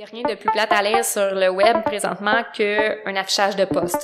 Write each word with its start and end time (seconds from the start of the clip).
Il 0.00 0.04
n'y 0.04 0.22
a 0.22 0.24
rien 0.24 0.34
de 0.34 0.40
plus 0.40 0.50
plate 0.50 0.72
à 0.72 0.80
lire 0.80 1.04
sur 1.04 1.34
le 1.34 1.50
web 1.50 1.82
présentement 1.84 2.42
qu'un 2.54 3.16
affichage 3.16 3.54
de 3.56 3.66
poste. 3.66 4.02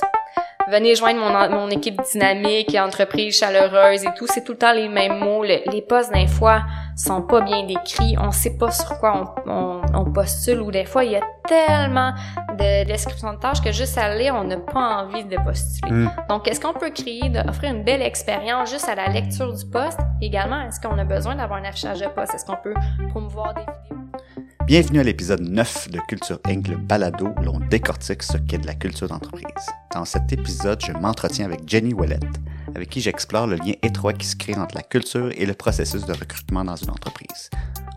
Venez 0.69 0.93
joindre 0.93 1.19
mon, 1.19 1.49
mon 1.49 1.69
équipe 1.71 1.99
dynamique 2.11 2.71
et 2.71 2.79
entreprise 2.79 3.35
chaleureuse 3.35 4.03
et 4.03 4.13
tout. 4.15 4.27
C'est 4.27 4.43
tout 4.43 4.51
le 4.51 4.59
temps 4.59 4.73
les 4.73 4.89
mêmes 4.89 5.17
mots. 5.17 5.43
les 5.43 5.85
postes, 5.89 6.13
des 6.13 6.27
fois, 6.27 6.61
sont 6.95 7.23
pas 7.23 7.41
bien 7.41 7.63
décrits. 7.63 8.15
On 8.21 8.29
sait 8.29 8.59
pas 8.59 8.69
sur 8.69 8.99
quoi 8.99 9.35
on, 9.47 9.81
on, 9.91 10.11
postule 10.11 10.61
ou 10.61 10.69
des 10.69 10.85
fois, 10.85 11.03
il 11.03 11.13
y 11.13 11.15
a 11.15 11.21
tellement 11.47 12.13
de 12.51 12.85
descriptions 12.85 13.33
de 13.33 13.39
tâches 13.39 13.61
que 13.61 13.71
juste 13.71 13.97
à 13.97 14.13
lire, 14.13 14.35
on 14.35 14.43
n'a 14.43 14.57
pas 14.57 15.03
envie 15.03 15.25
de 15.25 15.37
postuler. 15.37 15.91
Mm. 15.91 16.11
Donc, 16.29 16.47
est-ce 16.47 16.59
qu'on 16.59 16.73
peut 16.73 16.91
créer, 16.91 17.23
offrir 17.49 17.73
une 17.73 17.83
belle 17.83 18.03
expérience 18.03 18.69
juste 18.69 18.87
à 18.87 18.93
la 18.93 19.07
lecture 19.07 19.51
du 19.51 19.65
poste? 19.65 19.99
Également, 20.21 20.61
est-ce 20.61 20.79
qu'on 20.79 20.99
a 20.99 21.05
besoin 21.05 21.33
d'avoir 21.33 21.59
un 21.59 21.65
affichage 21.65 22.01
de 22.01 22.07
poste? 22.07 22.35
Est-ce 22.35 22.45
qu'on 22.45 22.57
peut 22.57 22.75
promouvoir 23.09 23.55
des 23.55 23.61
vidéos? 23.61 23.96
Bienvenue 24.67 24.99
à 24.99 25.03
l'épisode 25.03 25.39
9 25.39 25.91
de 25.91 25.99
Culture 26.09 26.41
Inc., 26.45 26.67
le 26.67 26.75
balado 26.75 27.29
où 27.37 27.41
l'on 27.41 27.57
décortique 27.69 28.21
ce 28.21 28.35
qu'est 28.35 28.57
de 28.57 28.67
la 28.67 28.73
culture 28.73 29.07
d'entreprise. 29.07 29.65
Dans 29.93 30.03
cet 30.03 30.33
épisode, 30.33 30.83
je 30.85 30.91
m'entretiens 30.91 31.45
avec 31.45 31.61
Jenny 31.65 31.93
Ouellette, 31.93 32.25
avec 32.75 32.89
qui 32.89 32.99
j'explore 32.99 33.47
le 33.47 33.55
lien 33.55 33.75
étroit 33.81 34.11
qui 34.11 34.25
se 34.25 34.35
crée 34.35 34.55
entre 34.55 34.75
la 34.75 34.81
culture 34.81 35.31
et 35.37 35.45
le 35.45 35.53
processus 35.53 36.05
de 36.05 36.11
recrutement 36.11 36.65
dans 36.65 36.75
une 36.75 36.89
entreprise. 36.89 37.49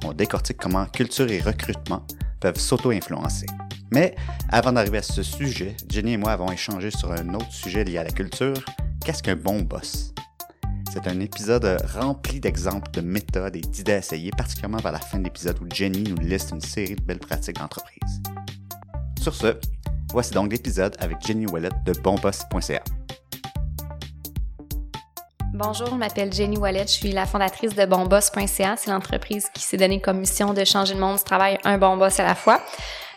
On 0.04 0.12
décortique 0.12 0.58
comment 0.58 0.86
culture 0.86 1.28
et 1.28 1.40
recrutement 1.40 2.06
peuvent 2.38 2.60
s'auto-influencer. 2.60 3.46
Mais 3.90 4.14
avant 4.48 4.70
d'arriver 4.70 4.98
à 4.98 5.02
ce 5.02 5.24
sujet, 5.24 5.76
Jenny 5.88 6.12
et 6.12 6.18
moi 6.18 6.30
avons 6.30 6.52
échangé 6.52 6.92
sur 6.92 7.10
un 7.10 7.34
autre 7.34 7.50
sujet 7.50 7.82
lié 7.82 7.98
à 7.98 8.04
la 8.04 8.12
culture. 8.12 8.64
Qu'est-ce 9.04 9.24
qu'un 9.24 9.34
bon 9.34 9.62
boss? 9.62 10.14
C'est 10.92 11.06
un 11.06 11.20
épisode 11.20 11.80
rempli 11.94 12.40
d'exemples, 12.40 12.90
de 12.90 13.00
méthodes 13.00 13.54
et 13.54 13.60
d'idées 13.60 13.92
essayées, 13.92 14.32
particulièrement 14.36 14.78
vers 14.78 14.90
la 14.90 14.98
fin 14.98 15.18
de 15.18 15.24
l'épisode 15.24 15.56
où 15.62 15.66
Jenny 15.72 16.02
nous 16.02 16.16
liste 16.16 16.50
une 16.50 16.60
série 16.60 16.96
de 16.96 17.02
belles 17.02 17.20
pratiques 17.20 17.58
d'entreprise. 17.58 18.20
Sur 19.22 19.32
ce, 19.32 19.56
voici 20.10 20.32
donc 20.32 20.50
l'épisode 20.50 20.96
avec 20.98 21.24
Jenny 21.24 21.46
Wallet 21.46 21.68
de 21.86 21.92
bonboss.ca. 21.92 22.82
Bonjour, 25.54 25.90
je 25.90 25.94
m'appelle 25.94 26.32
Jenny 26.32 26.56
Wallet, 26.56 26.82
je 26.88 26.92
suis 26.92 27.12
la 27.12 27.24
fondatrice 27.24 27.76
de 27.76 27.86
bonboss.ca. 27.86 28.74
C'est 28.76 28.90
l'entreprise 28.90 29.46
qui 29.54 29.62
s'est 29.62 29.76
donnée 29.76 30.00
comme 30.00 30.18
mission 30.18 30.54
de 30.54 30.64
changer 30.64 30.94
le 30.94 31.00
monde 31.00 31.18
du 31.18 31.22
travail 31.22 31.56
un 31.62 31.78
bon 31.78 31.98
boss 31.98 32.18
à 32.18 32.24
la 32.24 32.34
fois. 32.34 32.60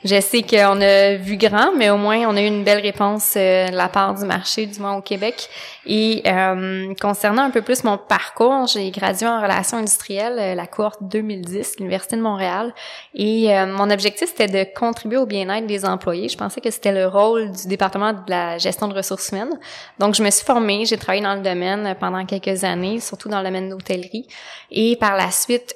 Je 0.06 0.20
sais 0.20 0.42
qu'on 0.42 0.82
a 0.82 1.16
vu 1.16 1.38
grand, 1.38 1.72
mais 1.78 1.90
au 1.90 1.96
moins 1.96 2.28
on 2.28 2.36
a 2.36 2.42
eu 2.42 2.46
une 2.46 2.66
belle 2.66 2.82
réponse 2.82 3.36
euh, 3.38 3.70
de 3.70 3.76
la 3.76 3.88
part 3.88 4.14
du 4.14 4.26
marché, 4.26 4.66
du 4.66 4.78
moins 4.82 4.98
au 4.98 5.02
Québec. 5.02 5.48
Et 5.86 6.24
euh, 6.28 6.94
concernant 7.00 7.44
un 7.44 7.52
peu 7.52 7.62
plus 7.62 7.86
mon 7.86 7.98
parcours, 7.98 8.68
j'ai 8.68 8.92
gradué 8.92 9.28
en 9.28 9.42
relations 9.42 9.78
industrielles, 9.78 10.38
euh, 10.38 10.56
la 10.56 10.68
cohorte 10.68 11.00
2010, 11.04 11.78
l'Université 11.80 12.18
de 12.18 12.22
Montréal. 12.22 12.74
Et 13.14 13.48
mon 13.68 13.90
objectif, 13.90 14.30
c'était 14.30 14.66
de 14.66 14.70
contribuer 14.78 15.18
au 15.18 15.26
bien-être 15.26 15.68
des 15.68 15.86
employés. 15.86 16.28
Je 16.28 16.38
pensais 16.38 16.60
que 16.60 16.72
c'était 16.72 16.92
le 16.92 17.08
rôle 17.08 17.52
du 17.52 17.68
département 17.68 18.12
de 18.12 18.20
la 18.28 18.58
gestion 18.58 18.88
de 18.88 18.94
ressources 18.94 19.30
humaines. 19.30 19.58
Donc, 20.00 20.16
je 20.16 20.24
me 20.24 20.30
suis 20.32 20.46
formée, 20.46 20.84
j'ai 20.86 20.98
travaillé 20.98 21.24
dans 21.24 21.36
le 21.36 21.42
domaine 21.42 21.96
pendant 22.00 22.26
quelques 22.26 22.64
années, 22.64 23.00
surtout 23.00 23.30
dans 23.30 23.40
le 23.40 23.46
domaine 23.46 23.70
d'hôtellerie. 23.70 24.28
Et 24.72 24.98
par 24.98 25.16
la 25.16 25.32
suite, 25.32 25.76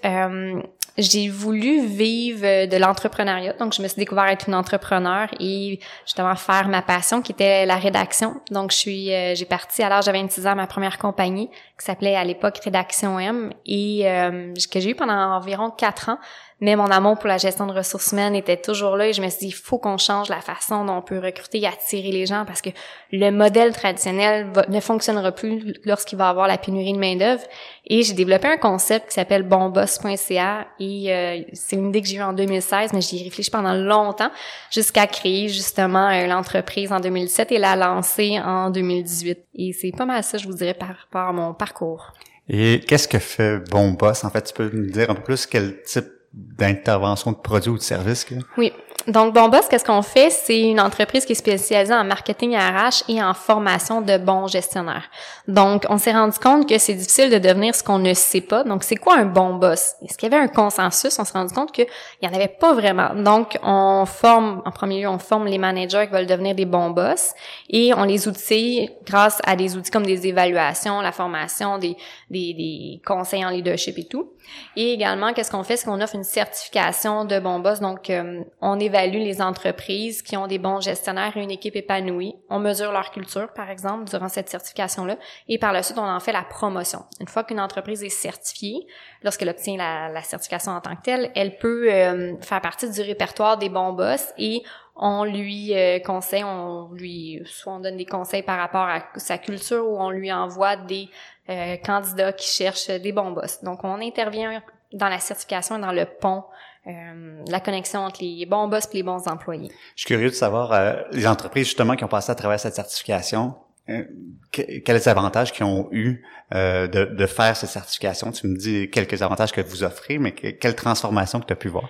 j'ai 0.97 1.29
voulu 1.29 1.85
vivre 1.85 2.45
euh, 2.45 2.67
de 2.67 2.77
l'entrepreneuriat. 2.77 3.53
Donc, 3.53 3.73
je 3.73 3.81
me 3.81 3.87
suis 3.87 3.99
découvert 3.99 4.25
être 4.25 4.47
une 4.47 4.55
entrepreneur 4.55 5.29
et 5.39 5.79
justement 6.05 6.35
faire 6.35 6.67
ma 6.67 6.81
passion 6.81 7.21
qui 7.21 7.31
était 7.31 7.65
la 7.65 7.75
rédaction. 7.75 8.41
Donc, 8.51 8.71
je 8.71 8.77
suis, 8.77 9.13
euh, 9.13 9.35
j'ai 9.35 9.45
parti 9.45 9.83
à 9.83 9.89
l'âge 9.89 10.05
de 10.05 10.11
26 10.11 10.47
ans 10.47 10.55
ma 10.55 10.67
première 10.67 10.97
compagnie 10.97 11.49
qui 11.79 11.85
s'appelait 11.85 12.15
à 12.15 12.23
l'époque 12.23 12.59
Rédaction 12.63 13.19
M 13.19 13.53
et 13.65 14.09
euh, 14.09 14.53
que 14.71 14.79
j'ai 14.79 14.91
eu 14.91 14.95
pendant 14.95 15.13
environ 15.13 15.69
quatre 15.69 16.09
ans 16.09 16.17
mais 16.59 16.75
mon 16.75 16.89
amour 16.89 17.19
pour 17.19 17.27
la 17.27 17.37
gestion 17.37 17.67
de 17.67 17.73
ressources 17.73 18.13
humaines 18.13 18.33
était 18.35 18.57
toujours 18.57 18.97
là 18.97 19.07
et 19.07 19.13
je 19.13 19.21
me 19.21 19.29
suis 19.29 19.39
dit, 19.41 19.47
il 19.47 19.51
faut 19.51 19.77
qu'on 19.77 19.97
change 19.97 20.29
la 20.29 20.41
façon 20.41 20.85
dont 20.85 20.97
on 20.97 21.01
peut 21.03 21.19
recruter 21.19 21.59
et 21.59 21.67
attirer 21.67 22.11
les 22.11 22.25
gens 22.25 22.45
parce 22.45 22.61
que 22.61 22.69
le 23.11 23.29
modèle 23.29 23.73
traditionnel 23.73 24.47
ne 24.67 24.79
fonctionnera 24.79 25.31
plus 25.31 25.75
lorsqu'il 25.85 26.17
va 26.17 26.29
avoir 26.29 26.47
la 26.47 26.57
pénurie 26.57 26.93
de 26.93 26.97
main-d'œuvre. 26.97 27.43
Et 27.85 28.01
j'ai 28.01 28.13
développé 28.13 28.47
un 28.47 28.57
concept 28.57 29.09
qui 29.09 29.13
s'appelle 29.13 29.43
bonboss.ca 29.43 30.65
et 30.79 31.13
euh, 31.13 31.41
c'est 31.53 31.75
une 31.75 31.89
idée 31.89 32.01
que 32.01 32.07
j'ai 32.07 32.17
eue 32.17 32.23
en 32.23 32.33
2016, 32.33 32.91
mais 32.91 33.01
j'y 33.01 33.21
ai 33.21 33.23
réfléchi 33.25 33.51
pendant 33.51 33.73
longtemps 33.73 34.31
jusqu'à 34.71 35.05
créer 35.05 35.49
justement 35.49 36.09
euh, 36.09 36.25
l'entreprise 36.25 36.91
en 36.91 36.99
2007 36.99 37.51
et 37.51 37.59
la 37.59 37.75
lancer 37.75 38.39
en 38.43 38.71
2018. 38.71 39.46
Et 39.57 39.73
c'est 39.73 39.91
pas 39.91 40.05
mal 40.05 40.23
ça, 40.23 40.37
je 40.37 40.47
vous 40.47 40.53
dirais, 40.53 40.75
par 40.75 40.89
rapport 40.89 41.29
à 41.29 41.33
mon 41.33 41.53
parcours. 41.53 42.13
Et 42.47 42.79
qu'est-ce 42.87 43.07
que 43.07 43.19
fait 43.19 43.59
Bon 43.69 43.91
Boss? 43.91 44.23
En 44.23 44.29
fait, 44.29 44.43
tu 44.43 44.53
peux 44.53 44.69
nous 44.71 44.89
dire 44.89 45.09
un 45.09 45.15
peu 45.15 45.23
plus 45.23 45.45
quel 45.45 45.81
type 45.83 46.05
d'intervention 46.33 47.31
de 47.31 47.37
produits 47.37 47.71
ou 47.71 47.77
de 47.77 47.81
services? 47.81 48.25
Oui. 48.57 48.71
Donc, 49.07 49.33
Bonboss, 49.33 49.69
qu'est-ce 49.69 49.85
qu'on 49.85 50.01
fait? 50.01 50.29
C'est 50.29 50.59
une 50.59 50.81
entreprise 50.81 51.25
qui 51.25 51.31
est 51.31 51.35
spécialisée 51.35 51.93
en 51.93 52.03
marketing 52.03 52.57
RH 52.57 53.05
et 53.07 53.23
en 53.23 53.33
formation 53.33 54.01
de 54.01 54.17
bons 54.17 54.47
gestionnaires. 54.47 55.09
Donc, 55.47 55.85
on 55.87 55.97
s'est 55.97 56.11
rendu 56.11 56.37
compte 56.37 56.67
que 56.67 56.77
c'est 56.77 56.93
difficile 56.93 57.29
de 57.29 57.37
devenir 57.37 57.73
ce 57.73 57.83
qu'on 57.83 57.99
ne 57.99 58.13
sait 58.13 58.41
pas. 58.41 58.65
Donc, 58.65 58.83
c'est 58.83 58.97
quoi 58.97 59.15
un 59.15 59.25
bon 59.25 59.53
boss? 59.53 59.93
Est-ce 60.03 60.17
qu'il 60.17 60.29
y 60.29 60.35
avait 60.35 60.43
un 60.43 60.49
consensus? 60.49 61.17
On 61.19 61.23
s'est 61.23 61.37
rendu 61.37 61.53
compte 61.53 61.71
qu'il 61.71 61.87
n'y 62.21 62.27
en 62.27 62.33
avait 62.33 62.49
pas 62.49 62.73
vraiment. 62.73 63.15
Donc, 63.15 63.57
on 63.63 64.03
forme, 64.05 64.61
en 64.65 64.71
premier 64.71 65.03
lieu, 65.03 65.07
on 65.07 65.19
forme 65.19 65.45
les 65.45 65.57
managers 65.57 66.07
qui 66.07 66.13
veulent 66.13 66.27
devenir 66.27 66.53
des 66.53 66.65
bons 66.65 66.89
boss 66.89 67.31
et 67.69 67.93
on 67.93 68.03
les 68.03 68.27
outille 68.27 68.91
grâce 69.05 69.39
à 69.45 69.55
des 69.55 69.77
outils 69.77 69.89
comme 69.89 70.05
des 70.05 70.27
évaluations, 70.27 70.99
la 70.99 71.13
formation, 71.13 71.77
des, 71.77 71.95
des, 72.29 72.53
des 72.53 73.01
conseils 73.05 73.45
en 73.45 73.49
leadership 73.49 73.97
et 73.97 74.05
tout. 74.05 74.33
Et 74.75 74.93
également, 74.93 75.33
qu'est-ce 75.33 75.51
qu'on 75.51 75.63
fait? 75.63 75.77
C'est 75.77 75.85
qu'on 75.85 76.01
offre 76.01 76.15
une 76.15 76.23
certification 76.23 77.25
de 77.25 77.39
bon 77.39 77.59
boss. 77.59 77.79
Donc, 77.79 78.09
euh, 78.09 78.43
on 78.61 78.79
évalue 78.79 79.17
les 79.17 79.41
entreprises 79.41 80.21
qui 80.21 80.35
ont 80.37 80.47
des 80.47 80.57
bons 80.57 80.81
gestionnaires 80.81 81.35
et 81.37 81.41
une 81.41 81.51
équipe 81.51 81.75
épanouie. 81.75 82.35
On 82.49 82.59
mesure 82.59 82.91
leur 82.91 83.11
culture, 83.11 83.51
par 83.53 83.69
exemple, 83.69 84.05
durant 84.05 84.27
cette 84.27 84.49
certification-là. 84.49 85.17
Et 85.47 85.57
par 85.57 85.73
la 85.73 85.83
suite, 85.83 85.97
on 85.97 86.07
en 86.07 86.19
fait 86.19 86.31
la 86.31 86.43
promotion. 86.43 87.03
Une 87.19 87.27
fois 87.27 87.43
qu'une 87.43 87.59
entreprise 87.59 88.03
est 88.03 88.09
certifiée, 88.09 88.85
lorsqu'elle 89.23 89.49
obtient 89.49 89.77
la, 89.77 90.21
certification 90.21 90.73
en 90.73 90.81
tant 90.81 90.95
que 90.95 91.03
telle, 91.03 91.31
elle 91.35 91.57
peut 91.57 91.91
euh, 91.91 92.35
faire 92.41 92.61
partie 92.61 92.89
du 92.89 93.01
répertoire 93.01 93.57
des 93.57 93.69
bons 93.69 93.93
boss 93.93 94.33
et 94.37 94.63
on 94.99 95.23
lui 95.23 95.73
euh, 95.73 95.99
conseille, 95.99 96.43
on 96.43 96.89
lui, 96.93 97.41
soit 97.45 97.73
on 97.73 97.79
donne 97.79 97.97
des 97.97 98.05
conseils 98.05 98.43
par 98.43 98.57
rapport 98.57 98.87
à 98.87 99.03
sa 99.15 99.37
culture 99.37 99.87
ou 99.87 99.97
on 99.99 100.09
lui 100.09 100.31
envoie 100.31 100.75
des 100.75 101.09
euh, 101.49 101.77
candidats 101.77 102.33
qui 102.33 102.49
cherchent 102.49 102.89
des 102.89 103.11
bons 103.11 103.31
boss. 103.31 103.63
Donc, 103.63 103.83
on 103.83 104.01
intervient 104.01 104.61
dans 104.93 105.09
la 105.09 105.19
certification, 105.19 105.79
dans 105.79 105.91
le 105.91 106.05
pont, 106.05 106.43
euh, 106.87 107.43
la 107.47 107.59
connexion 107.59 107.99
entre 107.99 108.23
les 108.23 108.45
bons 108.45 108.67
boss 108.67 108.85
et 108.93 108.97
les 108.97 109.03
bons 109.03 109.27
employés. 109.27 109.69
Je 109.95 110.01
suis 110.01 110.07
curieux 110.07 110.29
de 110.29 110.35
savoir, 110.35 110.71
euh, 110.71 110.93
les 111.11 111.27
entreprises 111.27 111.65
justement 111.65 111.95
qui 111.95 112.03
ont 112.05 112.09
passé 112.09 112.31
à 112.31 112.35
travers 112.35 112.59
cette 112.59 112.75
certification, 112.75 113.55
euh, 113.89 114.03
quels 114.51 115.09
avantages 115.09 115.51
qu'ils 115.51 115.65
ont 115.65 115.89
eu 115.91 116.23
de, 116.51 116.87
de, 116.87 117.25
faire 117.25 117.55
cette 117.55 117.69
certification? 117.69 118.31
Tu 118.31 118.47
me 118.47 118.57
dis 118.57 118.89
quelques 118.89 119.21
avantages 119.21 119.51
que 119.51 119.61
vous 119.61 119.83
offrez, 119.83 120.17
mais 120.17 120.31
quelle 120.31 120.75
transformation 120.75 121.39
que 121.39 121.45
tu 121.45 121.53
as 121.53 121.57
pu 121.57 121.67
voir? 121.67 121.89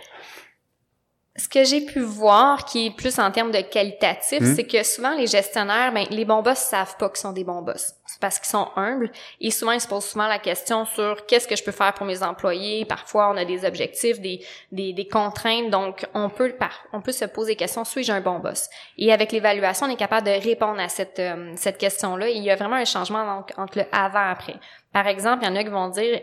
Ce 1.40 1.48
que 1.48 1.64
j'ai 1.64 1.82
pu 1.82 2.00
voir, 2.00 2.66
qui 2.66 2.88
est 2.88 2.90
plus 2.90 3.20
en 3.20 3.30
termes 3.30 3.52
de 3.52 3.62
qualitatif, 3.62 4.42
hmm. 4.42 4.56
c'est 4.56 4.64
que 4.64 4.82
souvent 4.82 5.16
les 5.16 5.28
gestionnaires, 5.28 5.94
ben, 5.94 6.08
les 6.10 6.26
bons 6.26 6.42
boss 6.42 6.58
savent 6.58 6.98
pas 6.98 7.10
qu'ils 7.10 7.20
sont 7.20 7.32
des 7.32 7.44
bons 7.44 7.62
boss. 7.62 7.94
C'est 8.08 8.20
parce 8.20 8.40
qu'ils 8.40 8.50
sont 8.50 8.70
humbles. 8.76 9.12
Et 9.40 9.52
souvent, 9.52 9.74
ils 9.74 9.82
se 9.82 9.88
posent 9.88 10.06
souvent 10.06 10.28
la 10.28 10.40
question 10.40 10.86
sur 10.86 11.28
qu'est-ce 11.28 11.48
que 11.48 11.56
je 11.56 11.64
peux 11.64 11.72
faire 11.72 11.94
pour 11.94 12.08
mes 12.08 12.24
employés. 12.24 12.86
Parfois, 12.86 13.30
on 13.30 13.38
a 13.38 13.46
des 13.46 13.66
objectifs, 13.66 14.20
des, 14.20 14.44
des, 14.72 14.94
des 14.94 15.08
contraintes. 15.08 15.70
Donc, 15.70 16.08
on 16.16 16.30
peut, 16.30 16.56
on 16.92 17.02
peut 17.02 17.12
se 17.12 17.26
poser 17.26 17.52
des 17.52 17.58
questions, 17.58 17.86
suis-je 17.86 18.12
un 18.12 18.22
bon 18.22 18.40
boss? 18.40 18.68
Et 18.98 19.14
avec 19.14 19.32
l'évaluation, 19.32 19.86
on 19.86 19.90
est 19.90 19.96
capable 19.96 20.26
de 20.26 20.32
répondre 20.32 20.80
à 20.80 20.90
cette, 20.90 21.20
euh, 21.20 21.54
cette 21.56 21.78
question-là. 21.78 22.30
Il 22.30 22.42
y 22.42 22.50
a 22.50 22.56
vraiment 22.56 22.78
un 22.78 22.86
changement 22.86 23.36
donc, 23.36 23.52
entre 23.58 23.78
le 23.78 23.86
avant-après. 23.92 24.56
Par 24.92 25.06
exemple, 25.06 25.44
il 25.44 25.50
y 25.50 25.52
en 25.52 25.56
a 25.56 25.64
qui 25.64 25.70
vont 25.70 25.90
dire, 25.90 26.20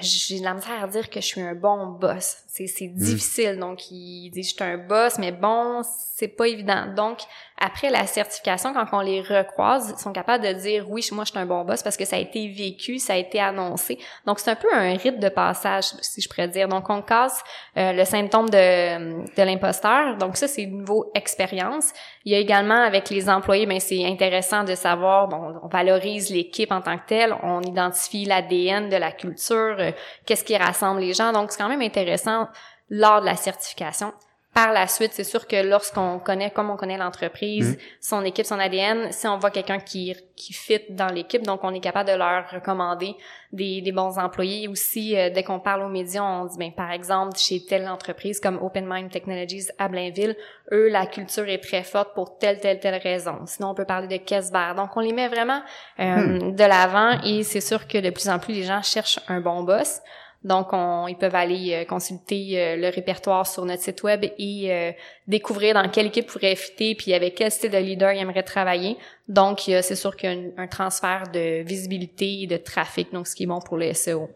j'ai 0.00 0.38
de 0.38 0.44
la 0.44 0.54
misère 0.54 0.82
à 0.82 0.86
dire 0.88 1.10
que 1.10 1.20
je 1.20 1.26
suis 1.26 1.40
un 1.40 1.54
bon 1.54 1.86
boss. 1.88 2.38
C'est, 2.48 2.66
c'est 2.66 2.88
difficile. 2.88 3.58
Donc, 3.58 3.90
il 3.90 4.30
dit, 4.30 4.42
je 4.42 4.54
suis 4.54 4.64
un 4.64 4.78
boss, 4.78 5.18
mais 5.18 5.32
bon, 5.32 5.82
c'est 5.84 6.28
pas 6.28 6.48
évident. 6.48 6.86
Donc, 6.94 7.20
après 7.64 7.90
la 7.90 8.06
certification, 8.06 8.74
quand 8.74 8.86
on 8.92 9.00
les 9.00 9.20
recroise, 9.20 9.94
ils 9.96 10.00
sont 10.00 10.12
capables 10.12 10.42
de 10.42 10.52
dire, 10.52 10.84
oui, 10.90 11.06
moi, 11.12 11.22
je 11.24 11.30
suis 11.30 11.38
un 11.38 11.46
bon 11.46 11.64
boss 11.64 11.80
parce 11.84 11.96
que 11.96 12.04
ça 12.04 12.16
a 12.16 12.18
été 12.18 12.48
vécu, 12.48 12.98
ça 12.98 13.12
a 13.12 13.16
été 13.16 13.38
annoncé. 13.38 13.98
Donc, 14.26 14.40
c'est 14.40 14.50
un 14.50 14.56
peu 14.56 14.66
un 14.74 14.96
rite 14.96 15.20
de 15.20 15.28
passage, 15.28 15.84
si 16.00 16.20
je 16.20 16.28
pourrais 16.28 16.48
dire. 16.48 16.66
Donc, 16.66 16.90
on 16.90 17.02
casse 17.02 17.40
euh, 17.76 17.92
le 17.92 18.04
symptôme 18.04 18.50
de, 18.50 19.24
de 19.32 19.42
l'imposteur. 19.44 20.16
Donc, 20.16 20.36
ça, 20.36 20.48
c'est 20.48 20.66
niveau 20.66 21.12
expérience. 21.14 21.92
Il 22.24 22.32
y 22.32 22.34
a 22.34 22.38
également, 22.38 22.82
avec 22.82 23.10
les 23.10 23.30
employés, 23.30 23.66
ben 23.66 23.78
c'est 23.78 24.04
intéressant 24.04 24.64
de 24.64 24.74
savoir, 24.74 25.28
bon, 25.28 25.60
on 25.62 25.68
valorise 25.68 26.30
l'équipe 26.30 26.72
en 26.72 26.80
tant 26.80 26.98
que 26.98 27.06
telle, 27.06 27.32
on 27.44 27.60
identifie 27.60 28.24
l'ADN 28.24 28.88
de 28.88 28.96
la 28.96 29.12
culture, 29.12 29.76
euh, 29.78 29.92
qu'est-ce 30.26 30.42
qui 30.42 30.56
rassemble 30.56 31.00
les 31.00 31.12
gens. 31.12 31.32
Donc, 31.32 31.52
c'est 31.52 31.62
quand 31.62 31.68
même 31.68 31.82
intéressant 31.82 32.48
lors 32.90 33.20
de 33.20 33.26
la 33.26 33.36
certification. 33.36 34.12
Par 34.54 34.70
la 34.70 34.86
suite, 34.86 35.12
c'est 35.14 35.24
sûr 35.24 35.46
que 35.46 35.56
lorsqu'on 35.66 36.18
connaît, 36.18 36.50
comme 36.50 36.68
on 36.68 36.76
connaît 36.76 36.98
l'entreprise, 36.98 37.70
Mhm. 37.70 37.76
son 38.02 38.22
équipe, 38.24 38.44
son 38.44 38.58
ADN, 38.58 39.10
si 39.10 39.26
on 39.26 39.38
voit 39.38 39.50
quelqu'un 39.50 39.78
qui, 39.80 40.14
qui 40.36 40.52
fit 40.52 40.80
dans 40.90 41.06
l'équipe, 41.06 41.42
donc 41.42 41.60
on 41.64 41.72
est 41.72 41.80
capable 41.80 42.10
de 42.10 42.14
leur 42.16 42.50
recommander 42.50 43.16
des, 43.50 43.80
des 43.80 43.92
bons 43.92 44.18
employés. 44.18 44.68
Aussi, 44.68 45.16
euh, 45.16 45.30
dès 45.30 45.42
qu'on 45.42 45.58
parle 45.58 45.82
aux 45.82 45.88
médias, 45.88 46.22
on 46.22 46.44
dit, 46.44 46.58
ben, 46.58 46.70
par 46.70 46.90
exemple, 46.92 47.38
chez 47.38 47.64
telle 47.64 47.88
entreprise 47.88 48.40
comme 48.40 48.58
Open 48.62 48.84
Mind 48.86 49.10
Technologies 49.10 49.68
à 49.78 49.88
Blainville, 49.88 50.36
eux, 50.70 50.88
la 50.90 51.06
culture 51.06 51.48
est 51.48 51.62
très 51.62 51.82
forte 51.82 52.12
pour 52.14 52.36
telle, 52.36 52.60
telle, 52.60 52.78
telle 52.78 53.00
raison. 53.02 53.38
Sinon, 53.46 53.70
on 53.70 53.74
peut 53.74 53.86
parler 53.86 54.06
de 54.06 54.22
Kesber. 54.22 54.72
Donc, 54.76 54.90
on 54.96 55.00
les 55.00 55.12
met 55.14 55.28
vraiment 55.28 55.62
euh, 55.98 56.50
de 56.52 56.64
l'avant 56.64 57.18
et 57.24 57.42
c'est 57.42 57.62
sûr 57.62 57.88
que 57.88 57.96
de 57.96 58.10
plus 58.10 58.28
en 58.28 58.38
plus, 58.38 58.52
les 58.52 58.64
gens 58.64 58.82
cherchent 58.82 59.20
un 59.28 59.40
bon 59.40 59.62
boss. 59.62 60.00
Donc, 60.44 60.68
on, 60.72 61.06
ils 61.06 61.16
peuvent 61.16 61.34
aller 61.34 61.72
euh, 61.72 61.84
consulter 61.84 62.60
euh, 62.60 62.76
le 62.76 62.88
répertoire 62.88 63.46
sur 63.46 63.64
notre 63.64 63.82
site 63.82 64.02
web 64.02 64.24
et 64.38 64.72
euh, 64.72 64.90
découvrir 65.28 65.74
dans 65.74 65.88
quelle 65.88 66.06
équipe 66.06 66.26
pourrait 66.26 66.56
fitter, 66.56 66.94
puis 66.96 67.14
avec 67.14 67.36
quel 67.36 67.50
style 67.50 67.70
de 67.70 67.78
leader 67.78 68.12
ils 68.12 68.20
aimeraient 68.20 68.42
travailler. 68.42 68.96
Donc, 69.28 69.68
il 69.68 69.72
y 69.72 69.74
a- 69.76 69.82
c'est 69.82 69.94
sûr 69.96 70.16
qu'il 70.16 70.30
y 70.30 70.32
a 70.32 70.36
un, 70.36 70.64
un 70.64 70.66
transfert 70.66 71.24
de 71.32 71.62
visibilité 71.62 72.42
et 72.42 72.46
de 72.48 72.56
trafic, 72.56 73.12
donc 73.12 73.26
ce 73.28 73.36
qui 73.36 73.44
est 73.44 73.46
bon 73.46 73.60
pour 73.60 73.76
le 73.76 73.92
SEO. 73.94 74.28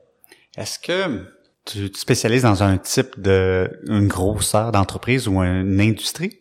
Est-ce 0.56 0.78
que 0.78 1.26
tu 1.64 1.90
te 1.90 1.98
spécialises 1.98 2.42
dans 2.44 2.62
un 2.62 2.78
type 2.78 3.20
de, 3.20 3.68
une 3.88 4.06
grosseur 4.06 4.70
d'entreprise 4.70 5.26
ou 5.26 5.40
une 5.42 5.80
industrie? 5.80 6.38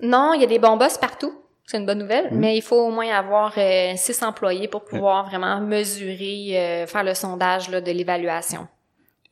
Non, 0.00 0.32
il 0.34 0.40
y 0.40 0.44
a 0.44 0.46
des 0.46 0.58
bons 0.60 0.76
boss 0.76 0.96
partout. 0.96 1.32
C'est 1.64 1.78
une 1.78 1.86
bonne 1.86 1.98
nouvelle, 1.98 2.28
Mhm. 2.32 2.38
mais 2.38 2.56
il 2.56 2.62
faut 2.62 2.76
au 2.76 2.90
moins 2.90 3.08
avoir 3.12 3.52
euh, 3.56 3.92
six 3.96 4.20
employés 4.22 4.68
pour 4.68 4.84
pouvoir 4.84 5.26
vraiment 5.28 5.60
mesurer, 5.60 6.50
euh, 6.58 6.86
faire 6.86 7.04
le 7.04 7.14
sondage 7.14 7.68
là, 7.70 7.80
de 7.80 7.90
l'évaluation. 7.90 8.66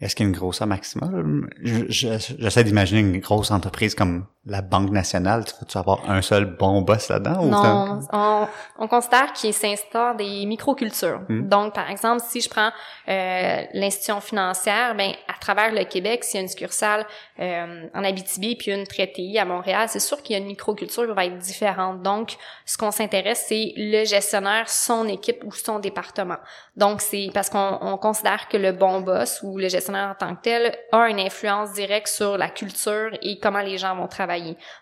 Est-ce 0.01 0.17
qu'il 0.17 0.25
y 0.25 0.27
a 0.27 0.31
une 0.31 0.37
grosseur 0.37 0.67
maximale? 0.67 1.25
Je- 1.63 1.85
je- 1.89 2.35
J'essaie 2.39 2.65
d'imaginer 2.65 3.01
une 3.01 3.19
grosse 3.19 3.51
entreprise 3.51 3.95
comme 3.95 4.25
la 4.47 4.63
Banque 4.63 4.91
nationale. 4.91 5.45
Tu 5.45 5.53
peux-tu 5.55 5.77
avoir 5.77 6.11
un 6.11 6.23
seul 6.23 6.47
bon 6.47 6.81
boss 6.81 7.11
là-dedans? 7.11 7.43
ou 7.43 7.49
Non, 7.49 8.01
on, 8.11 8.49
on 8.79 8.89
considère 8.89 9.35
qu'il 9.35 9.53
s'instaure 9.53 10.15
des 10.15 10.47
microcultures. 10.47 11.21
Mm. 11.29 11.49
Donc, 11.49 11.75
par 11.75 11.91
exemple, 11.91 12.23
si 12.27 12.41
je 12.41 12.49
prends 12.49 12.71
euh, 13.09 13.63
l'institution 13.75 14.21
financière, 14.23 14.95
ben 14.95 15.13
à 15.29 15.39
travers 15.39 15.73
le 15.73 15.85
Québec, 15.85 16.25
s'il 16.25 16.37
y 16.37 16.39
a 16.39 16.43
une 16.43 16.49
succursale 16.49 17.05
euh, 17.39 17.87
en 17.95 18.03
Abitibi 18.03 18.57
puis 18.57 18.73
une 18.73 18.87
traitée 18.87 19.39
à 19.39 19.45
Montréal, 19.45 19.89
c'est 19.91 20.01
sûr 20.01 20.23
qu'il 20.23 20.35
y 20.35 20.39
a 20.39 20.43
une 20.43 20.49
microculture 20.49 21.07
qui 21.07 21.13
va 21.13 21.27
être 21.27 21.39
différente. 21.39 22.01
Donc, 22.01 22.37
ce 22.65 22.79
qu'on 22.79 22.91
s'intéresse, 22.91 23.45
c'est 23.47 23.75
le 23.77 24.07
gestionnaire, 24.07 24.71
son 24.71 25.07
équipe 25.07 25.45
ou 25.45 25.53
son 25.53 25.81
département. 25.81 26.39
Donc, 26.77 27.03
c'est 27.03 27.29
parce 27.35 27.51
qu'on 27.51 27.79
on 27.83 27.99
considère 27.99 28.49
que 28.49 28.57
le 28.57 28.73
bon 28.73 29.03
boss 29.03 29.41
ou 29.43 29.59
le 29.59 29.69
gestionnaire 29.69 30.09
en 30.09 30.15
tant 30.15 30.35
que 30.35 30.41
tel 30.41 30.75
a 30.93 31.11
une 31.11 31.21
influence 31.21 31.75
directe 31.75 32.09
sur 32.09 32.39
la 32.39 32.49
culture 32.49 33.11
et 33.21 33.39
comment 33.39 33.61
les 33.61 33.77
gens 33.77 33.95
vont 33.95 34.09
travailler. 34.09 34.30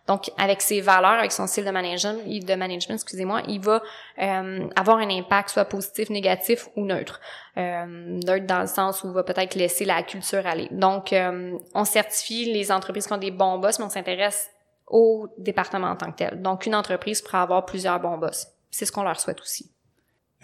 Donc, 0.06 0.30
avec 0.38 0.60
ses 0.60 0.80
valeurs, 0.80 1.18
avec 1.18 1.32
son 1.32 1.46
style 1.46 1.64
de 1.64 1.70
management, 1.70 2.94
excusez-moi, 2.94 3.42
il 3.48 3.60
va 3.60 3.82
euh, 4.20 4.68
avoir 4.76 4.98
un 4.98 5.10
impact 5.10 5.50
soit 5.50 5.64
positif, 5.64 6.10
négatif 6.10 6.68
ou 6.76 6.84
neutre. 6.84 7.20
Euh, 7.56 7.84
neutre 7.86 8.46
dans 8.46 8.60
le 8.60 8.66
sens 8.66 9.02
où 9.04 9.08
il 9.08 9.14
va 9.14 9.22
peut-être 9.22 9.54
laisser 9.54 9.84
la 9.84 10.02
culture 10.02 10.46
aller. 10.46 10.68
Donc, 10.70 11.12
euh, 11.12 11.58
on 11.74 11.84
certifie 11.84 12.52
les 12.52 12.70
entreprises 12.72 13.06
qui 13.06 13.12
ont 13.12 13.18
des 13.18 13.30
bons 13.30 13.58
boss, 13.58 13.78
mais 13.78 13.84
on 13.84 13.90
s'intéresse 13.90 14.50
au 14.86 15.28
département 15.38 15.88
en 15.88 15.96
tant 15.96 16.10
que 16.10 16.16
tel. 16.16 16.42
Donc, 16.42 16.66
une 16.66 16.74
entreprise 16.74 17.20
pourrait 17.22 17.38
avoir 17.38 17.64
plusieurs 17.64 18.00
bons 18.00 18.18
boss. 18.18 18.48
C'est 18.70 18.86
ce 18.86 18.92
qu'on 18.92 19.02
leur 19.02 19.20
souhaite 19.20 19.40
aussi. 19.40 19.70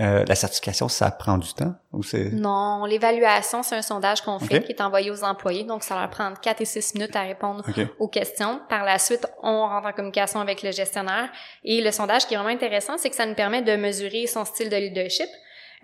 Euh, 0.00 0.24
la 0.26 0.34
certification, 0.34 0.88
ça 0.88 1.12
prend 1.12 1.38
du 1.38 1.54
temps? 1.54 1.72
Ou 1.92 2.02
c'est... 2.02 2.30
Non, 2.32 2.84
l'évaluation, 2.84 3.62
c'est 3.62 3.76
un 3.76 3.82
sondage 3.82 4.22
qu'on 4.22 4.40
fait 4.40 4.64
qui 4.64 4.72
est 4.72 4.80
envoyé 4.80 5.12
aux 5.12 5.22
employés. 5.22 5.62
Donc, 5.62 5.84
ça 5.84 5.94
leur 5.94 6.10
prend 6.10 6.34
4 6.34 6.60
et 6.60 6.64
6 6.64 6.94
minutes 6.96 7.14
à 7.14 7.22
répondre 7.22 7.64
aux 8.00 8.08
questions. 8.08 8.60
Par 8.68 8.84
la 8.84 8.98
suite, 8.98 9.24
on 9.40 9.68
rentre 9.68 9.86
en 9.86 9.92
communication 9.92 10.40
avec 10.40 10.64
le 10.64 10.72
gestionnaire. 10.72 11.30
Et 11.62 11.80
le 11.80 11.92
sondage 11.92 12.26
qui 12.26 12.34
est 12.34 12.36
vraiment 12.36 12.52
intéressant, 12.52 12.98
c'est 12.98 13.08
que 13.08 13.14
ça 13.14 13.24
nous 13.24 13.36
permet 13.36 13.62
de 13.62 13.76
mesurer 13.76 14.26
son 14.26 14.44
style 14.44 14.68
de 14.68 14.76
leadership, 14.76 15.28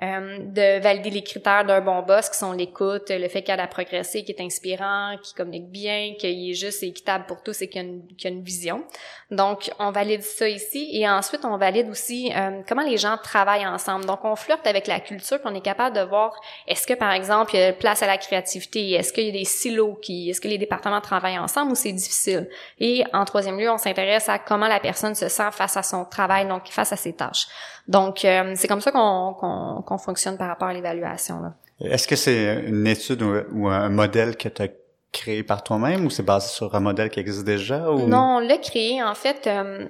euh, 0.02 0.38
de 0.40 0.80
valider 0.80 1.10
les 1.10 1.22
critères 1.22 1.64
d'un 1.64 1.82
bon 1.82 2.00
boss 2.00 2.30
qui 2.30 2.38
sont 2.38 2.52
l'écoute, 2.52 3.10
le 3.10 3.28
fait 3.28 3.42
qu'il 3.42 3.58
a 3.58 3.66
progressé, 3.66 4.24
qu'il 4.24 4.34
est 4.34 4.42
inspirant, 4.42 5.16
qu'il 5.22 5.36
communique 5.36 5.68
bien, 5.70 6.14
qu'il 6.18 6.50
est 6.50 6.54
juste 6.54 6.82
et 6.82 6.86
équitable 6.86 7.26
pour 7.26 7.42
tous 7.42 7.60
et 7.60 7.68
qu'il 7.68 8.00
qu'il 8.16 8.30
a 8.30 8.34
une 8.34 8.42
vision. 8.42 8.84
Donc, 9.30 9.70
on 9.78 9.90
valide 9.90 10.22
ça 10.22 10.48
ici 10.48 10.88
et 10.92 11.08
ensuite, 11.08 11.44
on 11.44 11.56
valide 11.58 11.90
aussi 11.90 12.32
euh, 12.34 12.62
comment 12.66 12.82
les 12.82 12.96
gens 12.96 13.16
travaillent 13.22 13.66
ensemble. 13.66 14.06
Donc, 14.06 14.24
on 14.24 14.36
flirte 14.36 14.66
avec 14.66 14.86
la 14.86 15.00
culture, 15.00 15.38
puis 15.38 15.50
on 15.50 15.54
est 15.54 15.60
capable 15.60 15.94
de 15.94 16.02
voir 16.02 16.32
est-ce 16.66 16.86
que, 16.86 16.94
par 16.94 17.12
exemple, 17.12 17.54
il 17.54 17.60
y 17.60 17.62
a 17.62 17.72
place 17.72 18.02
à 18.02 18.06
la 18.06 18.16
créativité, 18.16 18.92
est-ce 18.92 19.12
qu'il 19.12 19.26
y 19.26 19.28
a 19.28 19.32
des 19.32 19.44
silos 19.44 19.98
qui, 20.02 20.30
est-ce 20.30 20.40
que 20.40 20.48
les 20.48 20.58
départements 20.58 21.00
travaillent 21.00 21.38
ensemble 21.38 21.72
ou 21.72 21.74
c'est 21.74 21.92
difficile? 21.92 22.48
Et 22.78 23.04
en 23.12 23.24
troisième 23.24 23.58
lieu, 23.58 23.70
on 23.70 23.78
s'intéresse 23.78 24.28
à 24.28 24.38
comment 24.38 24.68
la 24.68 24.80
personne 24.80 25.14
se 25.14 25.28
sent 25.28 25.50
face 25.52 25.76
à 25.76 25.82
son 25.82 26.04
travail, 26.04 26.48
donc 26.48 26.68
face 26.68 26.92
à 26.92 26.96
ses 26.96 27.12
tâches. 27.12 27.46
Donc, 27.90 28.24
euh, 28.24 28.52
c'est 28.54 28.68
comme 28.68 28.80
ça 28.80 28.92
qu'on 28.92 29.98
fonctionne 29.98 30.38
par 30.38 30.46
rapport 30.46 30.68
à 30.68 30.72
l'évaluation. 30.72 31.42
Est-ce 31.80 32.06
que 32.06 32.14
c'est 32.14 32.62
une 32.64 32.86
étude 32.86 33.20
ou, 33.20 33.34
ou 33.52 33.68
un 33.68 33.88
modèle 33.88 34.36
que 34.36 34.48
tu 34.48 34.62
as 34.62 34.68
créé 35.10 35.42
par 35.42 35.64
toi-même 35.64 36.06
ou 36.06 36.10
c'est 36.10 36.22
basé 36.22 36.46
sur 36.46 36.72
un 36.72 36.78
modèle 36.78 37.10
qui 37.10 37.18
existe 37.18 37.44
déjà? 37.44 37.90
Ou... 37.90 38.06
Non, 38.06 38.36
on 38.36 38.38
l'a 38.38 38.58
créé. 38.58 39.02
En 39.02 39.16
fait, 39.16 39.44
euh, 39.48 39.88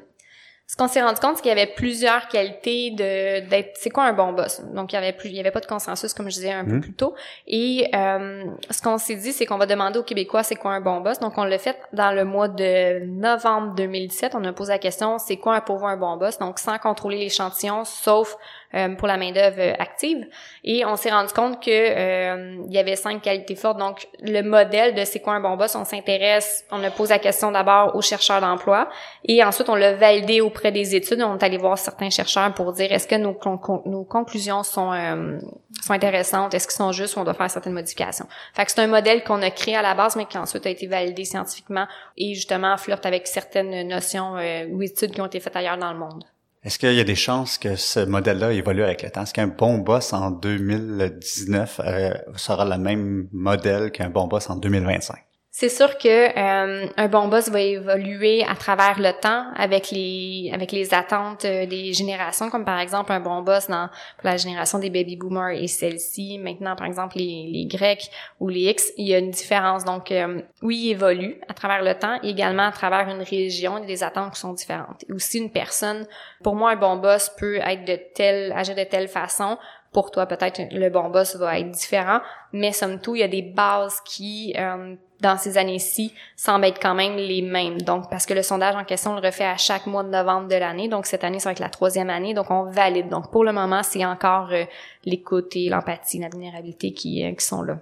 ce 0.71 0.77
qu'on 0.77 0.87
s'est 0.87 1.03
rendu 1.03 1.19
compte, 1.19 1.35
c'est 1.35 1.43
qu'il 1.43 1.49
y 1.49 1.53
avait 1.61 1.67
plusieurs 1.67 2.29
qualités 2.29 2.93
de 2.93 3.41
d'être. 3.49 3.73
C'est 3.75 3.91
quoi 3.91 4.05
un 4.05 4.13
bon 4.13 4.33
boss? 4.33 4.63
Donc 4.73 4.93
il 4.93 4.95
y 4.95 4.99
avait 4.99 5.13
plus, 5.13 5.29
il 5.29 5.35
y 5.35 5.41
avait 5.41 5.51
pas 5.51 5.59
de 5.59 5.67
consensus 5.67 6.15
comme 6.15 6.27
je 6.31 6.35
disais 6.37 6.53
un 6.53 6.65
peu 6.65 6.75
Mhm. 6.75 6.81
plus 6.81 6.93
tôt. 6.93 7.13
Et 7.49 7.89
euh, 7.93 8.45
ce 8.71 8.81
qu'on 8.81 8.97
s'est 8.99 9.17
dit, 9.17 9.33
c'est 9.33 9.47
qu'on 9.47 9.59
va 9.59 9.67
demander 9.67 9.99
aux 9.99 10.05
Québécois 10.05 10.45
c'est 10.45 10.55
quoi 10.55 10.71
un 10.71 10.81
bon 10.81 11.01
boss? 11.01 11.19
Donc 11.19 11.37
on 11.39 11.43
l'a 11.43 11.59
fait 11.59 11.77
dans 11.93 12.13
le 12.13 12.25
mois 12.25 12.47
de 12.47 13.05
novembre 13.05 13.75
2017. 13.75 14.37
On 14.37 14.45
a 14.45 14.53
posé 14.53 14.71
la 14.71 14.79
question 14.79 15.19
c'est 15.19 15.39
quoi 15.39 15.61
pour 15.61 15.79
vous 15.79 15.87
un 15.89 15.97
bon 15.97 16.17
boss? 16.17 16.39
Donc 16.39 16.61
sans 16.61 16.79
contrôler 16.79 17.19
l'échantillon, 17.19 17.85
sauf 17.85 18.37
euh, 18.75 18.95
pour 18.97 19.09
la 19.09 19.17
main 19.17 19.33
d'œuvre 19.33 19.75
active. 19.79 20.27
Et 20.65 20.85
on 20.85 20.97
s'est 20.97 21.11
rendu 21.11 21.33
compte 21.33 21.63
que 21.63 21.71
euh, 21.71 22.63
il 22.67 22.73
y 22.73 22.79
avait 22.79 22.97
cinq 22.97 23.23
qualités 23.23 23.57
fortes. 23.57 23.79
Donc 23.79 24.07
le 24.23 24.43
modèle 24.43 24.95
de 24.95 25.05
c'est 25.05 25.21
quoi 25.21 25.35
un 25.35 25.41
bon 25.41 25.57
boss, 25.57 25.75
on 25.75 25.85
s'intéresse, 25.85 26.65
on 26.71 26.83
a 26.85 26.91
posé 26.91 27.15
la 27.15 27.19
question 27.19 27.51
d'abord 27.51 27.97
aux 27.97 28.03
chercheurs 28.03 28.41
d'emploi 28.41 28.89
et 29.25 29.43
ensuite 29.43 29.69
on 29.69 29.75
l'a 29.75 29.95
validé 29.95 30.41
auprès 30.41 30.73
des 30.73 30.95
études. 30.95 31.23
On 31.23 31.37
est 31.39 31.43
allé 31.43 31.59
voir 31.59 31.79
certains 31.79 32.11
chercheurs 32.11 32.53
pour 32.55 32.73
dire 32.73 32.93
est-ce 32.93 33.09
que 33.09 33.17
nos, 33.17 33.35
con- 33.35 33.59
con- 33.59 33.83
nos 33.87 34.05
conclusions 34.05 34.63
sont 34.63 34.93
euh, 34.93 35.39
sont 35.83 35.93
intéressantes, 35.93 36.53
est-ce 36.55 36.67
qu'ils 36.67 36.77
sont 36.77 36.93
justes 36.93 37.17
ou 37.17 37.21
on 37.21 37.25
doit 37.25 37.35
faire 37.35 37.51
certaines 37.51 37.73
modifications? 37.73 38.27
Fait 38.55 38.69
c'est 38.69 38.81
un 38.81 38.87
modèle 38.87 39.25
qu'on 39.25 39.41
a 39.43 39.51
créé 39.51 39.77
à 39.77 39.83
la 39.83 39.95
base 39.95 40.17
mais 40.17 40.27
qui 40.27 40.39
ensuite 40.39 40.67
a 40.67 40.71
été 40.71 40.87
validé 40.87 41.25
scientifiquement 41.25 41.87
et 42.17 42.35
justement 42.35 42.77
flirte 42.77 43.07
avec 43.07 43.27
certaines 43.27 43.89
notions 43.89 44.37
euh, 44.37 44.67
ou 44.71 44.83
études 44.83 45.13
qui 45.13 45.21
ont 45.21 45.27
été 45.27 45.41
faites 45.41 45.57
ailleurs 45.57 45.79
dans 45.79 45.93
le 45.93 45.99
monde. 45.99 46.25
Est-ce 46.63 46.79
qu'il 46.79 46.93
y 46.93 47.01
a 47.01 47.05
des 47.05 47.15
chances 47.15 47.57
que 47.57 47.75
ce 47.75 48.01
modèle-là 48.01 48.53
évolue 48.53 48.83
avec 48.83 49.03
le 49.03 49.11
temps? 49.11 49.23
Est-ce 49.23 49.33
qu'un 49.33 49.47
bon 49.47 49.79
boss 49.79 50.13
en 50.13 50.31
2019 50.31 51.81
euh, 51.83 52.15
sera 52.37 52.67
le 52.67 52.77
même 52.77 53.29
modèle 53.33 53.91
qu'un 53.91 54.11
bon 54.11 54.27
boss 54.27 54.51
en 54.51 54.57
2025? 54.57 55.30
C'est 55.53 55.69
sûr 55.69 55.99
que 55.99 56.09
euh, 56.09 56.87
un 56.97 57.09
bon 57.09 57.27
boss 57.27 57.49
va 57.49 57.61
évoluer 57.61 58.45
à 58.45 58.55
travers 58.55 59.01
le 59.01 59.11
temps 59.21 59.47
avec 59.57 59.91
les 59.91 60.49
avec 60.55 60.71
les 60.71 60.95
attentes 60.95 61.45
euh, 61.45 61.67
des 61.67 61.93
générations, 61.93 62.51
comme 62.51 62.65
par 62.65 62.79
exemple 62.79 63.11
un 63.11 63.19
bon 63.19 63.43
boss 63.43 63.67
dans 63.67 63.89
pour 64.19 64.31
la 64.31 64.37
génération 64.37 64.79
des 64.79 64.91
baby 64.91 65.17
boomers 65.17 65.61
et 65.61 65.67
celle-ci. 65.67 66.39
Maintenant, 66.39 66.77
par 66.77 66.87
exemple, 66.87 67.19
les, 67.19 67.51
les 67.53 67.67
Grecs 67.67 68.13
ou 68.39 68.49
les 68.49 68.71
X, 68.71 68.93
il 68.97 69.09
y 69.09 69.15
a 69.15 69.19
une 69.19 69.33
différence. 69.33 69.85
Donc, 69.85 70.13
euh, 70.13 70.41
oui, 70.63 70.79
il 70.85 70.91
évolue 70.93 71.41
à 71.49 71.53
travers 71.53 71.83
le 71.83 71.99
temps, 71.99 72.21
et 72.23 72.29
également 72.29 72.69
à 72.69 72.73
travers 72.73 73.09
une 73.09 73.23
région, 73.23 73.79
il 73.79 73.81
y 73.81 73.85
a 73.85 73.87
des 73.89 74.05
attentes 74.05 74.35
qui 74.35 74.41
sont 74.41 74.53
différentes. 74.53 75.05
Aussi, 75.13 75.39
une 75.39 75.51
personne, 75.51 76.07
pour 76.45 76.55
moi, 76.55 76.71
un 76.71 76.77
bon 76.77 76.97
boss 76.97 77.29
peut 77.37 77.57
être 77.57 77.85
de 77.85 77.99
telle, 78.15 78.53
agir 78.53 78.77
de 78.77 78.85
telle 78.85 79.09
façon. 79.09 79.59
Pour 79.93 80.13
toi, 80.13 80.27
peut-être 80.27 80.61
le 80.71 80.89
bon 80.91 81.11
boss 81.11 81.35
va 81.35 81.59
être 81.59 81.73
différent, 81.73 82.21
mais 82.53 82.71
somme 82.71 83.01
toute, 83.01 83.17
il 83.17 83.21
y 83.21 83.25
a 83.25 83.29
des 83.29 83.43
bases 83.43 84.01
qui 84.05 84.55
euh, 84.57 84.95
dans 85.21 85.37
ces 85.37 85.59
années-ci 85.59 86.15
semblent 86.37 86.65
être 86.65 86.81
quand 86.81 86.95
même 86.95 87.17
les 87.17 87.43
mêmes. 87.43 87.81
Donc, 87.83 88.09
parce 88.11 88.27
que 88.27 88.35
le 88.35 88.43
sondage 88.43 88.75
en 88.75 88.85
question, 88.85 89.13
on 89.13 89.15
le 89.21 89.27
refait 89.27 89.45
à 89.45 89.57
chaque 89.57 89.87
mois 89.87 90.03
de 90.03 90.09
novembre 90.09 90.49
de 90.49 90.55
l'année. 90.57 90.89
Donc, 90.89 91.07
cette 91.07 91.25
année, 91.25 91.39
ça 91.41 91.49
va 91.51 91.53
être 91.53 91.61
la 91.61 91.69
troisième 91.69 92.11
année. 92.11 92.35
Donc, 92.35 92.51
on 92.51 92.65
valide. 92.71 93.09
Donc, 93.09 93.31
pour 93.31 93.45
le 93.45 93.53
moment, 93.53 93.83
c'est 93.83 94.05
encore 94.05 94.51
euh, 94.53 94.65
l'écoute 95.05 95.55
et 95.57 95.69
l'empathie, 95.69 96.19
la 96.19 96.29
vulnérabilité 96.29 96.93
qui, 96.93 97.25
euh, 97.25 97.33
qui 97.35 97.45
sont 97.45 97.63
là. 97.63 97.79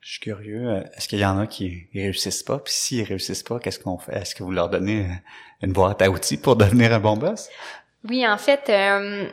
Je 0.00 0.10
suis 0.12 0.20
curieux. 0.20 0.68
euh, 0.68 0.82
Est-ce 0.96 1.08
qu'il 1.08 1.18
y 1.20 1.24
en 1.24 1.38
a 1.38 1.46
qui 1.46 1.86
réussissent 1.94 2.42
pas? 2.42 2.58
Puis 2.58 2.74
s'ils 2.74 3.04
réussissent 3.04 3.42
pas, 3.42 3.58
qu'est-ce 3.58 3.78
qu'on 3.78 3.96
fait? 3.98 4.14
Est-ce 4.16 4.34
que 4.34 4.42
vous 4.42 4.50
leur 4.52 4.68
donnez 4.68 5.06
une 5.62 5.72
boîte 5.72 6.02
à 6.02 6.10
outils 6.10 6.36
pour 6.36 6.56
devenir 6.56 6.92
un 6.92 7.00
bon 7.00 7.16
boss? 7.16 7.48
Oui, 8.06 8.26
en 8.28 8.36
fait, 8.36 8.68
euh, 8.68 9.26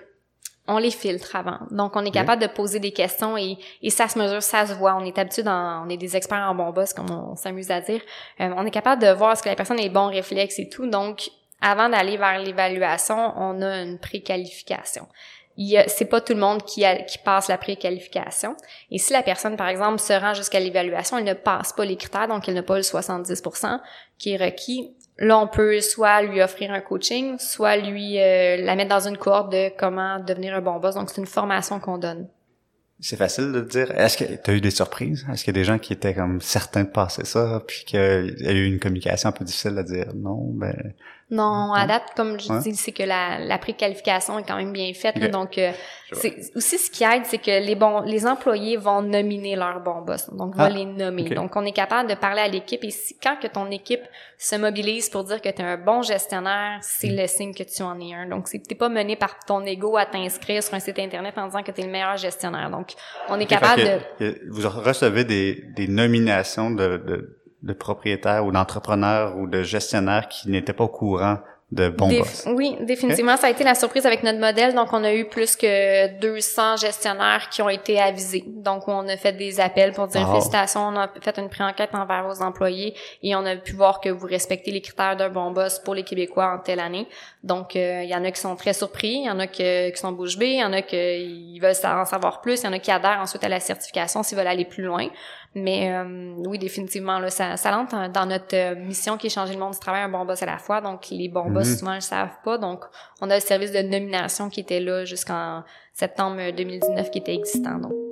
on 0.72 0.78
les 0.78 0.92
filtre 0.92 1.36
avant. 1.36 1.60
Donc, 1.70 1.96
on 1.96 2.04
est 2.06 2.12
capable 2.12 2.42
de 2.42 2.48
poser 2.48 2.80
des 2.80 2.92
questions 2.92 3.38
et, 3.38 3.58
et 3.82 3.90
ça 3.90 4.08
se 4.08 4.18
mesure, 4.18 4.42
ça 4.42 4.66
se 4.66 4.74
voit. 4.74 4.96
On 4.96 5.04
est 5.06 5.18
habitué, 5.18 5.44
dans, 5.44 5.84
on 5.86 5.90
est 5.90 5.98
des 5.98 6.16
experts 6.16 6.46
en 6.50 6.56
bon 6.56 6.72
boss, 6.72 6.94
comme 6.94 7.10
on, 7.12 7.36
s'amuse 7.36 7.70
à 7.72 7.82
dire. 7.82 8.02
Euh, 8.40 8.50
on 8.58 8.66
est 8.66 8.72
capable 8.72 9.02
de 9.02 9.10
voir 9.12 9.34
est-ce 9.34 9.44
que 9.44 9.50
la 9.50 9.56
personne 9.56 9.80
a 9.80 9.82
les 9.84 9.90
bons 9.90 10.08
réflexes 10.10 10.60
et 10.60 10.70
tout. 10.70 10.88
Donc, 10.90 11.30
avant 11.62 11.90
d'aller 11.90 12.18
vers 12.18 12.40
l'évaluation, 12.40 13.34
on 13.38 13.62
a 13.62 13.82
une 13.82 14.00
préqualification. 14.00 15.08
C'est 15.88 16.06
pas 16.10 16.22
tout 16.22 16.34
le 16.34 16.40
monde 16.40 16.64
qui, 16.64 16.84
a- 16.86 17.04
qui 17.04 17.18
passe 17.20 17.48
la 17.48 17.58
préqualification. 17.58 18.56
Et 18.90 18.98
si 18.98 19.14
la 19.14 19.22
personne, 19.22 19.58
par 19.58 19.68
exemple, 19.68 20.00
se 20.00 20.14
rend 20.14 20.34
jusqu'à 20.34 20.60
l'évaluation, 20.60 21.18
elle 21.18 21.24
ne 21.26 21.34
passe 21.34 21.74
pas 21.74 21.86
les 21.86 21.98
critères, 21.98 22.28
donc 22.28 22.48
elle 22.48 22.56
n'a 22.56 22.64
pas 22.64 22.78
le 22.78 22.82
70% 22.82 23.80
qui 24.18 24.32
est 24.34 24.38
requis, 24.44 24.96
là, 25.22 25.40
on 25.40 25.48
peut 25.48 25.80
soit 25.80 26.24
lui 26.24 26.42
offrir 26.42 26.72
un 26.72 26.82
coaching, 26.82 27.38
soit 27.40 27.78
lui 27.78 28.20
euh, 28.20 28.58
la 28.58 28.76
mettre 28.76 28.90
dans 28.90 29.08
une 29.08 29.18
cohorte 29.18 29.52
de 29.52 29.70
comment 29.78 30.20
devenir 30.20 30.56
un 30.56 30.62
bon 30.62 30.80
boss. 30.80 30.96
Donc, 30.96 31.10
c'est 31.10 31.22
une 31.22 31.28
formation 31.28 31.80
qu'on 31.80 31.98
donne. 31.98 32.28
C'est 33.00 33.18
facile 33.18 33.52
de 33.52 33.62
dire. 33.62 33.92
Est-ce 33.92 34.18
que 34.18 34.26
tu 34.26 34.52
eu 34.52 34.62
des 34.62 34.72
surprises? 34.72 35.26
Est-ce 35.32 35.44
qu'il 35.44 35.56
y 35.56 35.58
a 35.58 35.62
des 35.62 35.64
gens 35.64 35.80
qui 35.80 35.94
étaient 35.94 36.14
comme 36.14 36.42
certains 36.42 36.84
de 36.84 36.90
passer 36.90 37.26
ça, 37.26 37.64
puis 37.66 37.84
qu'il 37.86 38.00
y 38.40 38.48
a 38.48 38.52
eu 38.52 38.66
une 38.66 38.80
communication 38.80 39.30
un 39.30 39.32
peu 39.32 39.46
difficile 39.46 39.78
à 39.78 39.84
dire 39.84 40.08
non, 40.16 40.52
ben 40.54 40.94
non, 41.32 41.72
à 41.72 41.88
date, 41.88 42.12
comme 42.18 42.38
je 42.38 42.60
dis, 42.60 42.76
c'est 42.76 42.92
que 42.92 43.04
la, 43.04 43.40
la 43.40 43.58
préqualification 43.58 44.38
est 44.38 44.44
quand 44.44 44.58
même 44.58 44.74
bien 44.74 44.94
faite. 44.94 45.18
donc, 45.32 45.58
euh, 45.58 45.72
c'est 46.12 46.36
aussi 46.58 46.78
ce 46.78 46.92
qui 46.92 47.06
aide, 47.06 47.24
c'est 47.24 47.38
que 47.38 47.66
les 47.66 47.74
bons, 47.74 48.02
les 48.02 48.28
employés 48.28 48.76
vont 48.76 49.02
nominer 49.02 49.56
leur 49.56 49.80
bon 49.80 50.02
boss. 50.02 50.30
Donc, 50.30 50.58
vont 50.58 50.64
ah, 50.64 50.70
les 50.70 50.84
nommer. 50.84 51.24
Donc, 51.30 51.56
on 51.56 51.64
est 51.64 51.72
capable 51.72 52.10
de 52.10 52.16
parler 52.16 52.42
à 52.42 52.50
l'équipe. 52.50 52.84
Et 52.84 52.92
si, 52.92 53.18
quand 53.18 53.38
que 53.42 53.48
ton 53.48 53.72
équipe 53.72 54.04
se 54.38 54.58
mobilise 54.58 55.08
pour 55.08 55.24
dire 55.24 55.42
que 55.42 55.48
tu 55.48 55.62
es 55.62 55.64
un 55.64 55.78
bon 55.78 56.02
gestionnaire, 56.02 56.80
c'est 56.82 57.12
mm. 57.12 57.16
le 57.16 57.28
signe 57.28 57.54
que 57.54 57.64
tu 57.64 57.82
en 57.82 57.98
es 58.02 58.14
un. 58.14 58.28
Donc, 58.28 58.50
t'es 58.50 58.76
pas 58.76 58.90
mené 58.90 59.16
par 59.16 59.40
ton 59.40 59.66
ego 59.66 59.96
à 59.96 60.06
t'inscrire 60.06 60.62
sur 60.62 60.74
un 60.74 60.82
site 60.82 61.00
internet 61.00 61.38
en 61.38 61.46
disant 61.46 61.64
que 61.64 61.72
tu 61.72 61.80
es 61.80 61.86
le 61.86 61.92
meilleur 61.92 62.18
gestionnaire. 62.18 62.70
Donc, 62.70 62.92
on 63.30 63.40
est 63.40 63.46
capable 63.46 63.84
de. 64.20 64.38
Vous 64.50 64.68
recevez 64.68 65.24
des, 65.24 65.64
des 65.78 65.88
nominations 65.88 66.72
de, 66.72 66.98
de 66.98 67.41
de 67.64 67.74
propriétaires 67.74 68.46
ou 68.46 68.52
d'entrepreneurs 68.52 69.38
ou 69.38 69.48
de 69.48 69.64
gestionnaires 69.64 70.28
qui 70.28 70.50
n'étaient 70.50 70.74
pas 70.74 70.86
au 70.86 70.90
courant 70.90 71.38
de 71.72 71.88
bons 71.88 72.10
boss. 72.10 72.46
Oui, 72.48 72.76
définitivement, 72.82 73.38
ça 73.38 73.48
a 73.48 73.50
été 73.50 73.64
la 73.64 73.76
surprise 73.76 74.06
avec 74.06 74.24
notre 74.24 74.40
modèle. 74.40 74.76
Donc, 74.76 74.92
on 74.92 75.04
a 75.06 75.14
eu 75.14 75.26
plus 75.26 75.56
que 75.56 76.20
200 76.20 76.78
gestionnaires 76.78 77.48
qui 77.50 77.62
ont 77.62 77.70
été 77.70 78.00
avisés. 78.00 78.44
Donc, 78.46 78.88
on 78.88 79.08
a 79.08 79.16
fait 79.16 79.32
des 79.32 79.60
appels 79.62 79.94
pour 79.94 80.08
dire 80.08 80.30
félicitations, 80.30 80.82
on 80.88 80.98
a 80.98 81.10
fait 81.22 81.38
une 81.38 81.50
pré-enquête 81.50 81.92
envers 81.94 82.28
vos 82.28 82.42
employés 82.42 82.94
et 83.24 83.36
on 83.36 83.46
a 83.46 83.56
pu 83.56 83.74
voir 83.74 84.02
que 84.02 84.10
vous 84.10 84.28
respectez 84.28 84.72
les 84.72 84.82
critères 84.82 85.16
d'un 85.16 85.30
bon 85.30 85.52
boss 85.52 85.80
pour 85.80 85.96
les 85.96 86.04
Québécois 86.04 86.56
en 86.56 86.60
telle 86.60 86.82
année. 86.82 87.08
Donc, 87.44 87.76
euh, 87.76 88.02
il 88.04 88.10
y 88.10 88.16
en 88.16 88.26
a 88.26 88.32
qui 88.32 88.42
sont 88.42 88.56
très 88.58 88.74
surpris, 88.74 89.14
il 89.14 89.26
y 89.26 89.30
en 89.30 89.40
a 89.40 89.48
qui, 89.48 89.64
qui 89.64 89.98
sont 89.98 90.12
bouche 90.12 90.38
bée, 90.38 90.50
il 90.50 90.60
y 90.60 90.64
en 90.64 90.74
a 90.74 90.82
qui 90.82 91.58
veulent 91.60 91.74
en 91.86 92.06
savoir 92.06 92.42
plus, 92.42 92.62
il 92.62 92.66
y 92.66 92.68
en 92.68 92.74
a 92.74 92.80
qui 92.80 92.92
adhèrent 92.92 93.22
ensuite 93.22 93.44
à 93.46 93.50
la 93.50 93.62
certification 93.62 94.24
s'ils 94.24 94.38
veulent 94.38 94.48
aller 94.48 94.66
plus 94.66 94.84
loin. 94.84 95.08
Mais 95.54 95.92
euh, 95.92 96.34
oui, 96.46 96.58
définitivement, 96.58 97.20
là, 97.20 97.30
ça, 97.30 97.58
ça 97.58 97.86
dans 98.14 98.26
notre 98.26 98.56
euh, 98.56 98.76
mission 98.76 99.18
qui 99.18 99.28
est 99.28 99.30
changer 99.30 99.54
le 99.54 99.60
monde 99.60 99.74
du 99.74 99.80
travail 99.80 100.02
un 100.04 100.10
bon 100.10 100.24
boss 100.24 100.42
à 100.42 100.46
la 100.46 100.58
fois. 100.58 100.80
Donc, 100.80 101.10
les 101.12 101.28
bons 101.28 101.50
boss, 101.50 101.68
mhm. 101.68 101.76
souvent, 101.76 101.92
ne 101.92 101.96
le 101.96 102.02
savent 102.02 102.38
pas. 102.44 102.58
Donc, 102.58 102.86
on 103.20 103.30
a 103.30 103.36
le 103.36 103.42
service 103.42 103.74
de 103.74 103.82
nomination 103.82 104.50
qui 104.50 104.62
était 104.62 104.80
là 104.80 105.04
jusqu'en 105.04 105.64
septembre 105.94 106.52
2019 106.56 107.12
qui 107.12 107.20
était 107.20 107.36
existant. 107.36 107.80
Donc. 107.80 108.11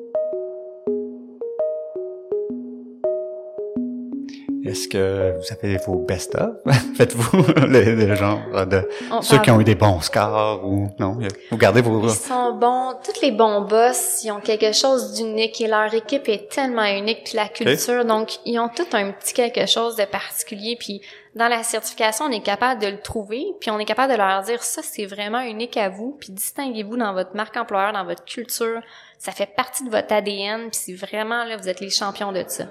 Est-ce 4.65 4.87
que 4.87 5.35
vous 5.37 5.53
avez 5.53 5.77
vos 5.77 5.95
best-of? 5.95 6.55
Faites-vous 6.97 7.43
le, 7.67 8.15
genre 8.15 8.65
de 8.65 8.87
ceux 9.21 9.39
qui 9.39 9.51
ont 9.51 9.59
eu 9.61 9.63
des 9.63 9.75
bons 9.75 10.01
scores 10.01 10.65
ou 10.65 10.89
non? 10.99 11.17
Vous 11.49 11.57
gardez 11.57 11.81
vos... 11.81 12.03
Ils 12.03 12.09
sont 12.09 12.53
bons. 12.53 12.93
Tous 13.03 13.21
les 13.21 13.31
bons 13.31 13.61
boss, 13.61 14.23
ils 14.23 14.31
ont 14.31 14.41
quelque 14.41 14.73
chose 14.73 15.13
d'unique 15.13 15.61
et 15.61 15.67
leur 15.67 15.93
équipe 15.93 16.27
est 16.27 16.49
tellement 16.51 16.85
unique 16.85 17.23
puis 17.25 17.35
la 17.35 17.47
culture. 17.47 18.03
Donc, 18.05 18.39
ils 18.45 18.59
ont 18.59 18.69
tout 18.69 18.87
un 18.93 19.11
petit 19.11 19.33
quelque 19.33 19.65
chose 19.65 19.95
de 19.95 20.05
particulier 20.05 20.75
puis 20.77 21.01
dans 21.35 21.47
la 21.47 21.63
certification, 21.63 22.25
on 22.25 22.31
est 22.31 22.43
capable 22.43 22.81
de 22.81 22.87
le 22.87 22.99
trouver 22.99 23.45
puis 23.61 23.69
on 23.69 23.79
est 23.79 23.85
capable 23.85 24.11
de 24.11 24.17
leur 24.17 24.41
dire 24.41 24.63
ça, 24.63 24.81
c'est 24.83 25.05
vraiment 25.05 25.41
unique 25.41 25.77
à 25.77 25.87
vous 25.87 26.17
puis 26.19 26.31
distinguez-vous 26.31 26.97
dans 26.97 27.13
votre 27.13 27.35
marque 27.35 27.55
employeur, 27.55 27.93
dans 27.93 28.03
votre 28.03 28.25
culture. 28.25 28.81
Ça 29.19 29.31
fait 29.31 29.45
partie 29.55 29.85
de 29.85 29.89
votre 29.89 30.11
ADN 30.11 30.69
puis 30.69 30.79
c'est 30.85 30.93
vraiment, 30.93 31.45
là, 31.45 31.55
vous 31.55 31.69
êtes 31.69 31.79
les 31.79 31.89
champions 31.89 32.31
de 32.31 32.43
ça 32.47 32.65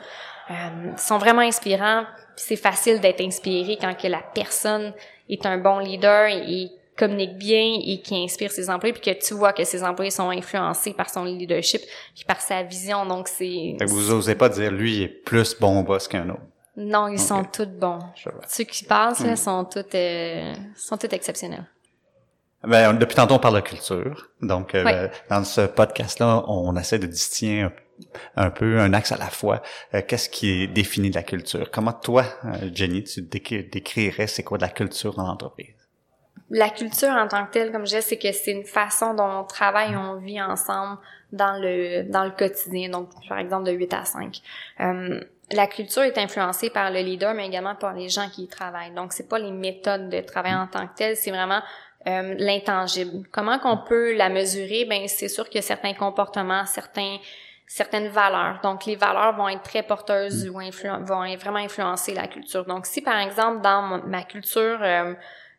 euh, 0.51 0.97
sont 0.97 1.19
vraiment 1.19 1.43
inspirants. 1.43 2.05
C'est 2.37 2.57
facile 2.57 3.01
d'être 3.01 3.21
inspiré 3.21 3.77
quand 3.81 3.95
que 3.95 4.07
la 4.09 4.23
personne 4.35 4.93
est 5.29 5.45
un 5.45 5.59
bon 5.59 5.79
leader 5.79 6.27
et, 6.29 6.71
communique 6.99 7.39
bien 7.39 7.79
et 7.87 8.01
qui 8.01 8.17
inspire 8.17 8.51
ses 8.51 8.69
employés 8.69 8.93
puis 8.93 9.15
que 9.15 9.25
tu 9.25 9.33
vois 9.35 9.53
que 9.53 9.65
ses 9.65 9.85
employés 9.85 10.11
sont 10.11 10.31
influencés 10.31 10.93
par 10.93 11.09
son 11.09 11.25
leadership 11.25 11.81
puis 12.15 12.25
par 12.25 12.41
sa 12.41 12.63
vision. 12.65 13.07
Donc 13.07 13.29
c'est 13.29 13.77
vous 13.87 14.11
osez 14.11 14.35
pas 14.35 14.49
dire 14.49 14.71
lui 14.73 14.97
il 14.97 15.03
est 15.05 15.09
plus 15.09 15.57
bon 15.59 15.83
boss 15.83 16.09
qu'un 16.09 16.29
autre. 16.29 16.43
Non 16.77 17.09
ils 17.09 17.21
sont 17.21 17.45
tous 17.45 17.67
bons. 17.67 18.01
Ceux 18.49 18.65
qui 18.65 18.85
passent 18.85 19.25
là, 19.25 19.33
hmm. 19.33 19.37
sont 19.37 19.65
tous 19.65 19.85
euh, 19.95 20.53
sont 20.77 20.97
tous 20.97 21.15
exceptionnels. 21.15 21.65
Ben, 22.65 22.93
depuis 22.95 23.15
tantôt 23.15 23.35
on 23.35 23.39
parle 23.39 23.57
de 23.57 23.61
culture. 23.61 24.29
Donc 24.43 24.75
euh, 24.75 25.09
dans 25.31 25.45
ce 25.45 25.63
podcast 25.63 26.19
là 26.19 26.43
on 26.49 26.77
essaie 26.77 26.99
de 26.99 27.07
distiller 27.07 27.69
un 28.37 28.51
peu 28.51 28.79
un 28.79 28.93
axe 28.93 29.13
à 29.13 29.17
la 29.17 29.29
fois. 29.29 29.63
Euh, 29.95 30.03
qu'est-ce 30.07 30.29
qui 30.29 30.63
est 30.63 30.67
défini 30.67 31.11
de 31.11 31.15
la 31.15 31.23
culture? 31.23 31.71
Comment 31.71 31.93
toi, 31.93 32.25
euh, 32.45 32.71
Jenny, 32.73 33.05
tu 33.05 33.23
décrirais 33.23 34.27
c'est 34.27 34.43
quoi 34.43 34.59
de 34.59 34.63
la 34.63 34.69
culture 34.69 35.15
dans 35.15 35.27
l'entreprise? 35.27 35.75
La 36.51 36.71
culture 36.71 37.11
en 37.11 37.29
tant 37.29 37.45
que 37.47 37.53
telle, 37.53 37.73
comme 37.73 37.83
je 37.83 37.97
disais, 37.97 38.01
c'est 38.01 38.19
que 38.19 38.33
c'est 38.33 38.53
une 38.53 38.65
façon 38.65 39.13
dont 39.13 39.41
on 39.41 39.45
travaille, 39.45 39.95
on 39.97 40.17
vit 40.17 40.41
ensemble 40.41 40.99
dans 41.31 41.61
le 41.61 42.11
dans 42.11 42.25
le 42.25 42.31
quotidien. 42.31 42.89
Donc, 42.89 43.11
par 43.29 43.39
exemple, 43.39 43.65
de 43.65 43.73
8 43.73 43.93
à 43.93 44.05
5. 44.05 44.41
Euh, 44.81 45.21
la 45.51 45.67
culture 45.67 46.03
est 46.03 46.17
influencée 46.17 46.71
par 46.71 46.91
le 46.91 47.01
leader, 47.01 47.35
mais 47.35 47.47
également 47.47 47.75
par 47.75 47.93
les 47.93 48.09
gens 48.09 48.29
qui 48.31 48.45
y 48.45 48.49
travaillent. 48.49 48.93
Donc, 48.93 49.13
c'est 49.13 49.29
pas 49.29 49.39
les 49.39 49.51
méthodes 49.51 50.09
de 50.09 50.21
travail 50.21 50.55
en 50.55 50.67
tant 50.67 50.87
que 50.87 50.95
telles, 50.95 51.17
c'est 51.17 51.31
vraiment 51.31 51.61
l'intangible. 52.07 53.29
Comment 53.31 53.59
qu'on 53.59 53.77
peut 53.77 54.15
la 54.15 54.31
mesurer? 54.31 54.87
Ben, 54.87 55.07
c'est 55.09 55.29
sûr 55.29 55.51
que 55.51 55.61
certains 55.61 55.93
comportements, 55.93 56.65
certains 56.65 57.19
certaines 57.69 58.09
valeurs. 58.09 58.61
Donc, 58.63 58.87
les 58.87 58.97
valeurs 58.97 59.37
vont 59.37 59.49
être 59.49 59.63
très 59.63 59.83
porteuses 59.83 60.49
ou 60.49 60.55
vont 60.55 61.37
vraiment 61.37 61.59
influencer 61.59 62.15
la 62.15 62.27
culture. 62.27 62.65
Donc, 62.65 62.87
si 62.87 63.03
par 63.03 63.19
exemple, 63.19 63.61
dans 63.61 64.03
ma 64.07 64.23
culture, 64.23 64.79
euh, 64.83 65.15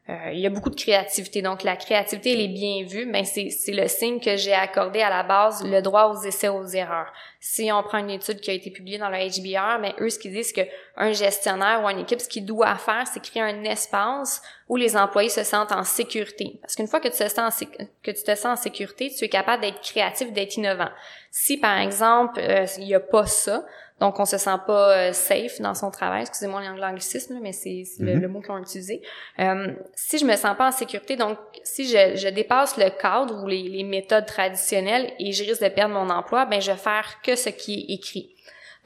euh, 0.10 0.32
il 0.32 0.40
y 0.40 0.48
a 0.48 0.50
beaucoup 0.50 0.72
de 0.72 0.76
créativité. 0.76 1.44
Donc, 1.44 1.62
la 1.62 1.76
créativité, 1.76 2.34
elle 2.34 2.42
est 2.42 2.48
bien 2.48 2.84
vue. 2.84 3.06
Ben, 3.12 3.24
c'est, 3.26 3.52
c'est 3.52 3.74
le 3.74 3.88
signe 3.88 4.20
que 4.20 4.38
j'ai 4.38 4.54
accordé 4.54 5.02
à 5.02 5.10
la 5.10 5.22
base 5.22 5.64
le 5.64 5.82
droit 5.82 6.06
aux 6.06 6.24
essais, 6.24 6.48
aux 6.48 6.66
erreurs. 6.66 7.14
Si 7.40 7.72
on 7.72 7.84
prend 7.84 8.00
une 8.00 8.10
étude 8.10 8.40
qui 8.40 8.50
a 8.50 8.54
été 8.54 8.72
publiée 8.72 8.98
dans 8.98 9.10
le 9.10 9.18
HBR, 9.18 9.80
ben, 9.80 9.94
eux, 10.00 10.10
ce 10.10 10.18
qu'ils 10.18 10.32
disent, 10.32 10.52
c'est 10.56 10.66
qu'un 10.66 11.12
gestionnaire 11.12 11.84
ou 11.84 11.90
une 11.90 12.00
équipe, 12.00 12.22
ce 12.22 12.28
qu'il 12.28 12.44
doit 12.44 12.76
faire, 12.76 13.06
c'est 13.06 13.22
créer 13.22 13.44
un 13.44 13.64
espace 13.66 14.42
où 14.68 14.78
les 14.78 14.98
employés 14.98 15.30
se 15.30 15.44
sentent 15.44 15.72
en 15.72 15.84
sécurité. 15.84 16.58
Parce 16.62 16.76
qu'une 16.76 16.88
fois 16.88 17.00
que 17.00 17.10
tu, 17.10 17.18
te 17.18 17.30
sens 17.30 17.64
que 18.02 18.12
tu 18.12 18.24
te 18.24 18.36
sens 18.36 18.60
en 18.60 18.62
sécurité, 18.62 19.14
tu 19.16 19.26
es 19.26 19.30
capable 19.30 19.62
d'être 19.62 19.82
créatif, 19.82 20.34
d'être 20.34 20.58
innovant. 20.58 20.90
Si, 21.30 21.58
par 21.58 21.78
exemple, 21.78 22.40
euh, 22.40 22.66
il 22.80 22.86
n'y 22.86 22.96
a 22.96 23.00
pas 23.00 23.28
ça, 23.28 23.64
donc, 24.00 24.20
on 24.20 24.26
se 24.26 24.38
sent 24.38 24.58
pas 24.66 24.98
euh, 24.98 25.14
safe 25.14 25.60
dans 25.60 25.74
son 25.74 25.92
travail. 25.92 26.22
Excusez-moi 26.22 26.62
l'anglicisme, 26.78 27.40
mais 27.42 27.52
c'est 27.52 27.84
le, 28.00 28.14
mm-hmm. 28.14 28.20
le, 28.20 28.28
mot 28.28 28.42
qu'on 28.42 28.58
utilisé. 28.58 29.02
Euh, 29.40 29.74
si 29.94 30.18
je 30.18 30.26
me 30.26 30.36
sens 30.36 30.56
pas 30.58 30.70
en 30.70 30.72
sécurité, 30.72 31.18
donc 31.18 31.38
si 31.64 31.86
je, 31.86 32.16
je 32.16 32.30
dépasse 32.30 32.78
le 32.78 32.90
cadre 32.90 33.44
ou 33.44 33.48
les, 33.48 33.64
les, 33.64 33.84
méthodes 33.84 34.26
traditionnelles 34.26 35.12
et 35.20 35.32
je 35.34 35.44
risque 35.44 35.64
de 35.64 35.70
perdre 35.70 35.94
mon 35.94 36.10
emploi, 36.10 36.46
ben 36.46 36.62
je 36.62 36.72
vais 36.72 36.78
faire 36.78 37.20
que 37.24 37.36
ce 37.36 37.50
qui 37.50 37.74
est 37.74 37.94
écrit. 37.94 38.36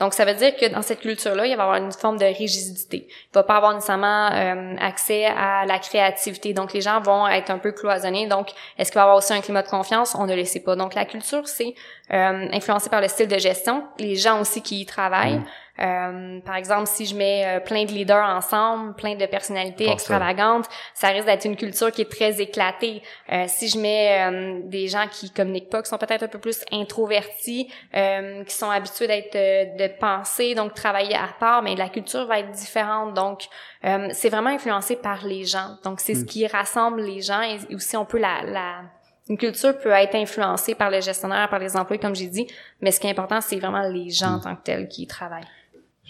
Donc, 0.03 0.13
ça 0.13 0.25
veut 0.25 0.33
dire 0.33 0.53
que 0.57 0.65
dans 0.65 0.81
cette 0.81 1.00
culture-là, 1.00 1.45
il 1.45 1.55
va 1.55 1.63
y 1.63 1.65
avoir 1.65 1.77
une 1.77 1.93
forme 1.93 2.17
de 2.17 2.25
rigidité. 2.25 3.07
Il 3.07 3.33
va 3.33 3.43
pas 3.43 3.55
avoir 3.55 3.74
nécessairement 3.74 4.31
euh, 4.33 4.75
accès 4.77 5.24
à 5.24 5.65
la 5.65 5.79
créativité. 5.79 6.51
Donc, 6.51 6.74
les 6.74 6.81
gens 6.81 7.00
vont 7.00 7.25
être 7.25 7.51
un 7.51 7.57
peu 7.57 7.72
cloisonnés. 7.72 8.27
Donc, 8.27 8.50
est-ce 8.77 8.91
qu'il 8.91 8.95
va 9.00 9.03
y 9.03 9.03
avoir 9.03 9.15
aussi 9.15 9.31
un 9.31 9.39
climat 9.39 9.62
de 9.62 9.69
confiance? 9.69 10.13
On 10.19 10.25
ne 10.25 10.36
le 10.36 10.43
sait 10.43 10.60
pas. 10.60 10.75
Donc, 10.75 10.93
la 10.93 11.05
culture, 11.05 11.48
c'est 11.48 11.74
euh, 12.12 12.48
influencé 12.51 12.89
par 12.89 13.00
le 13.00 13.07
style 13.07 13.29
de 13.29 13.38
gestion. 13.38 13.86
Les 13.98 14.17
gens 14.17 14.41
aussi 14.41 14.62
qui 14.62 14.81
y 14.81 14.86
travaillent. 14.86 15.39
Euh, 15.79 16.39
par 16.41 16.55
exemple, 16.55 16.85
si 16.85 17.05
je 17.05 17.15
mets 17.15 17.43
euh, 17.45 17.59
plein 17.59 17.85
de 17.85 17.91
leaders 17.91 18.23
ensemble, 18.23 18.93
plein 18.93 19.15
de 19.15 19.25
personnalités 19.25 19.89
extravagantes, 19.89 20.67
ça 20.93 21.07
risque 21.07 21.25
d'être 21.25 21.45
une 21.45 21.55
culture 21.55 21.91
qui 21.91 22.01
est 22.01 22.11
très 22.11 22.39
éclatée. 22.39 23.01
Euh, 23.31 23.45
si 23.47 23.69
je 23.69 23.79
mets 23.79 24.21
euh, 24.21 24.59
des 24.65 24.87
gens 24.87 25.07
qui 25.11 25.31
communiquent 25.31 25.69
pas, 25.69 25.81
qui 25.81 25.89
sont 25.89 25.97
peut-être 25.97 26.23
un 26.23 26.27
peu 26.27 26.39
plus 26.39 26.63
introvertis, 26.71 27.71
qui 27.93 28.55
sont 28.55 28.69
habitués 28.69 29.07
d'être 29.07 29.33
de 29.33 29.87
penser, 29.99 30.55
donc 30.55 30.73
travailler 30.73 31.15
à 31.15 31.29
part, 31.39 31.63
mais 31.63 31.75
la 31.75 31.89
culture 31.89 32.25
va 32.27 32.39
être 32.39 32.51
différente. 32.51 33.13
Donc, 33.13 33.43
c'est 33.81 34.29
vraiment 34.29 34.49
influencé 34.49 34.95
par 34.95 35.25
les 35.25 35.45
gens. 35.45 35.77
Donc, 35.83 35.99
c'est 35.99 36.15
ce 36.15 36.21
hmm. 36.21 36.25
qui 36.25 36.47
rassemble 36.47 37.01
les 37.01 37.21
gens 37.21 37.41
et 37.41 37.75
aussi 37.75 37.97
on 37.97 38.05
peut 38.05 38.19
la, 38.19 38.43
la 38.43 38.81
une 39.29 39.37
culture 39.37 39.77
peut 39.77 39.91
être 39.91 40.15
influencée 40.15 40.75
par 40.75 40.89
le 40.89 40.99
gestionnaire, 40.99 41.47
par 41.49 41.59
les 41.59 41.77
employés, 41.77 42.01
comme 42.01 42.15
j'ai 42.15 42.27
dit, 42.27 42.45
mais 42.81 42.91
ce 42.91 42.99
qui 42.99 43.07
est 43.07 43.11
important, 43.11 43.39
c'est 43.39 43.57
vraiment 43.57 43.87
les 43.87 44.09
gens 44.09 44.33
en 44.33 44.37
hmm. 44.37 44.41
tant 44.41 44.55
que 44.55 44.63
tels 44.63 44.87
qui 44.87 45.03
y 45.03 45.07
travaillent. 45.07 45.47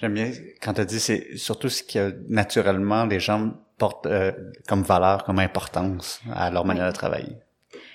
J'aime 0.04 0.16
bien 0.16 0.34
quand 0.62 0.74
tu 0.74 0.82
as 0.82 0.86
dit, 0.86 1.00
c'est 1.00 1.38
surtout 1.38 1.70
ce 1.70 1.82
que 1.82 2.14
naturellement 2.28 3.06
les 3.06 3.22
gens 3.22 3.52
portent 3.78 4.06
euh, 4.06 4.34
comme 4.68 4.84
valeur, 4.84 5.24
comme 5.24 5.40
importance 5.40 6.20
à 6.36 6.52
leur 6.52 6.66
manière 6.66 6.88
de 6.88 6.92
travailler. 6.92 7.38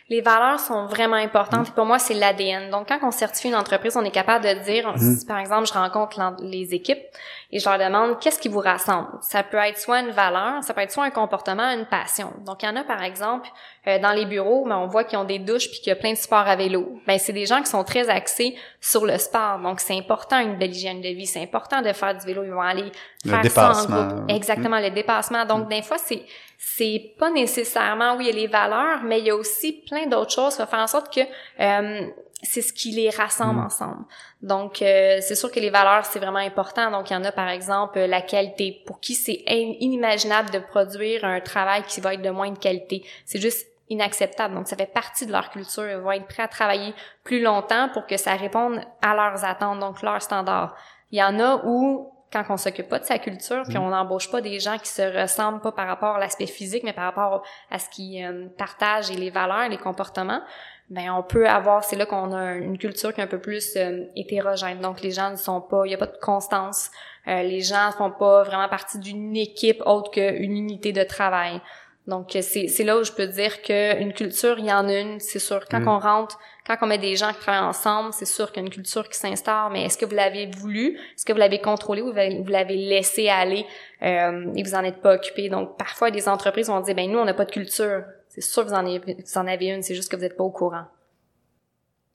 Les 0.08 0.22
valeurs 0.22 0.58
sont 0.58 0.86
vraiment 0.86 1.16
importantes. 1.16 1.74
Pour 1.74 1.84
moi, 1.84 1.98
c'est 1.98 2.14
l'ADN. 2.14 2.70
Donc, 2.70 2.88
quand 2.88 2.98
on 3.02 3.10
certifie 3.10 3.48
une 3.48 3.54
entreprise, 3.54 3.94
on 3.94 4.04
est 4.04 4.10
capable 4.10 4.42
de 4.42 4.64
dire, 4.64 4.90
mm-hmm. 4.90 5.18
si, 5.18 5.26
par 5.26 5.38
exemple, 5.38 5.68
je 5.68 5.74
rencontre 5.74 6.18
les 6.40 6.72
équipes 6.72 7.02
et 7.50 7.58
je 7.58 7.68
leur 7.68 7.78
demande 7.78 8.20
qu'est-ce 8.20 8.38
qui 8.38 8.48
vous 8.48 8.60
rassemble? 8.60 9.08
Ça 9.22 9.42
peut 9.42 9.56
être 9.56 9.78
soit 9.78 10.00
une 10.00 10.10
valeur, 10.10 10.62
ça 10.62 10.74
peut 10.74 10.82
être 10.82 10.92
soit 10.92 11.04
un 11.04 11.10
comportement, 11.10 11.70
une 11.70 11.86
passion. 11.86 12.32
Donc, 12.44 12.62
il 12.62 12.66
y 12.66 12.68
en 12.68 12.76
a, 12.76 12.84
par 12.84 13.02
exemple, 13.02 13.48
euh, 13.86 13.98
dans 13.98 14.12
les 14.12 14.26
bureaux, 14.26 14.66
mais 14.66 14.74
on 14.74 14.86
voit 14.86 15.04
qu'ils 15.04 15.18
ont 15.18 15.24
des 15.24 15.38
douches 15.38 15.70
puis 15.70 15.78
qu'il 15.78 15.88
y 15.88 15.92
a 15.92 15.96
plein 15.96 16.12
de 16.12 16.18
sports 16.18 16.46
à 16.46 16.56
vélo. 16.56 17.00
Ben 17.06 17.18
c'est 17.18 17.32
des 17.32 17.46
gens 17.46 17.60
qui 17.60 17.70
sont 17.70 17.84
très 17.84 18.10
axés 18.10 18.54
sur 18.80 19.06
le 19.06 19.16
sport. 19.16 19.58
Donc 19.60 19.80
c'est 19.80 19.96
important 19.96 20.38
une 20.40 20.56
belle 20.58 20.72
hygiène 20.72 21.00
de 21.00 21.08
vie, 21.08 21.26
c'est 21.26 21.42
important 21.42 21.80
de 21.80 21.92
faire 21.92 22.14
du 22.14 22.26
vélo, 22.26 22.44
ils 22.44 22.50
vont 22.50 22.60
aller 22.60 22.92
faire 23.24 23.46
ça 23.50 23.72
en 23.72 23.84
groupe. 23.86 24.30
Exactement, 24.30 24.78
le 24.78 24.90
dépassement. 24.90 25.46
Donc 25.46 25.66
mm. 25.66 25.68
des 25.68 25.82
fois 25.82 25.96
c'est 25.98 26.22
c'est 26.58 27.14
pas 27.18 27.30
nécessairement 27.30 28.16
oui, 28.16 28.24
il 28.24 28.34
y 28.34 28.38
a 28.38 28.42
les 28.42 28.46
valeurs, 28.48 29.02
mais 29.04 29.20
il 29.20 29.26
y 29.26 29.30
a 29.30 29.36
aussi 29.36 29.84
plein 29.88 30.06
d'autres 30.06 30.32
choses 30.32 30.56
qui 30.56 30.60
vont 30.60 30.68
faire 30.68 30.80
en 30.80 30.86
sorte 30.86 31.14
que 31.14 31.20
euh, 31.20 32.08
c'est 32.42 32.62
ce 32.62 32.72
qui 32.72 32.92
les 32.92 33.10
rassemble 33.10 33.60
mm. 33.60 33.64
ensemble. 33.64 34.04
Donc, 34.42 34.80
euh, 34.80 35.18
c'est 35.20 35.34
sûr 35.34 35.50
que 35.50 35.58
les 35.58 35.70
valeurs, 35.70 36.04
c'est 36.04 36.18
vraiment 36.18 36.38
important. 36.38 36.90
Donc, 36.90 37.10
il 37.10 37.14
y 37.14 37.16
en 37.16 37.24
a, 37.24 37.32
par 37.32 37.48
exemple, 37.48 37.98
la 37.98 38.22
qualité. 38.22 38.82
Pour 38.86 39.00
qui 39.00 39.14
c'est 39.14 39.42
inimaginable 39.46 40.50
de 40.50 40.58
produire 40.58 41.24
un 41.24 41.40
travail 41.40 41.82
qui 41.88 42.00
va 42.00 42.14
être 42.14 42.22
de 42.22 42.30
moins 42.30 42.50
de 42.50 42.58
qualité. 42.58 43.04
C'est 43.24 43.40
juste 43.40 43.66
inacceptable. 43.90 44.54
Donc, 44.54 44.68
ça 44.68 44.76
fait 44.76 44.92
partie 44.92 45.26
de 45.26 45.32
leur 45.32 45.50
culture. 45.50 45.88
Ils 45.88 45.96
vont 45.96 46.12
être 46.12 46.26
prêts 46.26 46.44
à 46.44 46.48
travailler 46.48 46.94
plus 47.24 47.42
longtemps 47.42 47.88
pour 47.92 48.06
que 48.06 48.16
ça 48.16 48.34
réponde 48.34 48.80
à 49.02 49.14
leurs 49.14 49.44
attentes, 49.44 49.80
donc 49.80 50.02
leurs 50.02 50.22
standards. 50.22 50.76
Il 51.10 51.18
y 51.18 51.22
en 51.22 51.40
a 51.40 51.62
où 51.64 52.12
quand 52.30 52.44
on 52.50 52.56
s'occupe 52.58 52.88
pas 52.88 52.98
de 52.98 53.04
sa 53.04 53.18
culture, 53.18 53.62
puis 53.66 53.78
mm. 53.78 53.82
on 53.82 53.88
n'embauche 53.88 54.30
pas 54.30 54.40
des 54.40 54.60
gens 54.60 54.78
qui 54.78 54.88
se 54.88 55.02
ressemblent 55.20 55.60
pas 55.60 55.72
par 55.72 55.86
rapport 55.86 56.16
à 56.16 56.18
l'aspect 56.18 56.46
physique, 56.46 56.84
mais 56.84 56.92
par 56.92 57.04
rapport 57.04 57.42
à 57.70 57.78
ce 57.78 57.88
qu'ils 57.88 58.22
euh, 58.22 58.48
partagent 58.58 59.10
et 59.10 59.16
les 59.16 59.30
valeurs, 59.30 59.68
les 59.68 59.78
comportements, 59.78 60.42
ben 60.90 61.10
on 61.10 61.22
peut 61.22 61.46
avoir, 61.46 61.84
c'est 61.84 61.96
là 61.96 62.06
qu'on 62.06 62.32
a 62.32 62.54
une 62.54 62.78
culture 62.78 63.12
qui 63.12 63.20
est 63.20 63.24
un 63.24 63.28
peu 63.28 63.40
plus 63.40 63.76
euh, 63.76 64.04
hétérogène. 64.16 64.80
Donc 64.80 65.02
les 65.02 65.10
gens 65.10 65.30
ne 65.30 65.36
sont 65.36 65.60
pas, 65.60 65.82
il 65.84 65.90
y 65.90 65.94
a 65.94 65.98
pas 65.98 66.06
de 66.06 66.18
constance. 66.20 66.90
Euh, 67.26 67.42
les 67.42 67.60
gens 67.60 67.88
ne 67.88 67.92
font 67.92 68.10
pas 68.10 68.42
vraiment 68.42 68.68
partie 68.68 68.98
d'une 68.98 69.36
équipe 69.36 69.82
autre 69.84 70.10
qu'une 70.10 70.56
unité 70.56 70.92
de 70.92 71.02
travail. 71.02 71.60
Donc 72.06 72.28
c'est 72.30 72.68
c'est 72.68 72.84
là 72.84 72.96
où 72.96 73.04
je 73.04 73.12
peux 73.12 73.26
dire 73.26 73.60
qu'une 73.60 74.14
culture, 74.14 74.58
il 74.58 74.64
y 74.64 74.72
en 74.72 74.88
a 74.88 74.94
une, 74.94 75.20
c'est 75.20 75.38
sûr. 75.38 75.66
Quand 75.70 75.80
mm. 75.80 75.88
on 75.88 75.98
rentre, 75.98 76.38
quand 76.66 76.76
on 76.80 76.86
met 76.86 76.96
des 76.96 77.16
gens 77.16 77.34
qui 77.34 77.40
travaillent 77.40 77.68
ensemble, 77.68 78.14
c'est 78.14 78.24
sûr 78.24 78.50
qu'il 78.50 78.62
y 78.62 78.64
a 78.64 78.66
une 78.66 78.72
culture 78.72 79.06
qui 79.10 79.18
s'instaure. 79.18 79.68
Mais 79.68 79.84
est-ce 79.84 79.98
que 79.98 80.06
vous 80.06 80.14
l'avez 80.14 80.46
voulu? 80.46 80.96
Est-ce 80.96 81.26
que 81.26 81.34
vous 81.34 81.38
l'avez 81.38 81.60
contrôlé 81.60 82.00
ou 82.00 82.06
vous 82.06 82.50
l'avez 82.50 82.76
laissé 82.76 83.28
aller 83.28 83.66
euh, 84.02 84.54
et 84.56 84.62
vous 84.62 84.74
en 84.74 84.84
êtes 84.84 85.02
pas 85.02 85.16
occupé? 85.16 85.50
Donc 85.50 85.76
parfois 85.76 86.10
des 86.10 86.30
entreprises 86.30 86.68
vont 86.68 86.80
dire 86.80 86.94
ben 86.94 87.10
nous 87.10 87.18
on 87.18 87.26
n'a 87.26 87.34
pas 87.34 87.44
de 87.44 87.52
culture. 87.52 88.04
C'est 88.40 88.52
sûr 88.52 88.64
que 88.64 88.68
vous 88.68 88.74
en, 88.74 88.86
avez, 88.86 88.98
vous 88.98 89.38
en 89.38 89.46
avez 89.46 89.66
une, 89.66 89.82
c'est 89.82 89.94
juste 89.94 90.10
que 90.10 90.16
vous 90.16 90.22
n'êtes 90.22 90.36
pas 90.36 90.44
au 90.44 90.50
courant. 90.50 90.86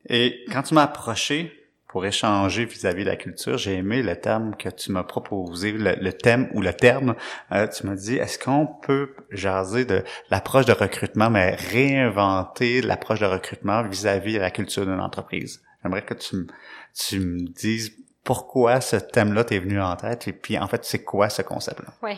Et 0.07 0.43
quand 0.51 0.63
tu 0.63 0.73
m'as 0.73 0.83
approché 0.83 1.51
pour 1.87 2.05
échanger 2.05 2.65
vis-à-vis 2.65 3.03
de 3.03 3.09
la 3.09 3.15
culture, 3.15 3.57
j'ai 3.57 3.75
aimé 3.75 4.01
le 4.01 4.15
terme 4.15 4.55
que 4.55 4.69
tu 4.69 4.91
m'as 4.91 5.03
proposé, 5.03 5.71
le, 5.71 6.11
thème 6.11 6.49
ou 6.53 6.61
le 6.61 6.73
terme. 6.73 7.15
Euh, 7.51 7.67
tu 7.67 7.85
m'as 7.85 7.95
dit, 7.95 8.15
est-ce 8.15 8.39
qu'on 8.39 8.65
peut 8.65 9.15
jaser 9.29 9.85
de 9.85 10.03
l'approche 10.31 10.65
de 10.65 10.73
recrutement, 10.73 11.29
mais 11.29 11.55
réinventer 11.55 12.81
l'approche 12.81 13.19
de 13.19 13.27
recrutement 13.27 13.83
vis-à-vis 13.83 14.33
de 14.33 14.39
la 14.39 14.49
culture 14.49 14.85
d'une 14.85 14.99
entreprise? 14.99 15.61
J'aimerais 15.83 16.01
que 16.01 16.15
tu, 16.15 16.47
tu 16.95 17.19
me 17.19 17.47
dises 17.47 17.93
pourquoi 18.23 18.81
ce 18.81 18.95
thème-là 18.95 19.43
t'est 19.43 19.59
venu 19.59 19.81
en 19.81 19.95
tête 19.95 20.27
et 20.27 20.33
puis 20.33 20.57
en 20.57 20.67
fait, 20.67 20.85
c'est 20.85 21.03
quoi 21.03 21.29
ce 21.29 21.41
concept-là? 21.41 21.93
Oui. 22.01 22.17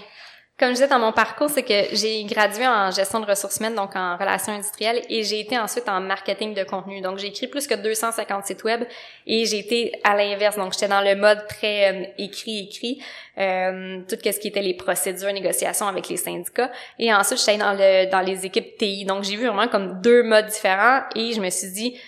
Comme 0.57 0.69
je 0.69 0.75
disais 0.75 0.87
dans 0.87 0.99
mon 0.99 1.11
parcours, 1.11 1.49
c'est 1.49 1.63
que 1.63 1.93
j'ai 1.93 2.23
gradué 2.23 2.65
en 2.65 2.89
gestion 2.89 3.19
de 3.19 3.25
ressources 3.25 3.57
humaines, 3.57 3.75
donc 3.75 3.93
en 3.93 4.15
relations 4.15 4.53
industrielles, 4.53 5.01
et 5.09 5.21
j'ai 5.21 5.41
été 5.41 5.59
ensuite 5.59 5.89
en 5.89 5.99
marketing 5.99 6.53
de 6.53 6.63
contenu. 6.63 7.01
Donc, 7.01 7.17
j'ai 7.17 7.27
écrit 7.27 7.47
plus 7.47 7.67
que 7.67 7.75
250 7.75 8.45
sites 8.45 8.63
web 8.63 8.85
et 9.27 9.43
j'ai 9.43 9.59
été 9.59 9.99
à 10.05 10.15
l'inverse. 10.15 10.55
Donc, 10.55 10.71
j'étais 10.71 10.87
dans 10.87 11.01
le 11.01 11.13
mode 11.17 11.45
très 11.49 11.91
euh, 11.91 12.05
écrit, 12.17 12.69
écrit, 12.69 13.03
euh, 13.37 13.99
tout 14.07 14.15
ce 14.15 14.39
qui 14.39 14.47
était 14.47 14.61
les 14.61 14.75
procédures, 14.75 15.33
négociations 15.33 15.87
avec 15.87 16.07
les 16.07 16.15
syndicats. 16.15 16.71
Et 16.99 17.13
ensuite, 17.13 17.39
j'étais 17.39 17.57
dans 17.57 17.73
le 17.73 18.09
dans 18.09 18.21
les 18.21 18.45
équipes 18.45 18.77
TI. 18.77 19.03
Donc, 19.03 19.25
j'ai 19.25 19.35
vu 19.35 19.47
vraiment 19.47 19.67
comme 19.67 19.99
deux 19.99 20.23
modes 20.23 20.47
différents 20.47 21.01
et 21.15 21.33
je 21.33 21.41
me 21.41 21.49
suis 21.49 21.71
dit, 21.71 21.99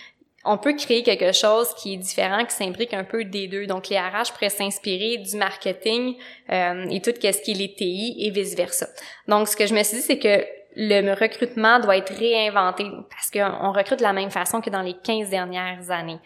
on 0.44 0.56
peut 0.56 0.74
créer 0.74 1.02
quelque 1.02 1.32
chose 1.32 1.74
qui 1.74 1.94
est 1.94 1.96
différent, 1.96 2.44
qui 2.44 2.54
s'imbrique 2.54 2.94
un 2.94 3.04
peu 3.04 3.24
des 3.24 3.48
deux. 3.48 3.66
Donc, 3.66 3.88
les 3.88 3.98
RH 3.98 4.32
pourraient 4.32 4.48
s'inspirer 4.48 5.18
du 5.18 5.36
marketing 5.36 6.16
euh, 6.50 6.86
et 6.90 7.00
tout 7.00 7.10
ce 7.10 7.42
qui 7.42 7.50
est 7.50 7.54
les 7.54 7.74
TI 7.74 8.16
et 8.18 8.30
vice-versa. 8.30 8.86
Donc, 9.26 9.48
ce 9.48 9.56
que 9.56 9.66
je 9.66 9.74
me 9.74 9.82
suis 9.82 9.98
dit, 9.98 10.02
c'est 10.02 10.18
que 10.18 10.44
le 10.76 11.12
recrutement 11.12 11.80
doit 11.80 11.96
être 11.96 12.14
réinventé 12.14 12.84
parce 13.10 13.30
qu'on 13.30 13.72
recrute 13.72 13.98
de 13.98 14.04
la 14.04 14.12
même 14.12 14.30
façon 14.30 14.60
que 14.60 14.70
dans 14.70 14.82
les 14.82 14.94
15 14.94 15.28
dernières 15.28 15.90
années. 15.90 16.20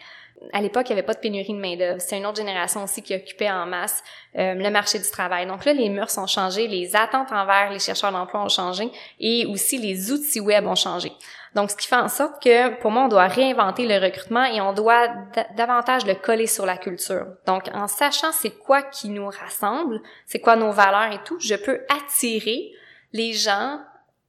À 0.51 0.61
l'époque, 0.61 0.89
il 0.89 0.93
n'y 0.93 0.99
avait 0.99 1.05
pas 1.05 1.13
de 1.13 1.19
pénurie 1.19 1.53
de 1.53 1.57
main-d'œuvre. 1.57 2.01
C'est 2.01 2.17
une 2.17 2.25
autre 2.25 2.37
génération 2.37 2.83
aussi 2.83 3.01
qui 3.01 3.15
occupait 3.15 3.49
en 3.49 3.65
masse 3.65 4.03
euh, 4.37 4.53
le 4.53 4.69
marché 4.69 4.99
du 4.99 5.09
travail. 5.09 5.47
Donc 5.47 5.63
là, 5.63 5.73
les 5.73 5.89
murs 5.89 6.09
ont 6.17 6.27
changé, 6.27 6.67
les 6.67 6.95
attentes 6.95 7.31
envers 7.31 7.71
les 7.71 7.79
chercheurs 7.79 8.11
d'emploi 8.11 8.43
ont 8.43 8.49
changé 8.49 8.89
et 9.19 9.45
aussi 9.45 9.77
les 9.77 10.11
outils 10.11 10.41
web 10.41 10.67
ont 10.67 10.75
changé. 10.75 11.11
Donc, 11.55 11.69
ce 11.69 11.75
qui 11.75 11.87
fait 11.87 11.95
en 11.95 12.07
sorte 12.07 12.41
que, 12.41 12.79
pour 12.81 12.91
moi, 12.91 13.03
on 13.03 13.07
doit 13.07 13.27
réinventer 13.27 13.85
le 13.85 14.03
recrutement 14.03 14.45
et 14.45 14.59
on 14.61 14.73
doit 14.73 15.07
davantage 15.55 16.05
le 16.05 16.15
coller 16.15 16.47
sur 16.47 16.65
la 16.65 16.77
culture. 16.77 17.27
Donc, 17.45 17.69
en 17.73 17.87
sachant 17.87 18.31
c'est 18.31 18.57
quoi 18.57 18.81
qui 18.81 19.09
nous 19.09 19.27
rassemble, 19.27 20.01
c'est 20.25 20.39
quoi 20.39 20.55
nos 20.55 20.71
valeurs 20.71 21.13
et 21.13 21.23
tout, 21.23 21.39
je 21.39 21.55
peux 21.55 21.81
attirer 21.89 22.71
les 23.11 23.33
gens 23.33 23.79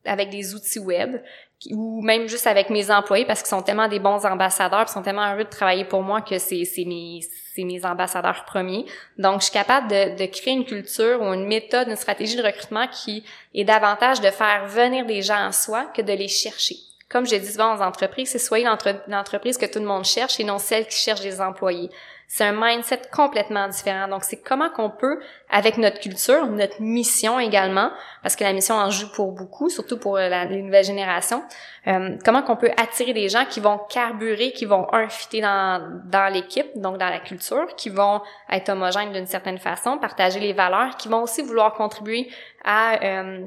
avec 0.05 0.29
des 0.29 0.55
outils 0.55 0.79
web 0.79 1.17
ou 1.71 2.03
même 2.03 2.29
juste 2.29 2.47
avec 2.47 2.69
mes 2.69 2.91
employés 2.91 3.25
parce 3.25 3.41
qu'ils 3.41 3.49
sont 3.49 3.63
tellement 3.63 3.89
des 3.89 3.99
bons 3.99 4.27
ambassadeurs, 4.27 4.85
ils 4.87 4.93
sont 4.93 5.03
tellement 5.03 5.33
heureux 5.33 5.45
de 5.45 5.49
travailler 5.49 5.87
pour 5.87 6.03
moi 6.03 6.21
que 6.21 6.39
c'est 6.39 6.67
mes 6.85 7.21
c'est 7.55 7.65
mes 7.65 7.85
ambassadeurs 7.87 8.45
premiers. 8.45 8.85
Donc 9.17 9.41
je 9.41 9.45
suis 9.45 9.53
capable 9.53 9.89
de, 9.89 10.19
de 10.19 10.27
créer 10.27 10.53
une 10.53 10.65
culture 10.65 11.23
ou 11.23 11.33
une 11.33 11.47
méthode, 11.47 11.89
une 11.89 11.97
stratégie 11.97 12.37
de 12.37 12.43
recrutement 12.43 12.87
qui 12.89 13.25
est 13.55 13.65
davantage 13.65 14.21
de 14.21 14.31
faire 14.31 14.67
venir 14.67 15.07
des 15.07 15.23
gens 15.23 15.47
en 15.47 15.53
soi 15.53 15.87
que 15.95 16.03
de 16.03 16.13
les 16.13 16.29
chercher 16.29 16.77
comme 17.15 17.27
je 17.27 17.37
dis 17.37 17.53
souvent 17.53 17.77
aux 17.77 17.81
entreprises, 17.81 18.31
c'est 18.31 18.41
soyez 18.41 18.67
l'entreprise 19.07 19.57
que 19.57 19.67
tout 19.67 19.79
le 19.79 19.85
monde 19.85 20.05
cherche 20.05 20.41
et 20.41 20.45
non 20.45 20.59
celle 20.59 20.85
qui 20.89 20.97
cherche 20.97 21.21
des 21.21 21.41
employés. 21.41 21.89
C'est 22.27 22.43
un 22.43 22.53
mindset 22.53 23.03
complètement 23.13 23.69
différent. 23.69 24.09
Donc, 24.09 24.25
c'est 24.25 24.43
comment 24.43 24.69
qu'on 24.69 24.91
peut, 24.91 25.21
avec 25.49 25.79
notre 25.79 26.01
culture, 26.01 26.45
notre 26.49 26.83
mission 26.83 27.39
également, 27.39 27.93
parce 28.25 28.35
que 28.35 28.43
la 28.43 28.53
mission 28.53 28.75
en 28.75 28.91
joue 28.91 29.13
pour 29.13 29.31
beaucoup, 29.31 29.69
surtout 29.69 29.97
pour 29.97 30.17
euh, 30.17 30.29
la, 30.29 30.45
les 30.45 30.61
nouvelles 30.61 30.87
générations, 30.87 31.45
euh, 31.87 32.17
comment 32.25 32.43
qu'on 32.43 32.57
peut 32.57 32.73
attirer 32.77 33.13
des 33.13 33.29
gens 33.29 33.45
qui 33.45 33.61
vont 33.61 33.79
carburer, 33.89 34.51
qui 34.51 34.65
vont 34.65 34.89
un 34.93 35.07
dans, 35.35 36.01
dans 36.07 36.33
l'équipe, 36.33 36.67
donc 36.75 36.99
dans 36.99 37.11
la 37.11 37.21
culture, 37.21 37.77
qui 37.77 37.91
vont 37.91 38.23
être 38.51 38.71
homogènes 38.71 39.13
d'une 39.13 39.29
certaine 39.29 39.59
façon, 39.59 39.99
partager 39.99 40.41
les 40.41 40.53
valeurs, 40.53 40.97
qui 40.97 41.07
vont 41.07 41.23
aussi 41.23 41.43
vouloir 41.43 41.75
contribuer 41.75 42.29
à... 42.65 43.05
Euh, 43.05 43.47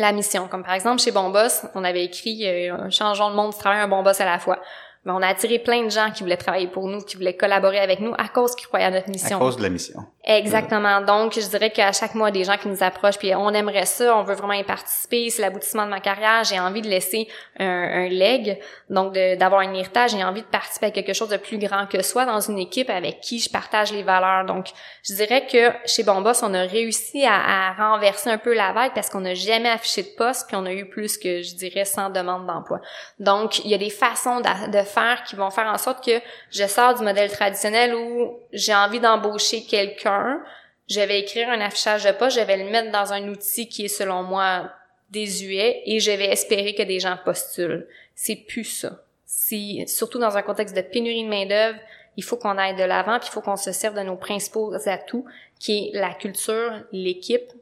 la 0.00 0.12
mission. 0.12 0.48
Comme 0.48 0.62
par 0.62 0.74
exemple, 0.74 1.00
chez 1.00 1.10
Bon 1.10 1.30
Boss, 1.30 1.66
on 1.74 1.84
avait 1.84 2.04
écrit 2.04 2.46
euh, 2.46 2.90
Changeons 2.90 3.28
le 3.30 3.34
monde 3.34 3.52
du 3.52 3.58
travail, 3.58 3.80
un 3.80 3.88
bon 3.88 4.02
boss 4.02 4.20
à 4.20 4.24
la 4.24 4.38
fois 4.38 4.58
mais 5.06 5.12
on 5.12 5.22
a 5.22 5.28
attiré 5.28 5.60
plein 5.60 5.84
de 5.84 5.88
gens 5.88 6.10
qui 6.10 6.24
voulaient 6.24 6.36
travailler 6.36 6.66
pour 6.66 6.88
nous, 6.88 7.00
qui 7.00 7.16
voulaient 7.16 7.36
collaborer 7.36 7.78
avec 7.78 8.00
nous 8.00 8.12
à 8.18 8.26
cause 8.28 8.56
qu'ils 8.56 8.66
croyaient 8.66 8.86
à 8.86 8.90
notre 8.90 9.08
mission. 9.08 9.36
À 9.36 9.40
cause 9.40 9.56
de 9.56 9.62
la 9.62 9.68
mission. 9.68 10.04
Exactement. 10.24 11.00
Donc, 11.00 11.34
je 11.34 11.48
dirais 11.48 11.70
qu'à 11.70 11.92
chaque 11.92 12.16
mois, 12.16 12.32
des 12.32 12.42
gens 12.42 12.56
qui 12.56 12.66
nous 12.66 12.82
approchent, 12.82 13.16
puis 13.16 13.32
on 13.36 13.50
aimerait 13.50 13.86
ça, 13.86 14.16
on 14.16 14.24
veut 14.24 14.34
vraiment 14.34 14.54
y 14.54 14.64
participer, 14.64 15.30
c'est 15.30 15.42
l'aboutissement 15.42 15.84
de 15.84 15.90
ma 15.90 16.00
carrière, 16.00 16.42
j'ai 16.42 16.58
envie 16.58 16.82
de 16.82 16.88
laisser 16.88 17.28
un, 17.60 17.64
un 17.64 18.08
leg, 18.08 18.58
donc 18.90 19.14
d'avoir 19.14 19.60
un 19.60 19.72
héritage, 19.72 20.10
j'ai 20.10 20.24
envie 20.24 20.42
de 20.42 20.46
participer 20.46 20.86
à 20.86 20.90
quelque 20.90 21.12
chose 21.12 21.28
de 21.28 21.36
plus 21.36 21.58
grand 21.58 21.86
que 21.86 22.02
soi 22.02 22.24
dans 22.24 22.40
une 22.40 22.58
équipe 22.58 22.90
avec 22.90 23.20
qui 23.20 23.38
je 23.38 23.48
partage 23.48 23.92
les 23.92 24.02
valeurs. 24.02 24.44
Donc, 24.44 24.66
je 25.04 25.14
dirais 25.14 25.46
que 25.46 25.70
chez 25.86 26.02
Bombos, 26.02 26.42
on 26.42 26.52
a 26.52 26.62
réussi 26.62 27.24
à, 27.24 27.68
à 27.68 27.72
renverser 27.74 28.28
un 28.28 28.38
peu 28.38 28.54
la 28.54 28.72
vague 28.72 28.92
parce 28.92 29.08
qu'on 29.08 29.20
n'a 29.20 29.34
jamais 29.34 29.68
affiché 29.68 30.02
de 30.02 30.16
poste, 30.16 30.48
puis 30.48 30.56
on 30.56 30.66
a 30.66 30.72
eu 30.72 30.88
plus 30.88 31.16
que, 31.16 31.42
je 31.42 31.54
dirais, 31.54 31.84
100 31.84 32.10
demandes 32.10 32.48
d'emploi. 32.48 32.80
Donc, 33.20 33.64
il 33.64 33.70
y 33.70 33.74
a 33.74 33.78
des 33.78 33.90
façons 33.90 34.40
de, 34.40 34.70
de 34.72 34.82
qui 35.24 35.36
vont 35.36 35.50
faire 35.50 35.66
en 35.66 35.78
sorte 35.78 36.04
que 36.04 36.20
je 36.50 36.66
sors 36.66 36.94
du 36.94 37.02
modèle 37.02 37.30
traditionnel 37.30 37.94
où 37.94 38.38
j'ai 38.52 38.74
envie 38.74 39.00
d'embaucher 39.00 39.64
quelqu'un, 39.64 40.40
je 40.88 41.00
vais 41.00 41.20
écrire 41.20 41.48
un 41.48 41.60
affichage 41.60 42.04
de 42.04 42.12
poste, 42.12 42.38
je 42.38 42.44
vais 42.44 42.56
le 42.56 42.70
mettre 42.70 42.92
dans 42.92 43.12
un 43.12 43.28
outil 43.28 43.68
qui 43.68 43.86
est 43.86 43.88
selon 43.88 44.22
moi 44.22 44.70
désuet 45.10 45.82
et 45.86 46.00
je 46.00 46.10
vais 46.10 46.26
espérer 46.26 46.74
que 46.74 46.82
des 46.82 47.00
gens 47.00 47.16
postulent. 47.24 47.86
C'est 48.14 48.36
plus 48.36 48.64
ça. 48.64 49.02
Si, 49.24 49.86
surtout 49.86 50.18
dans 50.18 50.36
un 50.36 50.42
contexte 50.42 50.76
de 50.76 50.80
pénurie 50.80 51.24
de 51.24 51.28
main-d'œuvre, 51.28 51.78
il 52.16 52.24
faut 52.24 52.36
qu'on 52.36 52.56
aille 52.56 52.76
de 52.76 52.84
l'avant, 52.84 53.18
puis 53.18 53.28
il 53.28 53.32
faut 53.32 53.42
qu'on 53.42 53.56
se 53.56 53.72
serve 53.72 53.94
de 53.94 54.02
nos 54.02 54.16
principaux 54.16 54.72
atouts, 54.86 55.26
qui 55.58 55.90
est 55.92 55.98
la 55.98 56.14
culture, 56.14 56.82
l'équipe, 56.92 57.52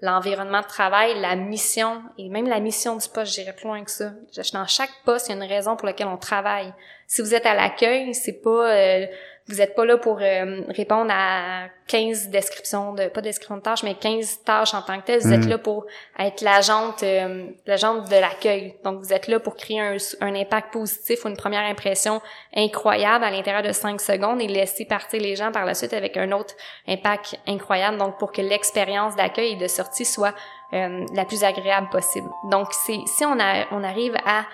l'environnement 0.00 0.60
de 0.60 0.66
travail, 0.66 1.20
la 1.20 1.36
mission, 1.36 2.02
et 2.18 2.28
même 2.28 2.48
la 2.48 2.60
mission 2.60 2.96
du 2.96 3.08
poste, 3.08 3.34
j'irais 3.34 3.54
plus 3.54 3.66
loin 3.66 3.82
que 3.84 3.90
ça. 3.90 4.12
Dans 4.52 4.66
chaque 4.66 4.90
poste, 5.04 5.28
il 5.28 5.30
y 5.30 5.34
a 5.34 5.36
une 5.36 5.48
raison 5.50 5.76
pour 5.76 5.86
laquelle 5.86 6.08
on 6.08 6.16
travaille. 6.16 6.72
Si 7.06 7.22
vous 7.22 7.34
êtes 7.34 7.46
à 7.46 7.54
l'accueil, 7.54 8.14
c'est 8.14 8.42
pas 8.42 8.70
euh, 8.70 9.06
vous 9.48 9.60
êtes 9.60 9.74
pas 9.74 9.84
là 9.84 9.98
pour 9.98 10.20
euh, 10.22 10.62
répondre 10.68 11.10
à 11.12 11.66
15 11.88 12.28
descriptions 12.28 12.94
de 12.94 13.08
pas 13.08 13.20
descriptions 13.20 13.58
de 13.58 13.62
tâches 13.62 13.82
mais 13.82 13.94
15 13.94 14.42
tâches 14.42 14.72
en 14.72 14.80
tant 14.80 14.98
que 15.00 15.04
telles, 15.04 15.20
vous 15.20 15.32
êtes 15.32 15.44
mhm. 15.44 15.50
là 15.50 15.58
pour 15.58 15.84
être 16.18 16.40
l'agente 16.40 17.02
euh, 17.02 17.48
l'agente 17.66 18.08
de 18.08 18.16
l'accueil. 18.16 18.74
Donc 18.84 19.00
vous 19.00 19.12
êtes 19.12 19.28
là 19.28 19.40
pour 19.40 19.56
créer 19.56 19.80
un, 19.80 19.96
un, 20.22 20.34
impact 20.34 20.72
positif 20.72 21.24
ou 21.24 21.28
une 21.28 21.36
première 21.36 21.64
impression 21.64 22.22
incroyable 22.56 23.24
à 23.24 23.30
l'intérieur 23.30 23.62
de 23.62 23.72
5 23.72 24.00
secondes 24.00 24.40
et 24.40 24.48
laisser 24.48 24.86
partir 24.86 25.20
les 25.20 25.36
gens 25.36 25.52
par 25.52 25.66
la 25.66 25.74
suite 25.74 25.92
avec 25.92 26.16
un 26.16 26.32
autre 26.32 26.54
impact 26.88 27.38
incroyable 27.46 27.98
donc 27.98 28.18
pour 28.18 28.32
que 28.32 28.40
l'expérience 28.40 29.14
d'accueil 29.14 29.52
et 29.52 29.56
de 29.56 29.68
sortie 29.68 30.06
soit 30.06 30.34
euh, 30.74 31.06
la 31.14 31.24
plus 31.24 31.44
agréable 31.44 31.88
possible. 31.90 32.28
Donc, 32.50 32.72
c'est 32.72 32.98
si 33.06 33.24
on, 33.24 33.38
a, 33.38 33.66
on 33.70 33.84
arrive 33.84 34.16
à 34.26 34.44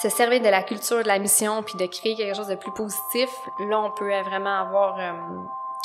se 0.00 0.08
servir 0.08 0.40
de 0.40 0.48
la 0.48 0.62
culture, 0.62 1.02
de 1.02 1.08
la 1.08 1.18
mission, 1.18 1.62
puis 1.62 1.76
de 1.76 1.86
créer 1.86 2.16
quelque 2.16 2.34
chose 2.34 2.48
de 2.48 2.56
plus 2.56 2.72
positif, 2.72 3.30
là, 3.58 3.80
on 3.80 3.90
peut 3.90 4.20
vraiment 4.22 4.60
avoir 4.60 4.98
euh, 4.98 5.12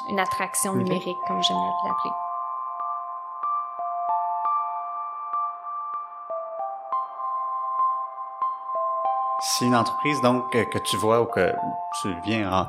une 0.09 0.19
attraction 0.19 0.73
numérique, 0.73 1.17
comme 1.27 1.41
j'aime 1.43 1.57
l'appeler. 1.85 2.11
Si 9.41 9.65
une 9.65 9.75
entreprise 9.75 10.19
donc 10.21 10.51
que 10.51 10.77
tu 10.79 10.97
vois 10.97 11.21
ou 11.21 11.25
que 11.25 11.53
tu 12.01 12.13
viens 12.25 12.51
en, 12.51 12.67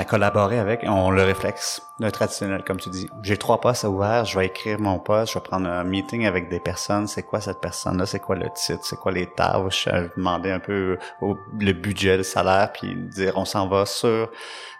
à 0.00 0.04
collaborer 0.04 0.58
avec, 0.58 0.84
on 0.86 1.10
le 1.10 1.22
réflexe, 1.22 1.82
le 2.00 2.10
traditionnel, 2.10 2.64
comme 2.64 2.78
tu 2.78 2.90
dis. 2.90 3.08
J'ai 3.22 3.36
trois 3.36 3.60
postes 3.60 3.84
à 3.84 3.90
ouvrir, 3.90 4.24
je 4.24 4.38
vais 4.38 4.46
écrire 4.46 4.80
mon 4.80 4.98
poste, 4.98 5.32
je 5.32 5.38
vais 5.38 5.44
prendre 5.44 5.68
un 5.68 5.84
meeting 5.84 6.26
avec 6.26 6.48
des 6.48 6.60
personnes, 6.60 7.06
c'est 7.06 7.22
quoi 7.22 7.40
cette 7.40 7.60
personne-là, 7.60 8.06
c'est 8.06 8.20
quoi 8.20 8.36
le 8.36 8.48
titre, 8.54 8.84
c'est 8.84 8.96
quoi 8.96 9.12
les 9.12 9.26
tâches, 9.26 9.84
je 9.86 9.90
vais 9.90 10.10
demander 10.16 10.50
un 10.50 10.60
peu 10.60 10.98
le 11.20 11.72
budget, 11.72 12.16
le 12.16 12.22
salaire, 12.22 12.72
puis 12.72 12.94
dire 12.94 13.34
on 13.36 13.44
s'en 13.44 13.68
va 13.68 13.86
sur 13.86 14.30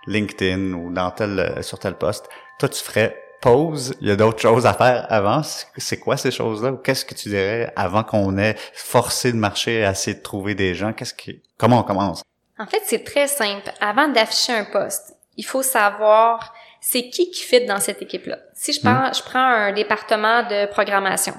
LinkedIn 0.07 0.73
ou 0.73 0.93
dans 0.93 1.11
tel, 1.11 1.59
sur 1.63 1.79
tel 1.79 1.95
poste. 1.95 2.29
Toi, 2.59 2.69
tu 2.69 2.83
ferais 2.83 3.17
pause, 3.41 3.95
il 4.01 4.09
y 4.09 4.11
a 4.11 4.17
d'autres 4.17 4.41
choses 4.41 4.65
à 4.65 4.73
faire 4.73 5.07
avant. 5.11 5.43
C'est 5.77 5.99
quoi 5.99 6.17
ces 6.17 6.31
choses-là? 6.31 6.73
Ou 6.73 6.77
qu'est-ce 6.77 7.05
que 7.05 7.15
tu 7.15 7.29
dirais 7.29 7.73
avant 7.77 8.03
qu'on 8.03 8.39
ait 8.39 8.57
forcé 8.73 9.33
le 9.33 9.39
marché 9.39 9.85
à 9.85 9.91
essayer 9.91 10.17
de 10.17 10.23
trouver 10.23 10.55
des 10.55 10.75
gens? 10.75 10.93
Qu'est-ce 10.93 11.15
qui, 11.15 11.43
comment 11.59 11.81
on 11.81 11.83
commence? 11.83 12.23
En 12.59 12.67
fait, 12.67 12.83
c'est 12.85 13.05
très 13.05 13.27
simple. 13.27 13.71
Avant 13.81 14.09
d'afficher 14.09 14.53
un 14.53 14.65
poste, 14.65 15.15
il 15.37 15.45
faut 15.45 15.63
savoir 15.63 16.55
c'est 16.81 17.09
qui 17.09 17.31
qui 17.31 17.43
fit 17.43 17.65
dans 17.65 17.81
cette 17.81 18.03
équipe-là. 18.03 18.39
Si 18.53 18.73
je 18.73 18.81
prends, 18.81 19.09
hmm. 19.09 19.15
je 19.15 19.23
prends 19.23 19.41
un 19.41 19.73
département 19.73 20.43
de 20.43 20.67
programmation 20.67 21.35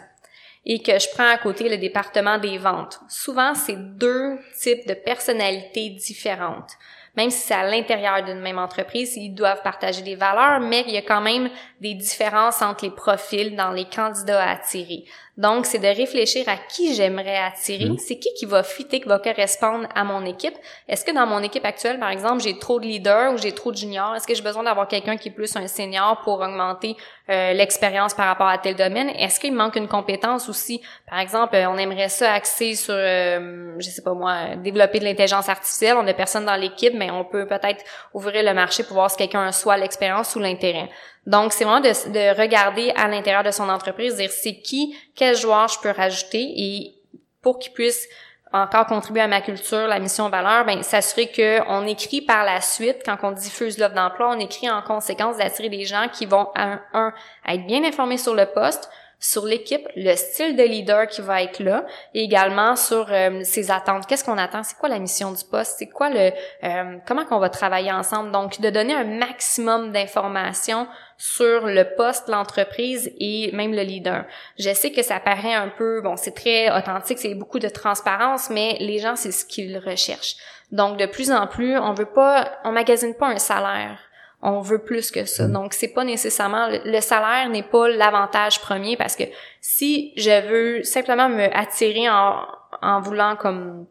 et 0.66 0.82
que 0.82 0.98
je 0.98 1.08
prends 1.14 1.30
à 1.30 1.38
côté 1.38 1.70
le 1.70 1.78
département 1.78 2.40
des 2.40 2.58
ventes, 2.58 3.00
souvent 3.08 3.54
c'est 3.54 3.78
deux 3.78 4.40
types 4.60 4.88
de 4.88 4.96
personnalités 4.96 5.90
différentes. 5.92 6.72
Même 7.16 7.30
si 7.30 7.48
c'est 7.48 7.54
à 7.54 7.70
l'intérieur 7.70 8.24
d'une 8.24 8.42
même 8.42 8.58
entreprise, 8.58 9.16
ils 9.16 9.34
doivent 9.34 9.62
partager 9.62 10.02
des 10.02 10.16
valeurs, 10.16 10.60
mais 10.60 10.84
il 10.88 10.94
y 10.94 10.98
a 10.98 11.02
quand 11.02 11.22
même 11.22 11.50
des 11.86 11.94
différences 11.94 12.62
entre 12.62 12.86
les 12.86 12.92
profils 12.92 13.56
dans 13.56 13.72
les 13.72 13.86
candidats 13.86 14.42
à 14.42 14.52
attirer. 14.52 15.06
Donc, 15.38 15.66
c'est 15.66 15.80
de 15.80 15.88
réfléchir 15.88 16.48
à 16.48 16.56
qui 16.56 16.96
j'aimerais 16.96 17.38
attirer. 17.38 17.90
Mm. 17.90 17.98
C'est 17.98 18.18
qui 18.18 18.34
qui 18.36 18.46
va 18.46 18.64
fitter, 18.64 19.02
qui 19.02 19.08
va 19.08 19.20
correspondre 19.20 19.86
à 19.94 20.06
mon 20.06 20.26
équipe? 20.26 20.54
Est-ce 20.88 21.04
que 21.04 21.12
dans 21.12 21.26
mon 21.26 21.44
équipe 21.44 21.66
actuelle, 21.66 22.00
par 22.00 22.10
exemple, 22.10 22.42
j'ai 22.42 22.58
trop 22.58 22.80
de 22.80 22.86
leaders 22.86 23.34
ou 23.34 23.38
j'ai 23.38 23.52
trop 23.52 23.72
de 23.72 23.78
juniors? 23.78 24.16
Est-ce 24.16 24.26
que 24.26 24.34
j'ai 24.34 24.42
besoin 24.42 24.64
d'avoir 24.64 24.88
quelqu'un 24.88 25.18
qui 25.18 25.30
est 25.30 25.34
plus 25.34 25.54
un 25.58 25.68
senior 25.68 26.22
pour 26.24 26.40
augmenter 26.40 26.96
euh, 27.30 27.52
l'expérience 27.52 28.14
par 28.14 28.28
rapport 28.28 28.48
à 28.48 28.58
tel 28.58 28.76
domaine? 28.76 29.10
Est-ce 29.10 29.42
qu'il 29.42 29.54
manque 29.54 29.76
une 29.76 29.90
compétence 29.90 30.48
aussi? 30.48 30.82
Par 31.10 31.20
exemple, 31.20 31.58
on 31.68 31.78
aimerait 31.78 32.10
ça 32.10 32.32
axer 32.32 32.76
sur, 32.76 32.96
euh, 32.96 33.76
je 33.78 33.90
sais 33.90 34.04
pas 34.04 34.14
moi, 34.14 34.56
développer 34.56 35.00
de 35.00 35.04
l'intelligence 35.04 35.50
artificielle. 35.50 35.98
On 35.98 36.08
a 36.08 36.14
personne 36.14 36.46
dans 36.46 36.56
l'équipe, 36.56 36.94
mais 36.94 37.12
on 37.12 37.26
peut 37.26 37.46
peut-être 37.46 37.84
ouvrir 38.14 38.42
le 38.42 38.54
marché 38.54 38.84
pour 38.84 38.94
voir 38.94 39.12
si 39.12 39.18
quelqu'un 39.18 39.48
a 39.48 39.52
soit 39.52 39.76
l'expérience 39.76 40.34
ou 40.38 40.40
l'intérêt. 40.40 40.90
Donc, 41.26 41.54
c'est 41.54 41.64
vraiment 41.64 41.80
de, 41.80 41.90
de 41.90 42.40
regarder 42.40 42.92
à 42.96 43.08
l'intérieur 43.08 43.44
de 43.44 43.52
son 43.52 43.68
entreprise, 43.70 44.16
dire 44.16 44.32
c'est 44.32 44.58
qui, 44.62 44.96
quel 45.16 45.36
joueur 45.36 45.68
je 45.68 45.80
peux 45.80 45.92
rajouter 45.92 46.42
et 46.42 46.96
pour 47.42 47.60
qu'il 47.60 47.74
puisse 47.74 48.08
encore 48.54 48.86
contribuer 48.86 49.22
à 49.22 49.28
ma 49.28 49.42
culture, 49.42 49.88
la 49.88 50.00
mission 50.00 50.30
valeur, 50.30 50.66
ben 50.66 50.82
s'assurer 50.82 51.28
que 51.28 51.60
on 51.68 51.86
écrit 51.86 52.22
par 52.22 52.46
la 52.46 52.62
suite 52.62 53.02
quand 53.04 53.18
on 53.24 53.32
diffuse 53.32 53.78
l'offre 53.78 53.96
d'emploi, 53.96 54.34
on 54.36 54.40
écrit 54.40 54.70
en 54.70 54.82
conséquence 54.82 55.38
d'attirer 55.38 55.70
des 55.70 55.84
gens 55.84 56.08
qui 56.12 56.26
vont 56.26 56.48
un, 56.56 56.80
un 56.94 57.14
être 57.48 57.66
bien 57.66 57.84
informés 57.84 58.18
sur 58.18 58.34
le 58.34 58.46
poste, 58.46 58.90
sur 59.20 59.46
l'équipe, 59.46 59.88
le 59.96 60.16
style 60.16 60.56
de 60.56 60.64
leader 60.64 61.08
qui 61.08 61.22
va 61.22 61.42
être 61.42 61.60
là, 61.60 61.86
et 62.14 62.24
également 62.24 62.76
sur 62.76 63.08
euh, 63.12 63.42
ses 63.44 63.72
attentes. 63.72 64.06
Qu'est-ce 64.08 64.24
qu'on 64.24 64.38
attend? 64.38 64.64
C'est 64.64 64.78
quoi 64.78 64.90
la 64.90 65.00
mission 65.00 65.32
du 65.32 65.44
poste? 65.44 65.76
C'est 65.80 65.90
quoi 65.90 66.10
le 66.10 66.32
euh, 66.64 66.98
comment 67.06 67.26
qu'on 67.26 67.40
va 67.40 67.50
travailler 67.50 67.92
ensemble? 67.92 68.32
Donc 68.32 68.62
de 68.62 68.70
donner 68.70 68.94
un 68.94 69.04
maximum 69.04 69.92
d'informations 69.92 70.88
sur 71.18 71.66
le 71.66 71.96
poste, 71.96 72.28
l'entreprise 72.28 73.12
et 73.20 73.52
même 73.54 73.74
le 73.74 73.82
leader. 73.82 74.26
Je 74.60 74.74
sais 74.74 74.92
que 74.92 75.02
ça 75.02 75.20
paraît 75.20 75.54
un 75.54 75.70
peu 75.70 76.02
bon, 76.02 76.18
c'est 76.18 76.36
très 76.36 76.70
authentique, 76.76 77.20
c'est 77.20 77.36
beaucoup 77.36 77.60
de 77.60 77.70
transparence, 77.70 78.50
mais 78.50 78.78
les 78.80 79.00
gens 79.00 79.16
c'est 79.16 79.32
ce 79.32 79.46
qu'ils 79.46 79.78
recherchent. 79.78 80.36
Donc 80.72 80.98
de 80.98 81.06
plus 81.06 81.32
en 81.32 81.48
plus, 81.48 81.78
on 81.78 81.94
veut 81.94 82.06
pas, 82.06 82.52
on 82.64 82.72
magasine 82.72 83.16
pas 83.16 83.28
un 83.28 83.38
salaire 83.38 84.00
on 84.42 84.60
veut 84.62 84.80
plus 84.80 85.12
que 85.12 85.26
ça. 85.26 85.48
Mm. 85.48 85.54
Donc 85.54 85.74
c'est 85.74 85.88
pas 85.88 86.04
nécessairement 86.04 86.68
le 86.70 87.02
salaire 87.02 87.50
n'est 87.50 87.64
pas 87.64 87.90
l'avantage 87.90 88.62
premier 88.62 88.96
parce 88.96 89.16
que 89.16 89.24
si 89.60 90.14
je 90.18 90.48
veux 90.48 90.84
simplement 90.84 91.30
me 91.30 91.46
attirer 91.58 92.10
en, 92.10 92.46
en 92.82 93.02
voulant 93.02 93.36
comme 93.36 93.88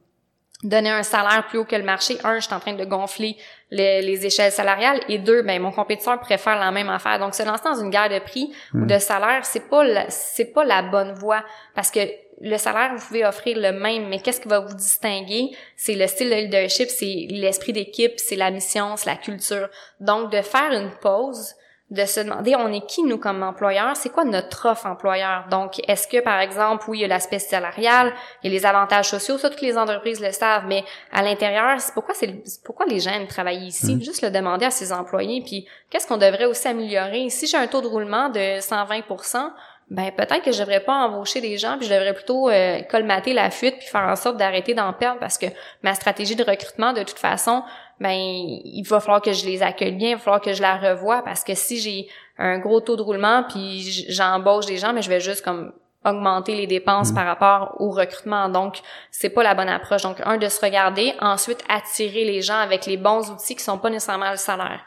donner 0.62 0.90
un 0.90 1.02
salaire 1.02 1.46
plus 1.48 1.58
haut 1.58 1.64
que 1.64 1.76
le 1.76 1.82
marché, 1.82 2.16
un, 2.24 2.36
je 2.36 2.44
suis 2.44 2.54
en 2.54 2.60
train 2.60 2.72
de 2.72 2.84
gonfler 2.84 3.36
les, 3.70 4.26
échelles 4.26 4.52
salariales 4.52 5.00
et 5.08 5.18
deux, 5.18 5.42
ben 5.42 5.60
mon 5.60 5.72
compétiteur 5.72 6.20
préfère 6.20 6.58
la 6.58 6.70
même 6.70 6.88
affaire. 6.88 7.18
Donc 7.18 7.34
se 7.34 7.42
lancer 7.42 7.64
dans 7.64 7.80
une 7.80 7.90
guerre 7.90 8.08
de 8.08 8.18
prix 8.18 8.52
ou 8.72 8.78
mm. 8.78 8.86
de 8.86 8.98
salaire, 8.98 9.44
c'est 9.44 9.68
pas 9.68 9.84
c'est 10.08 10.52
pas 10.52 10.64
la 10.64 10.82
bonne 10.82 11.12
voie 11.12 11.42
parce 11.74 11.90
que 11.90 12.00
le 12.40 12.56
salaire, 12.56 12.94
vous 12.96 13.06
pouvez 13.06 13.24
offrir 13.24 13.56
le 13.56 13.72
même, 13.72 14.08
mais 14.08 14.18
qu'est-ce 14.18 14.40
qui 14.40 14.48
va 14.48 14.60
vous 14.60 14.74
distinguer? 14.74 15.50
C'est 15.76 15.94
le 15.94 16.06
style 16.06 16.30
de 16.30 16.34
leadership, 16.34 16.88
c'est 16.88 17.26
l'esprit 17.30 17.72
d'équipe, 17.72 18.14
c'est 18.16 18.36
la 18.36 18.50
mission, 18.50 18.96
c'est 18.96 19.08
la 19.08 19.16
culture. 19.16 19.68
Donc, 20.00 20.32
de 20.32 20.42
faire 20.42 20.72
une 20.72 20.90
pause, 21.00 21.54
de 21.94 22.04
se 22.04 22.20
demander 22.20 22.54
on 22.56 22.72
est 22.72 22.84
qui 22.86 23.02
nous 23.02 23.18
comme 23.18 23.42
employeur, 23.42 23.96
c'est 23.96 24.10
quoi 24.10 24.24
notre 24.24 24.68
offre 24.68 24.86
employeur? 24.86 25.46
Donc 25.50 25.80
est-ce 25.88 26.08
que 26.08 26.20
par 26.20 26.40
exemple 26.40 26.84
oui 26.88 26.98
il 26.98 27.00
y 27.02 27.04
a 27.04 27.08
l'aspect 27.08 27.38
salarial, 27.38 28.12
il 28.42 28.50
y 28.50 28.54
a 28.54 28.58
les 28.58 28.66
avantages 28.66 29.08
sociaux, 29.08 29.38
ça 29.38 29.48
toutes 29.48 29.60
les 29.60 29.78
entreprises 29.78 30.20
le 30.20 30.32
savent, 30.32 30.64
mais 30.66 30.84
à 31.12 31.22
l'intérieur 31.22 31.80
c'est 31.80 31.94
pourquoi 31.94 32.14
c'est 32.14 32.34
pourquoi 32.64 32.86
les 32.86 33.00
gens 33.00 33.12
aiment 33.12 33.26
travailler 33.26 33.66
ici, 33.66 33.96
mm. 33.96 34.02
juste 34.02 34.22
le 34.22 34.30
demander 34.30 34.66
à 34.66 34.70
ses 34.70 34.92
employés 34.92 35.42
puis 35.42 35.66
qu'est-ce 35.88 36.06
qu'on 36.06 36.18
devrait 36.18 36.46
aussi 36.46 36.68
améliorer? 36.68 37.30
Si 37.30 37.46
j'ai 37.46 37.56
un 37.56 37.66
taux 37.66 37.80
de 37.80 37.86
roulement 37.86 38.28
de 38.28 38.60
120% 38.60 39.50
ben 39.90 40.10
peut-être 40.12 40.42
que 40.42 40.52
je 40.52 40.60
devrais 40.60 40.80
pas 40.80 40.94
embaucher 40.94 41.40
des 41.40 41.58
gens 41.58 41.76
puis 41.76 41.86
je 41.86 41.92
devrais 41.92 42.14
plutôt 42.14 42.48
euh, 42.48 42.80
colmater 42.82 43.34
la 43.34 43.50
fuite 43.50 43.76
puis 43.78 43.86
faire 43.86 44.08
en 44.08 44.16
sorte 44.16 44.38
d'arrêter 44.38 44.72
d'en 44.72 44.92
perdre 44.94 45.20
parce 45.20 45.36
que 45.36 45.46
ma 45.82 45.94
stratégie 45.94 46.36
de 46.36 46.42
recrutement 46.42 46.94
de 46.94 47.02
toute 47.02 47.18
façon 47.18 47.62
ben 48.00 48.12
il 48.12 48.82
va 48.82 49.00
falloir 49.00 49.22
que 49.22 49.32
je 49.32 49.44
les 49.46 49.62
accueille 49.62 49.92
bien, 49.92 50.10
il 50.10 50.14
va 50.14 50.20
falloir 50.20 50.40
que 50.40 50.52
je 50.52 50.62
la 50.62 50.76
revoie 50.76 51.22
parce 51.22 51.44
que 51.44 51.54
si 51.54 51.78
j'ai 51.78 52.08
un 52.38 52.58
gros 52.58 52.80
taux 52.80 52.96
de 52.96 53.02
roulement 53.02 53.44
puis 53.48 54.06
j'embauche 54.08 54.66
des 54.66 54.76
gens 54.76 54.92
mais 54.92 55.02
je 55.02 55.08
vais 55.08 55.20
juste 55.20 55.44
comme 55.44 55.72
augmenter 56.04 56.54
les 56.54 56.66
dépenses 56.66 57.12
mmh. 57.12 57.14
par 57.14 57.26
rapport 57.26 57.76
au 57.80 57.90
recrutement. 57.90 58.48
Donc, 58.48 58.80
c'est 59.10 59.30
pas 59.30 59.42
la 59.42 59.54
bonne 59.54 59.68
approche. 59.68 60.02
Donc, 60.02 60.18
un, 60.24 60.36
de 60.36 60.48
se 60.48 60.60
regarder. 60.60 61.14
Ensuite, 61.20 61.64
attirer 61.68 62.24
les 62.24 62.42
gens 62.42 62.58
avec 62.58 62.86
les 62.86 62.96
bons 62.96 63.30
outils 63.30 63.56
qui 63.56 63.62
sont 63.62 63.78
pas 63.78 63.90
nécessairement 63.90 64.30
le 64.30 64.36
salaire. 64.36 64.84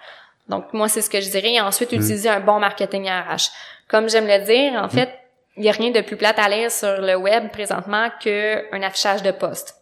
Donc, 0.48 0.72
moi, 0.74 0.88
c'est 0.88 1.02
ce 1.02 1.10
que 1.10 1.20
je 1.20 1.30
dirais. 1.30 1.54
Et 1.54 1.62
ensuite, 1.62 1.92
mmh. 1.92 1.96
utiliser 1.96 2.30
un 2.30 2.40
bon 2.40 2.60
marketing 2.60 3.10
RH. 3.10 3.50
Comme 3.88 4.10
j'aime 4.10 4.28
le 4.28 4.44
dire, 4.46 4.74
en 4.82 4.88
mm. 4.88 4.90
fait, 4.90 5.10
il 5.56 5.64
n'y 5.64 5.70
a 5.70 5.72
rien 5.72 5.92
de 5.92 6.02
plus 6.02 6.18
plate 6.18 6.38
à 6.40 6.50
l'aise 6.50 6.78
sur 6.78 7.02
le 7.02 7.16
web 7.16 7.50
présentement 7.52 8.10
qu'un 8.20 8.82
affichage 8.84 9.24
de 9.24 9.32
poste. 9.32 9.77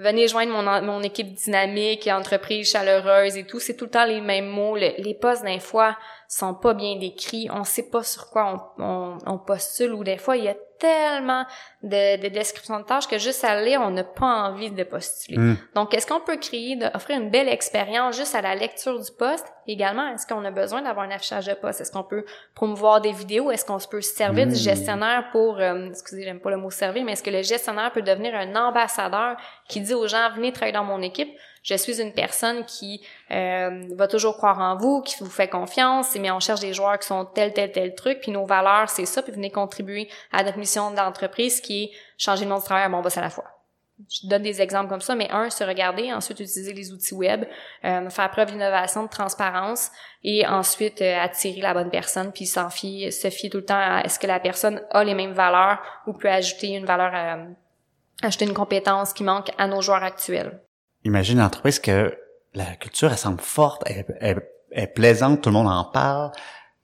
Venez 0.00 0.28
joindre 0.28 0.52
mon, 0.52 0.82
mon 0.82 1.02
équipe 1.02 1.34
dynamique, 1.34 2.08
entreprise 2.10 2.70
chaleureuse 2.70 3.36
et 3.36 3.44
tout. 3.44 3.60
C'est 3.60 3.74
tout 3.74 3.84
le 3.84 3.90
temps 3.90 4.06
les 4.06 4.22
mêmes 4.22 4.48
mots. 4.48 4.74
les 4.74 5.16
postes, 5.20 5.44
d'un 5.44 5.58
fois, 5.58 5.94
sont 6.30 6.54
pas 6.54 6.74
bien 6.74 6.96
décrits. 6.96 7.48
On 7.52 7.64
sait 7.64 7.90
pas 7.90 8.04
sur 8.04 8.30
quoi 8.30 8.72
on, 8.78 8.84
on, 8.84 9.18
on 9.26 9.38
postule 9.38 9.92
ou 9.92 10.04
des 10.04 10.16
fois, 10.16 10.36
il 10.36 10.44
y 10.44 10.48
a 10.48 10.54
tellement 10.78 11.44
de, 11.82 12.22
de 12.22 12.28
descriptions 12.28 12.78
de 12.78 12.84
tâches 12.84 13.06
que 13.06 13.18
juste 13.18 13.44
à 13.44 13.60
lire, 13.60 13.82
on 13.84 13.90
n'a 13.90 14.04
pas 14.04 14.48
envie 14.48 14.70
de 14.70 14.82
postuler. 14.82 15.36
Hmm. 15.36 15.56
Donc, 15.74 15.92
est-ce 15.92 16.06
qu'on 16.06 16.20
peut 16.20 16.38
créer, 16.38 16.78
offrir 16.94 17.20
une 17.20 17.30
belle 17.30 17.48
expérience 17.48 18.16
juste 18.16 18.34
à 18.34 18.40
la 18.40 18.54
lecture 18.54 18.98
du 18.98 19.10
poste? 19.12 19.46
Également, 19.66 20.06
est-ce 20.14 20.26
qu'on 20.26 20.44
a 20.44 20.50
besoin 20.50 20.80
d'avoir 20.82 21.04
un 21.04 21.10
affichage 21.10 21.46
de 21.46 21.54
poste? 21.54 21.82
Est-ce 21.82 21.92
qu'on 21.92 22.04
peut 22.04 22.24
promouvoir 22.54 23.00
des 23.00 23.12
vidéos? 23.12 23.50
Est-ce 23.50 23.64
qu'on 23.64 23.78
peut 23.78 24.00
se 24.00 24.14
servir 24.14 24.46
du 24.46 24.52
hmm. 24.52 24.56
gestionnaire 24.56 25.28
pour, 25.32 25.58
euh, 25.58 25.88
excusez, 25.90 26.22
j'aime 26.22 26.40
pas 26.40 26.50
le 26.50 26.56
mot 26.56 26.70
servir, 26.70 27.04
mais 27.04 27.12
est-ce 27.12 27.22
que 27.24 27.30
le 27.30 27.42
gestionnaire 27.42 27.92
peut 27.92 28.02
devenir 28.02 28.34
un 28.34 28.54
ambassadeur 28.56 29.36
qui 29.68 29.80
dit 29.80 29.94
aux 29.94 30.06
gens, 30.06 30.30
venez 30.34 30.52
travailler 30.52 30.72
dans 30.72 30.84
mon 30.84 31.02
équipe? 31.02 31.30
Je 31.62 31.74
suis 31.74 32.00
une 32.00 32.12
personne 32.12 32.64
qui 32.64 33.02
euh, 33.30 33.84
va 33.94 34.08
toujours 34.08 34.36
croire 34.36 34.58
en 34.58 34.76
vous, 34.76 35.02
qui 35.02 35.16
vous 35.22 35.30
fait 35.30 35.48
confiance, 35.48 36.16
mais 36.16 36.30
on 36.30 36.40
cherche 36.40 36.60
des 36.60 36.72
joueurs 36.72 36.98
qui 36.98 37.06
sont 37.06 37.24
tel, 37.26 37.52
tel, 37.52 37.70
tel 37.70 37.94
truc, 37.94 38.20
puis 38.20 38.32
nos 38.32 38.46
valeurs, 38.46 38.88
c'est 38.88 39.06
ça, 39.06 39.22
puis 39.22 39.32
venez 39.32 39.50
contribuer 39.50 40.08
à 40.32 40.42
notre 40.42 40.58
mission 40.58 40.90
d'entreprise 40.90 41.60
qui 41.60 41.84
est 41.84 41.90
changer 42.16 42.44
le 42.44 42.50
monde 42.50 42.60
du 42.60 42.64
travail 42.64 42.84
à 42.84 42.88
mon 42.88 43.02
boss 43.02 43.16
à 43.18 43.20
la 43.20 43.30
fois. 43.30 43.44
Je 44.08 44.26
donne 44.26 44.42
des 44.42 44.62
exemples 44.62 44.88
comme 44.88 45.02
ça, 45.02 45.14
mais 45.14 45.30
un, 45.30 45.50
se 45.50 45.62
regarder, 45.62 46.10
ensuite 46.10 46.40
utiliser 46.40 46.72
les 46.72 46.90
outils 46.90 47.12
web, 47.12 47.44
euh, 47.84 48.08
faire 48.08 48.30
preuve 48.30 48.52
d'innovation, 48.52 49.02
de 49.02 49.10
transparence, 49.10 49.90
et 50.24 50.46
ensuite 50.46 51.02
euh, 51.02 51.20
attirer 51.20 51.60
la 51.60 51.74
bonne 51.74 51.90
personne, 51.90 52.32
puis 52.32 52.46
s'en 52.46 52.70
fier, 52.70 53.10
se 53.10 53.28
fier 53.28 53.50
tout 53.50 53.58
le 53.58 53.66
temps 53.66 53.74
à 53.78 54.00
est-ce 54.02 54.18
que 54.18 54.26
la 54.26 54.40
personne 54.40 54.80
a 54.90 55.04
les 55.04 55.14
mêmes 55.14 55.34
valeurs 55.34 55.80
ou 56.06 56.14
peut 56.14 56.30
ajouter 56.30 56.68
une 56.68 56.86
valeur, 56.86 57.12
euh, 57.14 57.44
ajouter 58.22 58.46
une 58.46 58.54
compétence 58.54 59.12
qui 59.12 59.22
manque 59.22 59.50
à 59.58 59.66
nos 59.66 59.82
joueurs 59.82 60.02
actuels 60.02 60.58
imagine 61.04 61.38
une 61.38 61.44
entreprise 61.44 61.78
que 61.78 62.16
la 62.54 62.76
culture, 62.76 63.10
elle 63.10 63.18
semble 63.18 63.40
forte, 63.40 63.84
elle, 63.86 64.42
est 64.72 64.86
plaisante, 64.86 65.42
tout 65.42 65.48
le 65.48 65.54
monde 65.54 65.68
en 65.68 65.84
parle, 65.84 66.30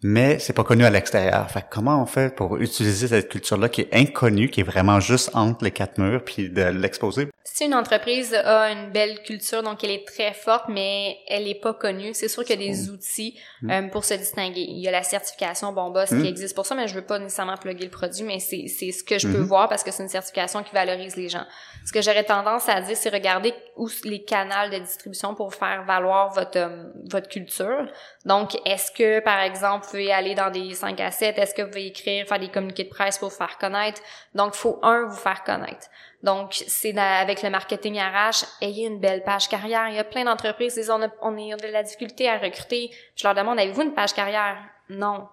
mais 0.02 0.38
c'est 0.38 0.52
pas 0.52 0.64
connu 0.64 0.84
à 0.84 0.90
l'extérieur. 0.90 1.50
Fait 1.50 1.64
comment 1.70 2.02
on 2.02 2.06
fait 2.06 2.34
pour 2.34 2.58
utiliser 2.58 3.08
cette 3.08 3.28
culture-là 3.28 3.68
qui 3.68 3.82
est 3.82 3.94
inconnue, 3.94 4.48
qui 4.50 4.60
est 4.60 4.64
vraiment 4.64 5.00
juste 5.00 5.30
entre 5.34 5.64
les 5.64 5.70
quatre 5.70 5.98
murs, 5.98 6.22
puis 6.24 6.50
de 6.50 6.62
l'exposer? 6.62 7.28
Si 7.44 7.64
une 7.64 7.74
entreprise 7.74 8.34
a 8.34 8.70
une 8.70 8.90
belle 8.90 9.22
culture, 9.22 9.62
donc 9.62 9.82
elle 9.82 9.92
est 9.92 10.06
très 10.06 10.34
forte, 10.34 10.64
mais 10.68 11.16
elle 11.28 11.48
est 11.48 11.58
pas 11.58 11.72
connue, 11.72 12.12
c'est 12.12 12.28
sûr 12.28 12.44
qu'il 12.44 12.60
y 12.60 12.64
a 12.64 12.68
des 12.68 12.90
outils 12.90 13.38
mm. 13.62 13.70
euh, 13.70 13.88
pour 13.88 14.04
se 14.04 14.12
distinguer. 14.12 14.60
Il 14.60 14.78
y 14.78 14.88
a 14.88 14.90
la 14.90 15.02
certification 15.02 15.72
mm. 15.72 16.20
qui 16.20 16.28
existe 16.28 16.54
pour 16.54 16.66
ça, 16.66 16.74
mais 16.74 16.86
je 16.86 16.94
veux 16.94 17.06
pas 17.06 17.18
nécessairement 17.18 17.56
plugger 17.56 17.84
le 17.84 17.90
produit, 17.90 18.24
mais 18.24 18.40
c'est 18.40 18.66
ce 18.68 19.02
que 19.02 19.18
je 19.18 19.28
peux 19.28 19.38
voir 19.38 19.70
parce 19.70 19.82
que 19.82 19.90
c'est 19.90 20.02
une 20.02 20.08
certification 20.10 20.62
qui 20.62 20.74
valorise 20.74 21.16
les 21.16 21.30
gens. 21.30 21.46
Ce 21.86 21.92
que 21.92 22.02
j'aurais 22.02 22.24
tendance 22.24 22.68
à 22.68 22.80
dire, 22.82 22.96
c'est 22.96 23.08
regarder 23.08 23.54
où 23.76 23.88
les 24.04 24.22
canaux 24.22 24.70
de 24.70 24.78
distribution 24.78 25.34
pour 25.34 25.54
faire 25.54 25.84
valoir 25.84 26.34
votre 26.34 26.58
euh, 26.58 26.84
votre 27.10 27.28
culture. 27.28 27.86
Donc, 28.24 28.56
est-ce 28.66 28.90
que, 28.90 29.20
par 29.20 29.40
exemple, 29.40 29.85
pouvez 29.86 30.12
aller 30.12 30.34
dans 30.34 30.50
des 30.50 30.74
5 30.74 31.00
à 31.00 31.10
7? 31.10 31.38
Est-ce 31.38 31.54
que 31.54 31.62
vous 31.62 31.68
pouvez 31.68 31.86
écrire, 31.86 32.26
faire 32.26 32.38
des 32.38 32.48
communiqués 32.48 32.84
de 32.84 32.88
presse 32.88 33.18
pour 33.18 33.28
vous 33.28 33.36
faire 33.36 33.58
connaître? 33.58 34.00
Donc, 34.34 34.54
faut, 34.54 34.78
un, 34.82 35.06
vous 35.06 35.16
faire 35.16 35.42
connaître. 35.44 35.86
Donc, 36.22 36.54
c'est 36.54 36.96
avec 36.96 37.42
le 37.42 37.50
marketing 37.50 38.00
RH, 38.00 38.44
ayez 38.60 38.86
une 38.86 38.98
belle 38.98 39.22
page 39.22 39.48
carrière. 39.48 39.88
Il 39.88 39.94
y 39.94 39.98
a 39.98 40.04
plein 40.04 40.24
d'entreprises 40.24 40.90
on 40.90 41.02
a, 41.02 41.08
on 41.20 41.52
a 41.52 41.56
de 41.56 41.66
la 41.68 41.82
difficulté 41.82 42.28
à 42.28 42.38
recruter. 42.38 42.90
Je 43.14 43.24
leur 43.24 43.34
demande, 43.34 43.58
avez-vous 43.58 43.82
une 43.82 43.94
page 43.94 44.14
carrière? 44.14 44.56
Non. 44.88 45.28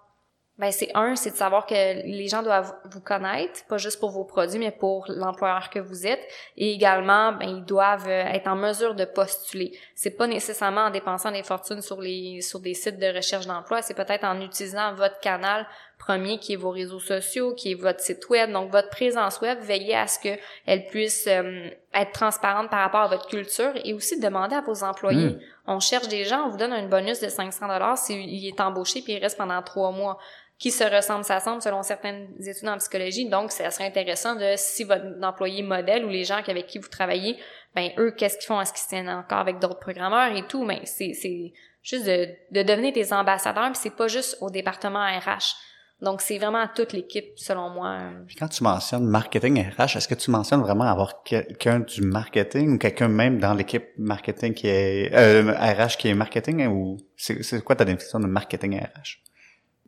Ben 0.60 0.72
c'est 0.72 0.92
un, 0.94 1.16
c'est 1.16 1.32
de 1.32 1.36
savoir 1.36 1.66
que 1.66 1.74
les 1.74 2.28
gens 2.28 2.44
doivent 2.44 2.76
vous 2.92 3.02
connaître, 3.02 3.66
pas 3.68 3.78
juste 3.78 4.00
pour 4.00 4.12
vos 4.12 4.24
produits, 4.24 4.60
mais 4.60 4.70
pour 4.70 5.06
l'employeur 5.08 5.72
que 5.72 5.80
vous 5.80 6.06
êtes. 6.06 6.22
Et 6.58 6.74
également, 6.74 7.32
ben 7.32 7.50
ils 7.50 7.66
doivent 7.66 8.08
euh, 8.08 8.26
être 8.26 8.48
en 8.48 8.56
mesure 8.56 8.94
de 8.94 9.04
postuler. 9.04 9.76
C'est 9.96 10.16
pas 10.16 10.28
nécessairement 10.28 10.82
en 10.82 10.90
dépensant 10.92 11.32
des 11.32 11.42
fortunes 11.42 11.82
sur 11.82 12.00
les 12.00 12.42
sur 12.42 12.60
des 12.60 12.76
sites 12.76 13.00
de 13.00 13.16
recherche 13.16 13.48
d'emploi, 13.48 13.82
c'est 13.82 13.96
peut-être 13.96 14.26
en 14.26 14.40
utilisant 14.42 14.94
votre 14.94 15.20
canal 15.22 15.66
premier 15.98 16.38
qui 16.38 16.54
est 16.54 16.58
vos 16.58 16.72
réseaux 16.72 17.00
sociaux, 17.00 17.54
qui 17.54 17.72
est 17.72 17.76
votre 17.76 18.02
site 18.02 18.30
web, 18.30 18.52
donc 18.52 18.72
votre 18.72 18.90
présence 18.90 19.40
web, 19.42 19.60
veillez 19.62 19.96
à 19.96 20.08
ce 20.08 20.20
que 20.20 20.38
elle 20.66 20.86
puisse 20.88 21.28
euh, 21.28 21.70
être 21.94 22.12
transparente 22.12 22.70
par 22.70 22.82
rapport 22.82 23.02
à 23.02 23.08
votre 23.08 23.28
culture 23.28 23.72
et 23.84 23.94
aussi 23.94 24.20
demander 24.20 24.56
à 24.56 24.62
vos 24.62 24.84
employés. 24.84 25.30
Hmm. 25.30 25.40
On 25.66 25.80
cherche 25.80 26.10
des 26.10 26.26
gens, 26.26 26.48
on 26.48 26.50
vous 26.50 26.58
donne 26.58 26.74
un 26.74 26.88
bonus 26.88 27.22
de 27.22 27.30
500 27.30 27.68
dollars 27.68 27.98
s'il 27.98 28.46
est 28.46 28.60
embauché 28.60 29.02
puis 29.02 29.14
il 29.14 29.20
reste 29.20 29.38
pendant 29.38 29.62
trois 29.62 29.92
mois 29.92 30.20
qui 30.60 30.72
se 30.72 30.84
ressemble 30.84 31.26
s'assemble 31.26 31.62
selon 31.62 31.84
certaines 31.84 32.30
études 32.40 32.70
en 32.70 32.78
psychologie. 32.78 33.28
Donc, 33.28 33.52
ça 33.52 33.70
serait 33.72 33.88
intéressant 33.88 34.36
de, 34.36 34.54
si 34.56 34.84
votre 34.84 35.06
employé 35.22 35.62
modèle 35.62 36.06
ou 36.06 36.10
les 36.10 36.24
gens 36.24 36.42
avec 36.48 36.68
qui 36.68 36.80
vous 36.80 36.88
travaillez, 36.88 37.38
ben 37.76 37.92
eux, 37.98 38.12
qu'est-ce 38.12 38.38
qu'ils 38.38 38.48
font? 38.48 38.62
Est-ce 38.62 38.74
qu'ils 38.74 38.88
tiennent 38.88 39.10
encore 39.10 39.40
avec 39.40 39.60
d'autres 39.60 39.80
programmeurs 39.80 40.36
et 40.36 40.48
tout? 40.48 40.64
Mais 40.64 40.80
ben, 40.80 40.86
c'est, 40.86 41.54
juste 41.82 42.06
de, 42.06 42.30
de 42.52 42.64
devenir 42.64 42.94
des 42.94 43.12
ambassadeurs, 43.12 43.72
puis 43.72 43.80
c'est 43.82 43.96
pas 43.96 44.08
juste 44.08 44.38
au 44.40 44.50
département 44.50 45.04
RH. 45.04 45.56
Donc, 46.04 46.20
c'est 46.20 46.38
vraiment 46.38 46.60
à 46.60 46.68
toute 46.68 46.92
l'équipe, 46.92 47.32
selon 47.38 47.70
moi. 47.70 47.98
quand 48.38 48.50
tu 48.50 48.62
mentionnes 48.64 49.06
marketing 49.06 49.66
RH, 49.78 49.96
est-ce 49.96 50.08
que 50.10 50.16
tu 50.16 50.32
mentionnes 50.32 50.60
vraiment 50.60 50.84
avoir 50.84 51.24
quelqu'un 51.24 51.80
du 51.80 52.02
marketing 52.02 52.76
ou 52.76 52.78
quelqu'un 52.78 53.08
même 53.08 53.40
dans 53.40 53.54
l'équipe 53.54 53.86
marketing 53.98 54.54
qui 54.54 54.68
est 54.68 55.14
euh, 55.14 55.54
RH 55.54 55.98
qui 55.98 56.10
est 56.10 56.14
marketing 56.14 56.68
ou 56.68 56.98
c'est 57.16 57.64
quoi 57.64 57.78
ta 57.78 57.86
définition 57.86 58.20
de 58.20 58.28
marketing 58.28 58.82
RH? 58.82 59.24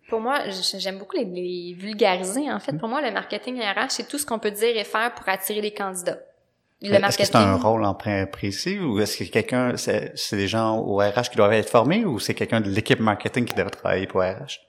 Pour 0.10 0.20
moi, 0.20 0.42
j'aime 0.78 1.00
beaucoup 1.00 1.18
les, 1.18 1.74
vulgariser. 1.74 2.52
En 2.52 2.60
fait, 2.60 2.74
mm. 2.74 2.80
pour 2.80 2.90
moi, 2.90 3.02
le 3.02 3.12
marketing 3.12 3.60
RH, 3.60 3.90
c'est 3.90 4.08
tout 4.08 4.18
ce 4.18 4.26
qu'on 4.26 4.40
peut 4.40 4.52
dire 4.52 4.78
et 4.78 4.84
faire 4.84 5.14
pour 5.14 5.28
attirer 5.28 5.62
les 5.62 5.74
candidats. 5.74 6.20
Le 6.82 6.94
est-ce 6.94 7.18
que 7.18 7.24
c'est 7.24 7.36
un 7.36 7.56
rôle 7.56 7.84
en 7.86 7.96
précis 7.96 8.80
ou 8.80 9.00
est-ce 9.00 9.18
que 9.18 9.24
quelqu'un, 9.24 9.78
c'est, 9.78 10.14
des 10.32 10.48
gens 10.48 10.78
au 10.78 10.98
RH 10.98 11.30
qui 11.32 11.38
doivent 11.38 11.54
être 11.54 11.70
formés 11.70 12.06
ou 12.06 12.20
c'est 12.20 12.34
quelqu'un 12.34 12.62
de 12.62 12.70
l'équipe 12.70 13.00
marketing 13.00 13.46
qui 13.46 13.56
doit 13.56 13.70
travailler 13.70 14.08
pour 14.08 14.22
RH? 14.22 14.60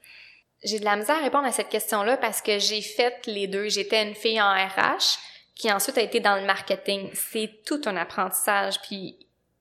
J'ai 0.65 0.79
de 0.79 0.85
la 0.85 0.97
misère 0.97 1.17
à 1.17 1.21
répondre 1.21 1.47
à 1.47 1.53
cette 1.53 1.69
question-là 1.69 2.17
parce 2.17 2.41
que 2.41 2.59
j'ai 2.59 2.81
fait 2.81 3.27
les 3.27 3.47
deux. 3.47 3.69
J'étais 3.69 4.03
une 4.03 4.15
fille 4.15 4.41
en 4.41 4.51
RH 4.51 5.19
qui 5.55 5.71
ensuite 5.71 5.99
a 5.99 6.03
été 6.03 6.21
dans 6.21 6.37
le 6.37 6.47
marketing. 6.47 7.11
C'est 7.13 7.51
tout 7.67 7.81
un 7.87 7.97
apprentissage. 7.97 8.81
Puis 8.83 9.17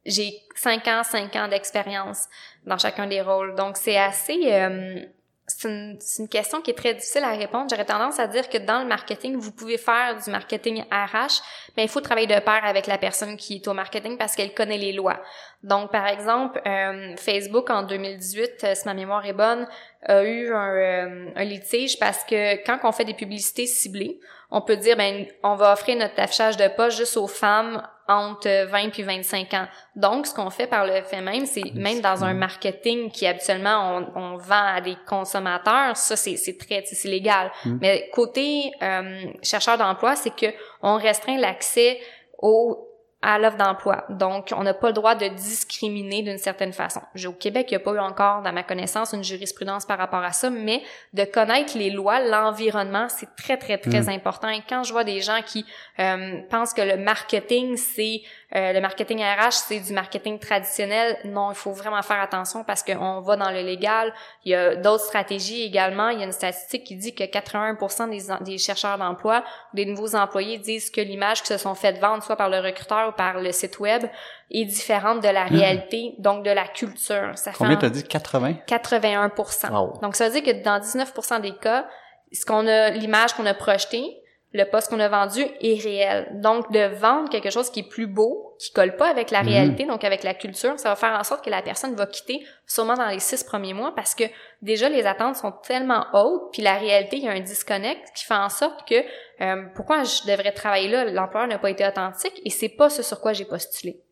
j'ai 0.06 0.40
cinq 0.56 0.88
ans, 0.88 1.04
cinq 1.04 1.36
ans 1.36 1.48
d'expérience 1.48 2.28
dans 2.66 2.78
chacun 2.78 3.08
des 3.08 3.22
rôles. 3.22 3.56
Donc 3.56 3.76
c'est 3.76 3.98
assez 3.98 4.54
euh, 4.54 5.04
c'est 5.48 5.70
une, 5.70 6.28
question 6.28 6.62
qui 6.62 6.72
est 6.72 6.76
très 6.76 6.96
difficile 6.96 7.24
à 7.24 7.32
répondre. 7.32 7.68
J'aurais 7.70 7.86
tendance 7.86 8.20
à 8.20 8.26
dire 8.26 8.50
que 8.50 8.58
dans 8.58 8.80
le 8.80 8.88
marketing, 8.88 9.36
vous 9.36 9.52
pouvez 9.52 9.78
faire 9.78 10.18
du 10.18 10.32
marketing 10.32 10.84
RH, 10.92 11.42
mais 11.78 11.84
il 11.84 11.90
faut 11.90 12.02
travailler 12.02 12.26
de 12.26 12.40
pair 12.40 12.62
avec 12.64 12.88
la 12.88 12.98
personne 12.98 13.38
qui 13.38 13.56
est 13.56 13.68
au 13.68 13.74
marketing 13.74 14.18
parce 14.18 14.36
qu'elle 14.36 14.56
connaît 14.56 14.80
les 14.80 14.92
lois. 14.92 15.22
Donc, 15.62 15.92
par 15.92 16.08
exemple, 16.08 16.60
euh, 16.66 17.16
Facebook 17.18 17.70
en 17.70 17.84
2018, 17.84 18.64
euh, 18.64 18.76
si 18.76 18.86
ma 18.86 18.96
mémoire 18.96 19.24
est 19.26 19.34
bonne, 19.34 19.68
a 20.04 20.24
eu 20.24 20.52
un, 20.52 20.74
euh, 20.74 21.30
un, 21.36 21.44
litige 21.44 22.00
parce 22.00 22.24
que 22.24 22.64
quand 22.66 22.80
on 22.84 22.92
fait 22.92 23.06
des 23.06 23.14
publicités 23.14 23.68
ciblées, 23.68 24.20
on 24.50 24.62
peut 24.62 24.78
dire 24.78 24.98
ben 24.98 25.26
on 25.44 25.56
va 25.56 25.74
offrir 25.74 25.96
notre 25.98 26.20
affichage 26.20 26.58
de 26.58 26.68
poste 26.68 26.98
juste 26.98 27.18
aux 27.18 27.28
femmes 27.28 27.82
entre 28.08 28.66
20 28.68 28.90
puis 28.90 29.04
25 29.04 29.54
ans. 29.54 29.68
Donc, 29.96 30.28
ce 30.28 30.34
qu'on 30.34 30.50
fait 30.50 30.68
par 30.68 30.86
le 30.86 31.02
fait 31.04 31.22
même, 31.22 31.46
c'est 31.46 31.74
même 31.74 32.02
dans 32.02 32.24
un 32.24 32.34
marketing 32.34 33.10
qui 33.10 33.26
habituellement 33.26 33.98
on, 34.16 34.20
on 34.20 34.38
vend 34.38 34.66
à 34.76 34.82
des 34.82 34.96
consommateurs, 35.08 35.98
ça 35.98 36.16
c'est 36.16 36.38
c'est 36.38 36.58
très 36.58 36.84
c'est 36.86 37.08
légal. 37.08 37.52
Mm. 37.66 37.78
Mais 37.82 38.10
côté 38.14 38.72
euh, 38.82 39.26
chercheur 39.42 39.78
d'emploi, 39.78 40.16
c'est 40.16 40.36
que 40.36 40.48
on 40.82 40.98
restreint 40.98 41.38
l'accès 41.38 42.00
aux 42.38 42.95
à 43.22 43.40
l'offre 43.40 43.58
d'emploi. 43.58 44.06
Donc, 44.10 44.54
on 44.56 44.64
n'a 44.64 44.74
pas 44.74 44.88
le 44.88 44.94
droit 44.94 45.16
de 45.16 45.28
discriminer 45.28 46.22
d'une 46.22 46.38
certaine 46.38 46.74
façon. 46.74 47.02
Au 47.26 47.32
Québec, 47.32 47.68
il 47.72 47.74
n'y 47.74 47.78
a 47.78 47.80
pas 47.80 47.94
eu 47.94 48.00
encore, 48.00 48.44
dans 48.44 48.54
ma 48.54 48.62
connaissance, 48.62 49.14
une 49.14 49.24
jurisprudence 49.24 49.86
par 49.86 49.98
rapport 49.98 50.24
à 50.24 50.32
ça, 50.32 50.50
mais 50.50 50.84
de 51.14 51.24
connaître 51.24 51.76
les 51.78 51.90
lois, 51.90 52.20
l'environnement, 52.20 53.08
c'est 53.10 53.36
très, 53.36 53.58
très, 53.58 53.80
très 53.80 54.04
mm. 54.04 54.10
important. 54.10 54.50
Et 54.50 54.62
quand 54.70 54.84
je 54.84 54.92
vois 54.92 55.04
des 55.04 55.22
gens 55.22 55.42
qui 55.44 55.66
euh, 56.00 56.42
pensent 56.52 56.74
que 56.74 56.82
le 56.82 56.98
marketing, 56.98 57.78
c'est 57.78 58.22
euh, 58.56 58.74
le 58.74 58.80
marketing 58.80 59.22
RH, 59.24 59.52
c'est 59.52 59.80
du 59.80 59.94
marketing 59.94 60.38
traditionnel. 60.40 61.18
Non, 61.26 61.52
il 61.52 61.56
faut 61.56 61.72
vraiment 61.72 62.02
faire 62.04 62.22
attention 62.22 62.64
parce 62.64 62.84
qu'on 62.84 63.22
va 63.22 63.36
dans 63.36 63.50
le 63.50 63.62
légal. 63.62 64.14
Il 64.44 64.52
y 64.52 64.56
a 64.56 64.76
d'autres 64.76 65.06
stratégies 65.06 65.64
également. 65.64 66.10
Il 66.10 66.20
y 66.20 66.22
a 66.22 66.26
une 66.26 66.32
statistique 66.32 66.84
qui 66.84 66.96
dit 66.96 67.16
que 67.16 67.24
81% 67.24 68.10
des, 68.10 68.44
des 68.44 68.58
chercheurs 68.58 68.98
d'emploi 68.98 69.44
des 69.74 69.86
nouveaux 69.86 70.16
employés 70.16 70.58
disent 70.58 70.90
que 70.90 71.02
l'image 71.02 71.42
qui 71.42 71.48
se 71.48 71.58
sont 71.58 71.76
faites 71.76 72.00
vendre, 72.00 72.24
soit 72.24 72.36
par 72.36 72.50
le 72.50 72.60
recruteur 72.60 73.10
ou 73.10 73.12
par 73.12 73.40
le 73.40 73.52
site 73.52 73.80
web, 73.80 74.04
est 74.52 74.66
différente 74.66 75.22
de 75.22 75.30
la 75.30 75.46
hmm. 75.46 75.56
réalité, 75.56 76.16
donc 76.20 76.44
de 76.44 76.52
la 76.52 76.68
culture. 76.68 77.32
Ça 77.36 77.52
Combien 77.58 77.78
t'as 77.78 77.90
dit? 77.90 78.04
80? 78.04 78.54
81%. 78.68 80.02
Donc, 80.02 80.16
ça 80.16 80.30
veut 80.30 80.40
dire 80.40 80.44
que 80.44 80.64
dans 80.64 80.80
19% 80.80 81.42
des 81.42 81.56
cas, 81.56 81.88
ce 82.32 82.46
qu'on 82.46 82.68
a, 82.68 82.90
l'image 82.92 83.34
qu'on 83.34 83.46
a 83.46 83.54
projetée, 83.54 84.22
le 84.56 84.64
poste 84.64 84.90
qu'on 84.90 85.02
a 85.02 85.10
vendu 85.10 85.42
est 85.60 85.84
réel. 85.84 86.30
Donc, 86.36 86.72
de 86.72 86.86
vendre 86.96 87.30
quelque 87.30 87.50
chose 87.50 87.70
qui 87.70 87.82
est 87.82 87.90
plus 87.90 88.08
beau, 88.08 88.56
qui 88.58 88.72
colle 88.72 88.96
pas 88.96 89.10
avec 89.10 89.30
la 89.30 89.44
mhm. 89.44 89.50
réalité, 89.50 89.84
donc 89.84 90.06
avec 90.06 90.24
la 90.24 90.34
culture, 90.34 90.80
ça 90.80 90.90
va 90.90 90.96
faire 90.96 91.12
en 91.12 91.24
sorte 91.26 91.44
que 91.44 91.50
la 91.50 91.62
personne 91.62 91.94
va 91.96 92.06
quitter 92.06 92.46
sûrement 92.66 92.94
dans 92.94 93.08
les 93.08 93.20
six 93.20 93.44
premiers 93.44 93.74
mois 93.74 93.94
parce 93.94 94.16
que 94.16 94.24
déjà 94.62 94.88
les 94.88 95.06
attentes 95.06 95.36
sont 95.36 95.52
tellement 95.52 96.06
hautes, 96.14 96.54
puis 96.54 96.62
la 96.62 96.76
réalité, 96.76 97.18
il 97.18 97.26
y 97.26 97.28
a 97.28 97.32
un 97.32 97.42
disconnect 97.42 98.14
qui 98.16 98.24
fait 98.24 98.34
en 98.34 98.48
sorte 98.48 98.88
que 98.88 98.96
euh, 99.42 99.66
pourquoi 99.76 100.04
je 100.06 100.26
devrais 100.26 100.54
travailler 100.54 100.88
là, 100.88 101.04
l'employeur 101.04 101.50
n'a 101.50 101.60
pas 101.60 101.70
été 101.70 101.86
authentique 101.86 102.42
et 102.46 102.50
c'est 102.50 102.70
pas 102.70 102.90
ce 102.90 103.04
sur 103.04 103.20
quoi 103.20 103.34
j'ai 103.34 103.46
postulé. 103.46 104.05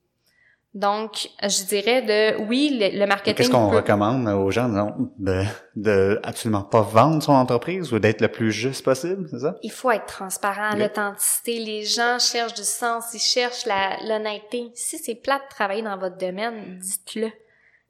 Donc, 0.73 1.29
je 1.43 1.65
dirais 1.65 2.01
de 2.01 2.43
oui, 2.47 2.79
le, 2.81 3.05
marketing. 3.05 3.35
Qu'est-ce 3.35 3.51
qu'on 3.51 3.69
recommande 3.69 4.27
aux 4.27 4.49
gens 4.49 4.67
non, 4.67 5.11
de, 5.19 5.43
de 5.75 6.19
absolument 6.23 6.63
pas 6.63 6.81
vendre 6.81 7.21
son 7.21 7.33
entreprise 7.33 7.93
ou 7.93 7.99
d'être 7.99 8.21
le 8.21 8.27
plus 8.27 8.51
juste 8.51 8.83
possible, 8.83 9.27
c'est 9.29 9.39
ça? 9.39 9.55
Il 9.61 9.71
faut 9.71 9.91
être 9.91 10.07
transparent, 10.07 10.75
l'authenticité. 10.75 11.59
Les 11.59 11.83
gens 11.83 12.17
cherchent 12.17 12.55
du 12.55 12.63
sens, 12.63 13.13
ils 13.13 13.19
cherchent 13.19 13.67
l'honnêteté. 13.67 14.71
Si 14.73 14.97
c'est 14.97 15.15
plat 15.15 15.37
de 15.37 15.47
travailler 15.49 15.83
dans 15.83 15.97
votre 15.97 16.17
domaine, 16.17 16.79
dites-le. 16.79 17.29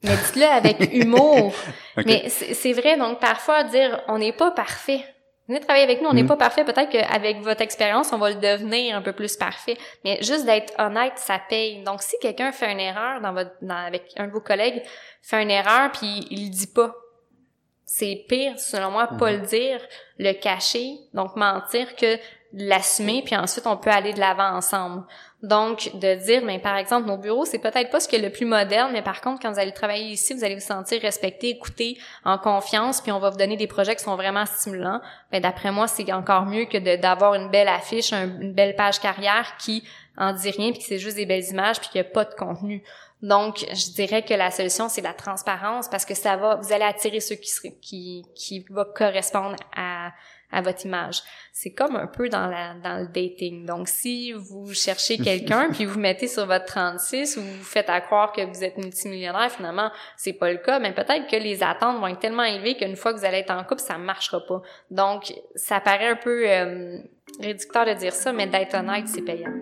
Mais 0.04 0.18
dites-le 0.18 0.44
avec 0.44 0.94
humour. 0.94 1.54
Mais 2.06 2.28
c'est 2.28 2.74
vrai, 2.74 2.98
donc 2.98 3.22
parfois 3.22 3.64
dire 3.64 4.02
on 4.10 4.18
n'est 4.18 4.34
pas 4.34 4.52
parfait. 4.52 5.06
Venez 5.48 5.60
travailler 5.60 5.84
avec 5.84 6.02
nous, 6.02 6.08
on 6.08 6.14
n'est 6.14 6.24
mm. 6.24 6.28
pas 6.28 6.38
parfait. 6.38 6.64
Peut-être 6.64 6.90
qu'avec 6.90 7.42
votre 7.42 7.62
expérience, 7.62 8.14
on 8.14 8.18
va 8.18 8.30
le 8.30 8.36
devenir 8.36 8.96
un 8.96 9.02
peu 9.02 9.12
plus 9.12 9.36
parfait. 9.36 9.78
Mais 10.06 10.18
juste 10.22 10.46
d'être 10.46 10.74
honnête, 10.80 11.14
ça 11.18 11.40
paye. 11.50 11.84
Donc, 11.84 12.02
si 12.02 12.16
quelqu'un 12.22 12.52
fait 12.52 12.72
une 12.72 12.80
erreur 12.80 13.20
dans 13.20 13.34
votre, 13.34 13.52
avec 13.70 14.06
un 14.16 14.28
de 14.28 14.32
vos 14.32 14.40
collègues, 14.40 14.82
fait 15.22 15.42
une 15.42 15.52
erreur 15.52 15.92
puis 15.92 16.28
il 16.32 16.46
le 16.46 16.50
dit 16.50 16.68
pas, 16.68 16.96
c'est 17.86 18.26
pire, 18.28 18.58
selon 18.58 18.92
moi, 18.92 19.08
pas 19.08 19.32
mm. 19.32 19.36
le 19.36 19.46
dire, 19.46 19.82
le 20.18 20.34
cacher, 20.34 20.94
donc 21.14 21.36
mentir 21.36 21.96
que 21.96 22.18
l'assumer 22.54 23.24
puis 23.26 23.36
ensuite 23.36 23.68
on 23.68 23.78
peut 23.78 23.90
aller 23.90 24.14
de 24.14 24.20
l'avant 24.20 24.56
ensemble. 24.56 25.04
Donc, 25.44 25.92
de 25.96 26.16
dire, 26.26 26.42
mais 26.46 26.58
par 26.58 26.78
exemple, 26.78 27.06
nos 27.06 27.18
bureaux, 27.18 27.44
c'est 27.44 27.60
peut-être 27.60 27.90
pas 27.90 28.00
ce 28.00 28.08
qui 28.08 28.16
est 28.16 28.20
le 28.20 28.30
plus 28.30 28.46
moderne, 28.46 28.92
mais 28.94 29.02
par 29.02 29.20
contre, 29.20 29.42
quand 29.42 29.52
vous 29.52 29.60
allez 29.60 29.74
travailler 29.74 30.06
ici, 30.06 30.34
vous 30.34 30.46
allez 30.46 30.56
vous 30.56 30.62
sentir 30.62 31.02
respecté, 31.02 31.50
écouté, 31.50 31.98
en 32.24 32.38
confiance, 32.38 33.02
puis 33.02 33.12
on 33.12 33.20
va 33.20 33.30
vous 33.30 33.38
donner 33.38 33.58
des 33.58 33.68
projets 33.68 33.94
qui 33.94 34.04
sont 34.06 34.16
vraiment 34.16 34.46
stimulants. 34.46 35.02
Mais 35.34 35.42
ben, 35.42 35.50
d'après 35.50 35.72
moi, 35.74 35.90
c'est 35.90 36.10
encore 36.14 36.46
mieux 36.46 36.64
que 36.64 36.78
d'avoir 36.96 37.34
une 37.34 37.50
belle 37.50 37.68
affiche, 37.68 38.14
une 38.14 38.54
belle 38.54 38.78
page 38.78 39.02
carrière 39.02 39.58
qui 39.60 39.84
en 40.18 40.32
dit 40.32 40.50
rien, 40.50 40.72
puis 40.72 40.80
que 40.80 40.86
c'est 40.86 41.00
juste 41.00 41.18
des 41.18 41.26
belles 41.26 41.50
images, 41.50 41.82
puis 41.82 41.90
qu'il 41.90 42.02
n'y 42.02 42.08
a 42.08 42.10
pas 42.10 42.24
de 42.24 42.36
contenu. 42.36 42.82
Donc, 43.22 43.66
je 43.70 43.92
dirais 43.92 44.24
que 44.24 44.34
la 44.34 44.50
solution, 44.50 44.88
c'est 44.88 45.02
la 45.02 45.14
transparence 45.14 45.90
parce 45.90 46.06
que 46.06 46.14
ça 46.14 46.38
va, 46.38 46.56
vous 46.56 46.72
allez 46.72 46.86
attirer 46.86 47.20
ceux 47.20 47.36
qui, 47.36 47.52
qui, 47.82 48.26
qui 48.34 48.66
va 48.70 48.86
correspondre 48.86 49.58
à, 49.76 50.12
à 50.54 50.62
votre 50.62 50.86
image. 50.86 51.22
C'est 51.52 51.72
comme 51.72 51.96
un 51.96 52.08
peu 52.08 52.30
dans 52.30 52.48
la 52.48 52.74
dans 52.76 53.00
le 53.00 53.08
dating. 53.08 53.66
Donc 53.66 53.88
si 53.88 54.32
vous 54.32 54.74
cherchez 54.74 55.18
quelqu'un 55.18 55.70
puis 55.72 55.86
vous 55.86 56.00
mettez 56.00 56.28
sur 56.28 56.46
votre 56.46 56.66
36 56.66 57.38
ou 57.38 57.42
vous 57.42 57.64
faites 57.64 57.90
à 57.90 58.02
croire 58.02 58.32
que 58.32 58.42
vous 58.42 58.64
êtes 58.64 58.78
multimillionnaire, 58.78 59.52
finalement, 59.52 59.92
c'est 60.18 60.34
pas 60.34 60.52
le 60.52 60.58
cas, 60.58 60.80
mais 60.80 60.94
peut-être 60.94 61.28
que 61.28 61.36
les 61.36 61.64
attentes 61.64 62.00
vont 62.00 62.08
être 62.08 62.20
tellement 62.20 62.44
élevées 62.44 62.76
qu'une 62.76 62.96
fois 62.96 63.14
que 63.14 63.20
vous 63.20 63.26
allez 63.26 63.40
être 63.40 63.52
en 63.52 63.64
couple, 63.64 63.82
ça 63.82 63.98
marchera 63.98 64.40
pas. 64.46 64.62
Donc 64.92 65.34
ça 65.56 65.80
paraît 65.80 66.10
un 66.10 66.16
peu 66.16 66.50
euh, 66.50 66.98
réducteur 67.40 67.86
de 67.86 67.94
dire 67.94 68.14
ça, 68.14 68.32
mais 68.32 68.48
d'être 68.48 68.76
honnête, 68.76 69.08
c'est 69.08 69.22
payant. 69.22 69.54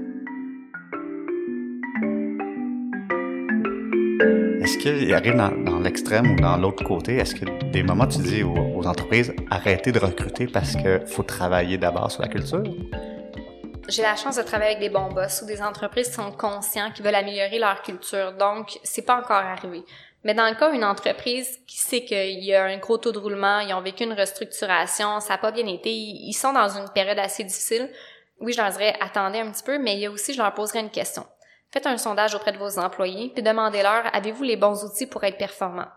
Est-ce 4.84 4.98
qu'il 4.98 5.14
arrive 5.14 5.36
dans, 5.36 5.80
l'extrême 5.80 6.32
ou 6.32 6.36
dans 6.42 6.58
l'autre 6.58 6.84
côté? 6.84 7.18
Est-ce 7.18 7.36
que 7.36 7.46
des 7.70 7.84
moments 7.84 8.08
tu 8.08 8.18
dis 8.18 8.42
aux, 8.42 8.88
entreprises 8.88 9.32
arrêtez 9.52 9.92
de 9.92 10.00
recruter 10.00 10.48
parce 10.48 10.72
qu'il 10.72 11.04
faut 11.06 11.22
travailler 11.22 11.78
d'abord 11.78 12.12
sur 12.12 12.24
la 12.24 12.28
culture? 12.28 12.64
J'ai 13.88 14.02
la 14.02 14.16
chance 14.16 14.38
de 14.38 14.42
travailler 14.42 14.72
avec 14.72 14.80
des 14.80 14.90
bons 14.90 15.12
boss 15.14 15.44
ou 15.44 15.46
des 15.46 15.62
entreprises 15.62 16.08
qui 16.08 16.16
sont 16.16 16.32
conscients, 16.32 16.90
qui 16.96 17.04
veulent 17.04 17.14
améliorer 17.14 17.60
leur 17.60 17.84
culture. 17.84 18.34
Donc, 18.34 18.80
c'est 18.82 19.04
pas 19.04 19.20
encore 19.20 19.36
arrivé. 19.36 19.84
Mais 20.24 20.34
dans 20.34 20.50
le 20.50 20.56
cas 20.56 20.72
d'une 20.72 20.84
entreprise 20.84 21.60
qui 21.68 21.78
sait 21.78 22.04
qu'il 22.04 22.44
y 22.44 22.56
a 22.56 22.64
un 22.64 22.78
gros 22.78 22.98
taux 22.98 23.12
de 23.12 23.20
roulement, 23.20 23.60
ils 23.60 23.76
ont 23.76 23.82
vécu 23.82 24.04
une 24.04 24.14
restructuration, 24.14 25.20
ça 25.20 25.34
n'a 25.34 25.38
pas 25.38 25.52
bien 25.52 25.68
été, 25.68 25.92
ils 25.92 26.34
sont 26.34 26.54
dans 26.54 26.70
une 26.70 26.90
période 26.90 27.20
assez 27.20 27.44
difficile, 27.44 27.88
oui, 28.40 28.54
je 28.54 28.60
leur 28.60 28.72
dirais 28.72 28.96
attendez 29.00 29.38
un 29.42 29.52
petit 29.52 29.64
peu, 29.64 29.78
mais 29.78 29.94
il 29.94 30.00
y 30.00 30.08
a 30.08 30.12
aussi, 30.12 30.34
je 30.34 30.42
leur 30.42 30.52
poserai 30.56 30.80
une 30.80 30.90
question. 30.90 31.24
Faites 31.72 31.88
un 31.88 31.98
sondage 31.98 32.36
auprès 32.36 32.52
de 32.52 32.58
vos 32.58 32.80
employés, 32.80 33.32
puis 33.34 33.44
demandez-leur 33.44 34.14
avez-vous 34.14 34.44
les 34.44 34.58
bons 34.58 34.84
outils 34.84 35.08
pour 35.08 35.24
être 35.24 35.38
performant? 35.38 35.88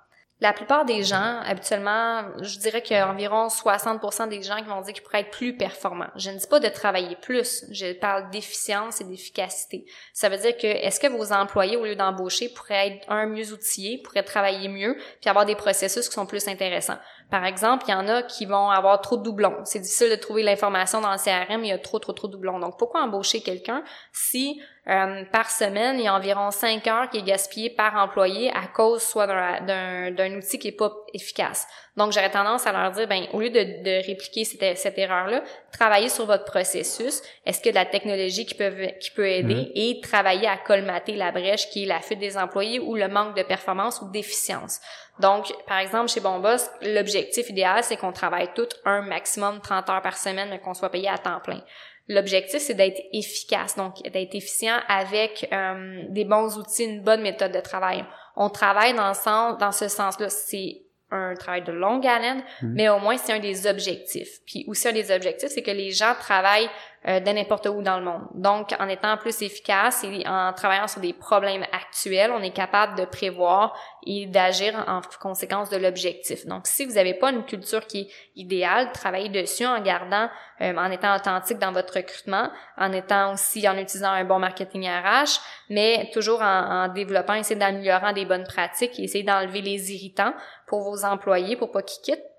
La 0.40 0.52
plupart 0.52 0.84
des 0.84 1.04
gens, 1.04 1.40
habituellement, 1.46 2.22
je 2.40 2.58
dirais 2.58 2.82
qu'il 2.82 2.96
y 2.96 2.98
a 2.98 3.08
environ 3.08 3.46
60% 3.46 4.28
des 4.28 4.42
gens 4.42 4.56
qui 4.56 4.64
vont 4.64 4.80
dire 4.82 4.92
qu'ils 4.92 5.02
pourraient 5.02 5.20
être 5.20 5.30
plus 5.30 5.56
performants. 5.56 6.10
Je 6.16 6.30
ne 6.30 6.38
dis 6.38 6.46
pas 6.46 6.60
de 6.60 6.68
travailler 6.68 7.16
plus, 7.16 7.64
je 7.70 7.92
parle 7.92 8.30
d'efficience 8.30 9.00
et 9.00 9.04
d'efficacité. 9.04 9.87
Ça 10.12 10.28
veut 10.28 10.37
dire 10.37 10.56
que 10.56 10.66
est-ce 10.66 11.00
que 11.00 11.06
vos 11.06 11.32
employés, 11.32 11.76
au 11.76 11.84
lieu 11.84 11.96
d'embaucher, 11.96 12.48
pourraient 12.48 12.88
être 12.88 13.10
un 13.10 13.26
mieux 13.26 13.52
outillés, 13.52 14.02
pourraient 14.02 14.24
travailler 14.24 14.68
mieux, 14.68 14.96
puis 15.20 15.30
avoir 15.30 15.46
des 15.46 15.56
processus 15.56 16.08
qui 16.08 16.14
sont 16.14 16.26
plus 16.26 16.46
intéressants? 16.48 16.98
Par 17.30 17.44
exemple, 17.44 17.84
il 17.88 17.90
y 17.90 17.94
en 17.94 18.06
a 18.06 18.22
qui 18.22 18.46
vont 18.46 18.70
avoir 18.70 19.00
trop 19.00 19.16
de 19.16 19.22
doublons. 19.22 19.56
C'est 19.64 19.80
difficile 19.80 20.10
de 20.10 20.16
trouver 20.16 20.42
l'information 20.42 21.00
dans 21.00 21.10
le 21.10 21.18
CRM, 21.18 21.64
il 21.64 21.68
y 21.68 21.72
a 21.72 21.78
trop, 21.78 21.98
trop, 21.98 22.12
trop 22.12 22.28
de 22.28 22.32
doublons. 22.32 22.58
Donc, 22.58 22.78
pourquoi 22.78 23.02
embaucher 23.02 23.40
quelqu'un 23.40 23.82
si 24.12 24.60
euh, 24.88 25.24
par 25.32 25.50
semaine, 25.50 25.98
il 25.98 26.04
y 26.04 26.08
a 26.08 26.14
environ 26.14 26.50
5 26.50 26.87
heures 26.87 27.08
qui 27.10 27.18
est 27.18 27.22
gaspillé 27.22 27.70
par 27.70 27.96
employé 27.96 28.50
à 28.50 28.66
cause 28.66 29.02
soit 29.02 29.26
d'un 29.26 30.37
outil 30.37 30.58
qui 30.58 30.68
est 30.68 30.72
pas 30.72 30.92
efficace? 31.12 31.66
Donc, 31.96 32.12
j'aurais 32.12 32.30
tendance 32.30 32.66
à 32.66 32.72
leur 32.72 32.90
dire, 32.90 33.07
ben, 33.07 33.26
au 33.33 33.40
lieu 33.40 33.50
de, 33.50 33.83
de 33.83 34.07
répliquer 34.07 34.44
cette, 34.44 34.76
cette 34.76 34.98
erreur-là, 34.98 35.42
travaillez 35.70 36.09
sur 36.09 36.26
votre 36.26 36.44
processus. 36.44 37.22
Est-ce 37.46 37.61
que 37.61 37.68
de 37.70 37.74
la 37.74 37.85
technologie 37.85 38.44
qui 38.46 38.54
peut, 38.54 38.72
qui 39.00 39.11
peut 39.12 39.28
aider? 39.28 39.54
Mm-hmm. 39.54 39.72
et 39.74 40.00
travailler 40.00 40.48
à 40.48 40.57
colmater 40.57 41.14
la 41.14 41.30
brèche 41.30 41.68
qui 41.70 41.85
est 41.85 41.87
la 41.87 42.00
fuite 42.00 42.18
des 42.18 42.37
employés 42.37 42.80
ou 42.80 42.96
le 42.96 43.09
manque 43.09 43.37
de 43.37 43.42
performance 43.42 44.00
ou 44.02 44.11
d'efficience. 44.11 44.80
Donc, 45.20 45.52
par 45.66 45.78
exemple, 45.78 46.09
chez 46.09 46.20
Bonboss, 46.20 46.68
l'objectif 46.83 47.48
idéal, 47.50 47.85
c'est 47.85 47.96
qu'on 47.96 48.12
travaille 48.12 48.48
tout 48.54 48.68
un 48.85 49.02
maximum 49.02 49.61
30 49.61 49.88
heures 49.90 50.02
par 50.02 50.16
semaine, 50.16 50.48
mais 50.50 50.59
qu'on 50.59 50.74
soit 50.74 50.90
payé 50.90 51.09
à 51.09 51.18
temps 51.18 51.40
plein. 51.40 51.61
L'objectif, 52.09 52.61
c'est 52.61 52.74
d'être 52.74 53.00
efficace, 53.12 53.76
donc 53.76 54.02
d'être 54.02 54.35
efficient 54.35 54.78
avec 54.88 55.48
euh, 55.52 56.02
des 56.09 56.24
bons 56.24 56.59
outils, 56.59 56.85
une 56.85 57.02
bonne 57.02 57.22
méthode 57.22 57.52
de 57.52 57.61
travail. 57.61 58.04
On 58.37 58.50
travaille 58.50 58.94
dans, 58.94 59.09
le 59.09 59.14
sens, 59.14 59.57
dans 59.59 59.72
ce 59.72 59.88
sens-là. 59.88 60.28
C'est 60.28 60.83
un 61.10 61.34
travail 61.34 61.62
de 61.62 61.72
longue 61.72 62.06
haleine, 62.06 62.42
mmh. 62.62 62.66
mais 62.66 62.88
au 62.88 62.98
moins 62.98 63.16
c'est 63.16 63.32
un 63.32 63.38
des 63.38 63.66
objectifs. 63.66 64.40
Puis 64.46 64.64
aussi 64.66 64.88
un 64.88 64.92
des 64.92 65.10
objectifs, 65.10 65.50
c'est 65.50 65.62
que 65.62 65.70
les 65.70 65.92
gens 65.92 66.14
travaillent 66.18 66.70
euh, 67.06 67.20
de 67.20 67.30
n'importe 67.30 67.66
où 67.66 67.82
dans 67.82 67.98
le 67.98 68.04
monde. 68.04 68.22
Donc, 68.32 68.74
en 68.80 68.88
étant 68.88 69.18
plus 69.18 69.42
efficace 69.42 70.04
et 70.04 70.26
en 70.26 70.54
travaillant 70.54 70.88
sur 70.88 71.02
des 71.02 71.12
problèmes 71.12 71.64
actuels, 71.70 72.30
on 72.30 72.42
est 72.42 72.52
capable 72.52 72.98
de 72.98 73.04
prévoir 73.04 73.76
et 74.06 74.24
d'agir 74.26 74.82
en 74.88 75.02
conséquence 75.20 75.68
de 75.68 75.76
l'objectif. 75.76 76.46
Donc, 76.46 76.66
si 76.66 76.86
vous 76.86 76.94
n'avez 76.94 77.12
pas 77.12 77.30
une 77.30 77.44
culture 77.44 77.86
qui 77.86 78.00
est 78.00 78.08
idéale, 78.36 78.90
travaillez 78.92 79.28
dessus 79.28 79.66
en 79.66 79.80
gardant, 79.82 80.30
euh, 80.62 80.74
en 80.74 80.90
étant 80.90 81.14
authentique 81.14 81.58
dans 81.58 81.72
votre 81.72 81.94
recrutement, 81.94 82.50
en 82.78 82.90
étant 82.92 83.34
aussi 83.34 83.68
en 83.68 83.76
utilisant 83.76 84.12
un 84.12 84.24
bon 84.24 84.38
marketing 84.38 84.88
RH, 84.88 85.40
mais 85.68 86.10
toujours 86.14 86.40
en, 86.40 86.84
en 86.84 86.88
développant, 86.88 87.34
essayer 87.34 87.60
d'améliorer 87.60 88.14
des 88.14 88.24
bonnes 88.24 88.44
pratiques 88.44 88.98
et 88.98 89.02
essayer 89.02 89.24
d'enlever 89.24 89.60
les 89.60 89.92
irritants 89.92 90.32
pour 90.66 90.82
vos 90.82 91.04
employés 91.04 91.56
pour 91.56 91.70
pas 91.70 91.82
qu'ils 91.82 92.02
quittent 92.02 92.33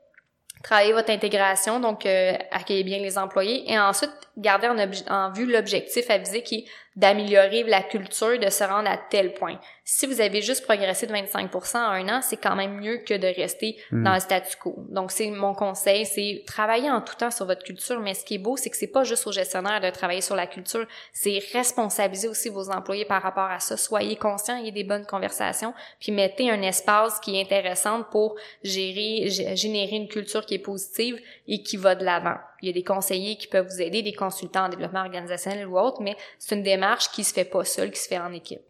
travailler 0.66 0.94
votre 0.94 1.12
intégration, 1.12 1.80
donc 1.80 2.08
euh, 2.08 2.34
accueillir 2.50 2.86
bien 2.86 2.98
les 2.98 3.20
employés, 3.20 3.72
et 3.72 3.78
ensuite 3.78 4.12
garder 4.36 4.68
en, 4.68 4.78
en 5.14 5.32
vue 5.32 5.46
l'objectif 5.46 6.10
à 6.10 6.18
viser 6.18 6.42
qui 6.42 6.56
est 6.56 6.66
d'améliorer 6.96 7.64
la 7.64 7.84
culture, 7.84 8.40
de 8.40 8.50
se 8.50 8.64
rendre 8.64 8.90
à 8.90 8.98
tel 8.98 9.34
point. 9.34 9.60
Si 9.84 10.08
vous 10.08 10.22
avez 10.22 10.42
juste 10.42 10.64
progressé 10.64 11.06
de 11.08 11.14
25% 11.14 11.78
en 11.78 11.80
un 11.80 12.10
an, 12.10 12.22
c'est 12.22 12.38
quand 12.38 12.56
même 12.56 12.80
mieux 12.80 13.00
que 13.00 13.14
de 13.14 13.28
rester 13.28 13.78
hmm. 13.92 14.04
dans 14.04 14.14
le 14.14 14.20
statu 14.20 14.56
quo. 14.58 14.76
Donc, 14.90 15.12
c'est 15.12 15.30
mon 15.30 15.54
conseil, 15.54 16.06
c'est 16.06 16.44
travailler 16.48 16.90
en 16.90 17.02
tout 17.02 17.16
temps 17.16 17.32
sur 17.32 17.46
votre 17.46 17.64
culture, 17.64 18.00
mais 18.00 18.14
ce 18.14 18.24
qui 18.24 18.36
est 18.36 18.40
beau, 18.40 18.56
c'est 18.56 18.70
que 18.70 18.78
c'est 18.78 18.88
pas 18.88 19.04
juste 19.04 19.28
aux 19.28 19.32
gestionnaires 19.32 19.82
de 19.82 19.90
travailler 19.90 20.22
sur 20.22 20.36
la 20.36 20.48
culture, 20.48 20.88
c'est 21.12 21.40
responsabiliser 21.54 22.30
aussi 22.30 22.50
vos 22.50 22.70
employés 22.70 23.06
par 23.06 23.22
rapport 23.22 23.52
à 23.52 23.60
ça. 23.60 23.78
Soyez 23.78 24.16
conscients, 24.16 24.58
ayez 24.58 24.72
des 24.72 24.84
bonnes 24.84 25.06
conversations, 25.06 25.74
puis 26.00 26.12
mettez 26.12 26.50
un 26.50 26.62
espace 26.62 27.20
qui 27.20 27.38
est 27.38 27.42
intéressant 27.42 28.04
pour 28.04 28.36
gérer, 28.64 29.30
générer 29.56 29.98
une 29.98 30.08
culture 30.08 30.46
qui 30.46 30.56
est 30.56 30.60
positive 30.60 31.20
et 31.48 31.62
qui 31.62 31.78
va 31.78 31.96
de 31.96 32.06
l'avant. 32.06 32.38
Il 32.66 32.70
y 32.70 32.72
a 32.72 32.74
des 32.74 32.84
conseillers 32.84 33.38
qui 33.38 33.46
peuvent 33.46 33.68
vous 33.68 33.80
aider, 33.80 34.02
des 34.02 34.14
consultants 34.14 34.66
en 34.66 34.70
développement 34.70 35.02
organisationnel 35.02 35.68
ou 35.68 35.78
autre, 35.78 36.02
mais 36.02 36.18
c'est 36.40 36.56
une 36.56 36.64
démarche 36.64 37.12
qui 37.12 37.24
se 37.24 37.32
fait 37.32 37.46
pas 37.46 37.64
seule, 37.64 37.92
qui 37.92 38.00
se 38.00 38.08
fait 38.08 38.18
en 38.18 38.34
équipe. 38.34 38.62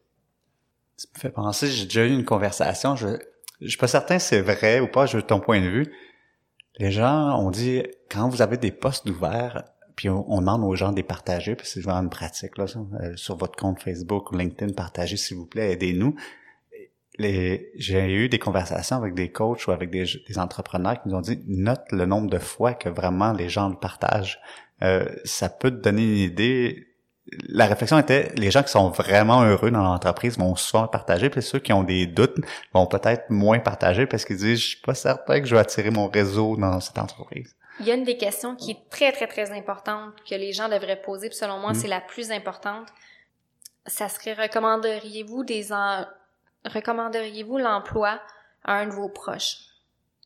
Ça 0.98 1.08
me 1.16 1.20
fait 1.22 1.30
penser, 1.30 1.68
j'ai 1.68 1.86
déjà 1.86 2.06
eu 2.06 2.12
une 2.12 2.26
conversation, 2.26 2.98
je, 2.98 3.08
je 3.62 3.70
suis 3.70 3.78
pas 3.78 3.88
certain 3.88 4.20
si 4.20 4.28
c'est 4.28 4.42
vrai 4.42 4.82
ou 4.82 4.88
pas, 4.88 5.06
je 5.06 5.16
veux 5.16 5.24
ton 5.24 5.40
point 5.40 5.62
de 5.62 5.70
vue. 5.70 5.94
Les 6.78 6.92
gens 6.92 7.40
ont 7.40 7.52
dit, 7.52 7.84
quand 8.12 8.28
vous 8.28 8.42
avez 8.42 8.58
des 8.58 8.72
postes 8.72 9.10
ouverts, 9.10 9.64
puis 9.96 10.10
on, 10.10 10.42
demande 10.42 10.66
aux 10.66 10.76
gens 10.76 10.92
de 10.92 10.98
les 10.98 11.04
partager, 11.04 11.56
puis 11.56 11.66
c'est 11.66 11.80
vraiment 11.80 12.02
une 12.02 12.10
pratique, 12.10 12.58
là, 12.58 12.66
euh, 13.00 13.16
sur 13.16 13.38
votre 13.38 13.56
compte 13.56 13.82
Facebook 13.82 14.30
ou 14.30 14.38
LinkedIn, 14.38 14.74
partagez 14.74 15.16
s'il 15.16 15.38
vous 15.38 15.46
plaît, 15.46 15.72
aidez-nous 15.72 16.18
j'ai 17.20 18.14
eu 18.14 18.30
des 18.30 18.40
conversations 18.40 18.98
avec 18.98 19.14
des 19.14 19.32
coachs 19.32 19.68
ou 19.68 19.72
avec 19.72 19.90
des, 19.90 20.06
entrepreneurs 20.38 21.02
qui 21.02 21.10
nous 21.10 21.16
ont 21.16 21.22
dit 21.22 21.40
note 21.48 21.84
le 21.92 22.06
nombre 22.06 22.30
de 22.30 22.40
fois 22.40 22.74
que 22.74 22.90
vraiment 22.90 23.32
les 23.34 23.50
gens 23.50 23.70
le 23.70 23.76
partagent. 23.76 24.40
Euh, 24.82 25.06
ça 25.24 25.50
peut 25.50 25.72
te 25.72 25.82
donner 25.82 26.04
une 26.04 26.18
idée. 26.18 26.88
La 27.48 27.66
réflexion 27.66 27.98
était 27.98 28.32
les 28.36 28.52
gens 28.52 28.62
qui 28.62 28.72
sont 28.72 28.90
vraiment 28.90 29.44
heureux 29.44 29.72
dans 29.72 29.82
l'entreprise 29.82 30.38
vont 30.38 30.56
souvent 30.56 30.88
partager, 30.88 31.30
puis 31.30 31.42
ceux 31.42 31.60
qui 31.60 31.74
ont 31.74 31.84
des 31.84 32.06
doutes 32.06 32.38
vont 32.74 32.86
peut-être 32.86 33.30
moins 33.30 33.60
partager 33.60 34.06
parce 34.06 34.26
qu'ils 34.26 34.38
disent 34.38 34.60
je 34.60 34.68
suis 34.68 34.82
pas 34.82 34.94
certain 34.94 35.40
que 35.40 35.48
je 35.48 35.56
vais 35.56 35.62
attirer 35.62 35.90
mon 35.92 36.08
réseau 36.08 36.58
dans 36.58 36.80
cette 36.80 36.98
entreprise. 36.98 37.56
Il 37.80 37.86
y 37.86 37.92
a 37.92 37.96
une 37.96 38.04
des 38.04 38.18
questions 38.18 38.56
qui 38.56 38.72
est 38.72 38.90
très 38.90 39.12
très 39.12 39.28
très 39.28 39.52
importante 39.52 40.14
que 40.30 40.36
les 40.36 40.54
gens 40.54 40.70
devraient 40.70 41.02
poser, 41.02 41.30
puis 41.30 41.38
selon 41.38 41.60
moi 41.60 41.72
mm. 41.72 41.76
c'est 41.76 41.88
la 41.88 42.02
plus 42.02 42.32
importante. 42.32 42.88
Ça 43.88 44.10
serait 44.10 44.34
recommanderiez-vous 44.34 45.44
des 45.44 45.72
en 45.72 46.06
recommanderiez-vous 46.66 47.58
l'emploi 47.58 48.20
à 48.64 48.76
un 48.76 48.88
de 48.88 48.92
vos 48.92 49.10
proches? 49.10 49.58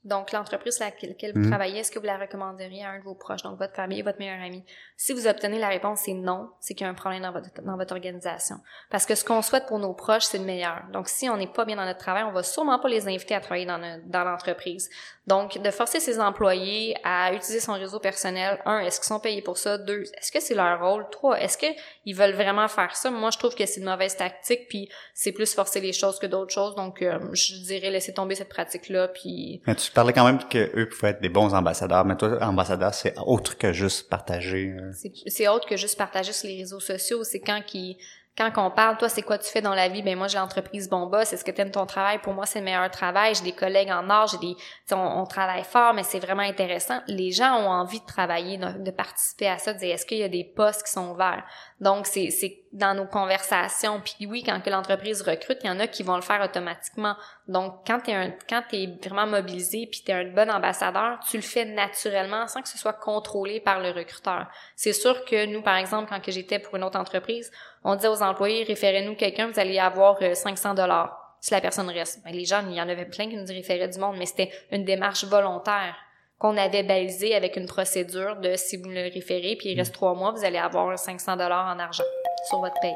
Donc, 0.06 0.32
l'entreprise 0.32 0.78
sur 0.78 0.86
laquelle 0.86 1.34
vous 1.34 1.42
mhm. 1.42 1.50
travaillez, 1.50 1.80
est-ce 1.80 1.92
que 1.92 2.00
vous 2.00 2.06
la 2.06 2.18
recommanderiez 2.18 2.86
à 2.86 2.92
un 2.92 3.00
de 3.00 3.04
vos 3.04 3.16
proches, 3.16 3.42
donc 3.44 3.60
votre 3.60 3.76
famille, 3.76 4.02
votre 4.02 4.18
meilleur 4.18 4.42
ami? 4.42 4.64
Si 4.96 5.12
vous 5.12 5.28
obtenez 5.28 5.60
la 5.60 5.68
réponse 5.68 6.02
c'est 6.06 6.14
non, 6.14 6.52
c'est 6.62 6.74
qu'il 6.74 6.86
y 6.86 6.88
a 6.88 6.90
un 6.90 6.96
problème 6.96 7.24
dans 7.24 7.34
votre, 7.34 7.50
dans 7.62 7.76
votre 7.76 7.94
organisation. 7.94 8.56
Parce 8.90 9.06
que 9.06 9.14
ce 9.14 9.26
qu'on 9.26 9.42
souhaite 9.42 9.66
pour 9.66 9.78
nos 9.78 9.94
proches, 9.94 10.24
c'est 10.24 10.38
le 10.38 10.46
meilleur. 10.46 10.84
Donc, 10.94 11.10
si 11.10 11.30
on 11.30 11.36
n'est 11.36 11.52
pas 11.52 11.66
bien 11.66 11.76
dans 11.76 11.86
notre 11.86 12.00
travail, 12.00 12.24
on 12.24 12.32
va 12.32 12.44
sûrement 12.44 12.80
pas 12.80 12.88
les 12.88 13.10
inviter 13.10 13.36
à 13.36 13.42
travailler 13.42 13.66
dans, 13.66 14.02
dans 14.06 14.24
l'entreprise. 14.24 14.90
Donc, 15.30 15.62
de 15.62 15.70
forcer 15.70 16.00
ses 16.00 16.20
employés 16.20 16.96
à 17.04 17.32
utiliser 17.32 17.60
son 17.60 17.74
réseau 17.74 18.00
personnel, 18.00 18.60
un, 18.66 18.80
est-ce 18.80 19.00
qu'ils 19.00 19.10
sont 19.10 19.20
payés 19.20 19.44
pour 19.44 19.60
ça? 19.60 19.78
Deux, 19.78 20.02
est-ce 20.18 20.32
que 20.32 20.40
c'est 20.40 20.56
leur 20.56 20.82
rôle? 20.82 21.06
Trois, 21.12 21.40
est-ce 21.40 21.56
qu'ils 21.56 22.16
veulent 22.16 22.34
vraiment 22.34 22.68
faire 22.68 22.96
ça? 22.96 23.12
Moi, 23.12 23.30
je 23.30 23.38
trouve 23.38 23.54
que 23.54 23.64
c'est 23.68 23.80
une 23.80 23.86
mauvaise 23.86 24.18
tactique, 24.18 24.68
puis 24.68 24.90
c'est 25.14 25.32
plus 25.32 25.54
forcer 25.54 25.82
les 25.82 25.94
choses 25.94 26.18
que 26.18 26.26
d'autres 26.26 26.52
choses. 26.52 26.74
Donc, 26.74 27.04
euh, 27.04 27.20
je 27.34 27.54
dirais 27.58 27.92
laisser 27.92 28.12
tomber 28.12 28.34
cette 28.34 28.50
pratique-là, 28.50 29.10
puis... 29.10 29.62
Mais 29.68 29.76
tu 29.76 29.92
parlais 29.92 30.14
quand 30.14 30.26
même 30.26 30.40
qu'eux 30.50 30.90
pouvaient 30.90 31.12
être 31.12 31.22
des 31.22 31.30
bons 31.30 31.54
ambassadeurs, 31.54 32.06
mais 32.06 32.18
toi, 32.18 32.42
ambassadeur, 32.42 32.96
c'est 32.96 33.14
autre 33.24 33.56
que 33.56 33.72
juste 33.72 34.10
partager. 34.10 34.74
Euh. 34.80 34.92
C'est 35.28 35.48
autre 35.48 35.68
que 35.68 35.78
juste 35.78 35.96
partager 35.96 36.34
sur 36.34 36.48
les 36.48 36.58
réseaux 36.58 36.80
sociaux. 36.80 37.24
C'est 37.24 37.40
quand 37.40 37.62
qui 37.64 38.00
quand 38.38 38.52
on 38.66 38.72
parle, 38.72 38.98
toi, 38.98 39.10
c'est 39.10 39.22
quoi 39.22 39.38
tu 39.38 39.50
fais 39.50 39.62
dans 39.62 39.74
la 39.74 39.90
vie? 39.90 40.02
Ben 40.02 40.18
moi, 40.18 40.28
j'ai 40.28 40.38
l'entreprise 40.38 40.90
Bon 40.90 41.08
Boss. 41.08 41.34
Est-ce 41.34 41.44
que 41.44 41.52
tu 41.52 41.60
aimes 41.60 41.72
ton 41.72 41.86
travail? 41.86 42.20
Pour 42.20 42.34
moi, 42.34 42.46
c'est 42.46 42.60
le 42.60 42.66
meilleur 42.66 42.90
travail. 42.90 43.36
J'ai 43.36 43.44
des 43.44 43.52
collègues 43.52 43.92
en 43.92 44.10
or, 44.10 44.28
j'ai 44.28 44.38
des, 44.38 44.56
on, 44.92 45.22
on, 45.22 45.26
travaille 45.26 45.64
fort, 45.64 45.94
mais 45.94 46.04
c'est 46.04 46.20
vraiment 46.20 46.44
intéressant. 46.44 47.02
Les 47.08 47.32
gens 47.32 47.58
ont 47.58 47.70
envie 47.70 48.00
de 48.00 48.06
travailler, 48.06 48.58
de, 48.58 48.92
participer 48.92 49.48
à 49.48 49.58
ça, 49.58 49.74
de 49.74 49.80
dire 49.80 49.94
est-ce 49.94 50.06
qu'il 50.06 50.20
y 50.20 50.24
a 50.24 50.30
des 50.30 50.46
postes 50.46 50.84
qui 50.84 50.92
sont 50.92 51.12
ouverts? 51.12 51.44
Donc, 51.82 52.06
c'est, 52.06 52.30
c'est 52.30 52.62
dans 52.72 52.94
nos 52.94 53.08
conversations. 53.08 54.02
Puis 54.02 54.26
oui, 54.26 54.44
quand 54.44 54.66
l'entreprise 54.68 55.22
recrute, 55.22 55.60
il 55.64 55.68
y 55.68 55.70
en 55.70 55.80
a 55.80 55.88
qui 55.88 56.04
vont 56.04 56.16
le 56.16 56.22
faire 56.22 56.42
automatiquement. 56.42 57.16
Donc, 57.50 57.82
quand 57.88 58.00
tu 58.00 58.12
es, 58.12 58.88
vraiment 59.04 59.26
mobilisé 59.26 59.88
puis 59.88 60.04
tu 60.06 60.12
es 60.12 60.14
un 60.14 60.26
bon 60.26 60.52
ambassadeur, 60.52 61.18
tu 61.28 61.38
le 61.38 61.42
fais 61.42 61.66
naturellement 61.66 62.48
sans 62.48 62.62
que 62.62 62.70
ce 62.70 62.78
soit 62.78 62.94
contrôlé 62.94 63.60
par 63.60 63.80
le 63.80 63.90
recruteur. 63.90 64.46
C'est 64.76 64.94
sûr 64.94 65.26
que 65.26 65.48
nous, 65.48 65.64
par 65.64 65.78
exemple, 65.78 66.10
quand 66.10 66.22
que 66.22 66.32
j'étais 66.32 66.60
pour 66.60 66.76
une 66.76 66.84
autre 66.84 67.00
entreprise, 67.00 67.52
on 67.84 67.96
disait 67.96 68.08
aux 68.08 68.22
employés, 68.22 68.64
référez-nous 68.66 69.16
quelqu'un, 69.16 69.48
vous 69.48 69.60
allez 69.60 69.80
avoir 69.80 70.20
500 70.20 70.70
euh, 70.70 70.74
dollars 70.76 71.38
si 71.42 71.52
la 71.52 71.60
personne 71.60 71.90
reste. 71.90 72.24
Ben, 72.24 72.32
les 72.34 72.46
gens, 72.46 72.64
il 72.70 72.76
y 72.76 72.82
en 72.82 72.88
avait 72.88 73.06
plein 73.08 73.28
qui 73.28 73.36
nous 73.36 73.48
référaient 73.48 73.88
du 73.88 73.98
monde, 73.98 74.18
mais 74.20 74.28
c'était 74.28 74.52
une 74.72 74.86
démarche 74.86 75.24
volontaire 75.24 75.96
qu'on 76.38 76.56
avait 76.56 76.84
balisée 76.84 77.34
avec 77.34 77.58
une 77.58 77.66
procédure 77.66 78.36
de 78.36 78.56
si 78.58 78.78
vous 78.78 78.90
le 78.90 79.12
référez, 79.12 79.56
puis 79.58 79.70
il 79.70 79.76
reste 79.76 79.96
trois 79.96 80.14
mois, 80.14 80.32
vous 80.34 80.46
allez 80.46 80.60
avoir 80.60 81.00
500 81.00 81.36
dollars 81.36 81.76
en 81.76 81.80
argent 81.80 82.04
sur 82.48 82.60
votre 82.60 82.80
paye. 82.80 82.96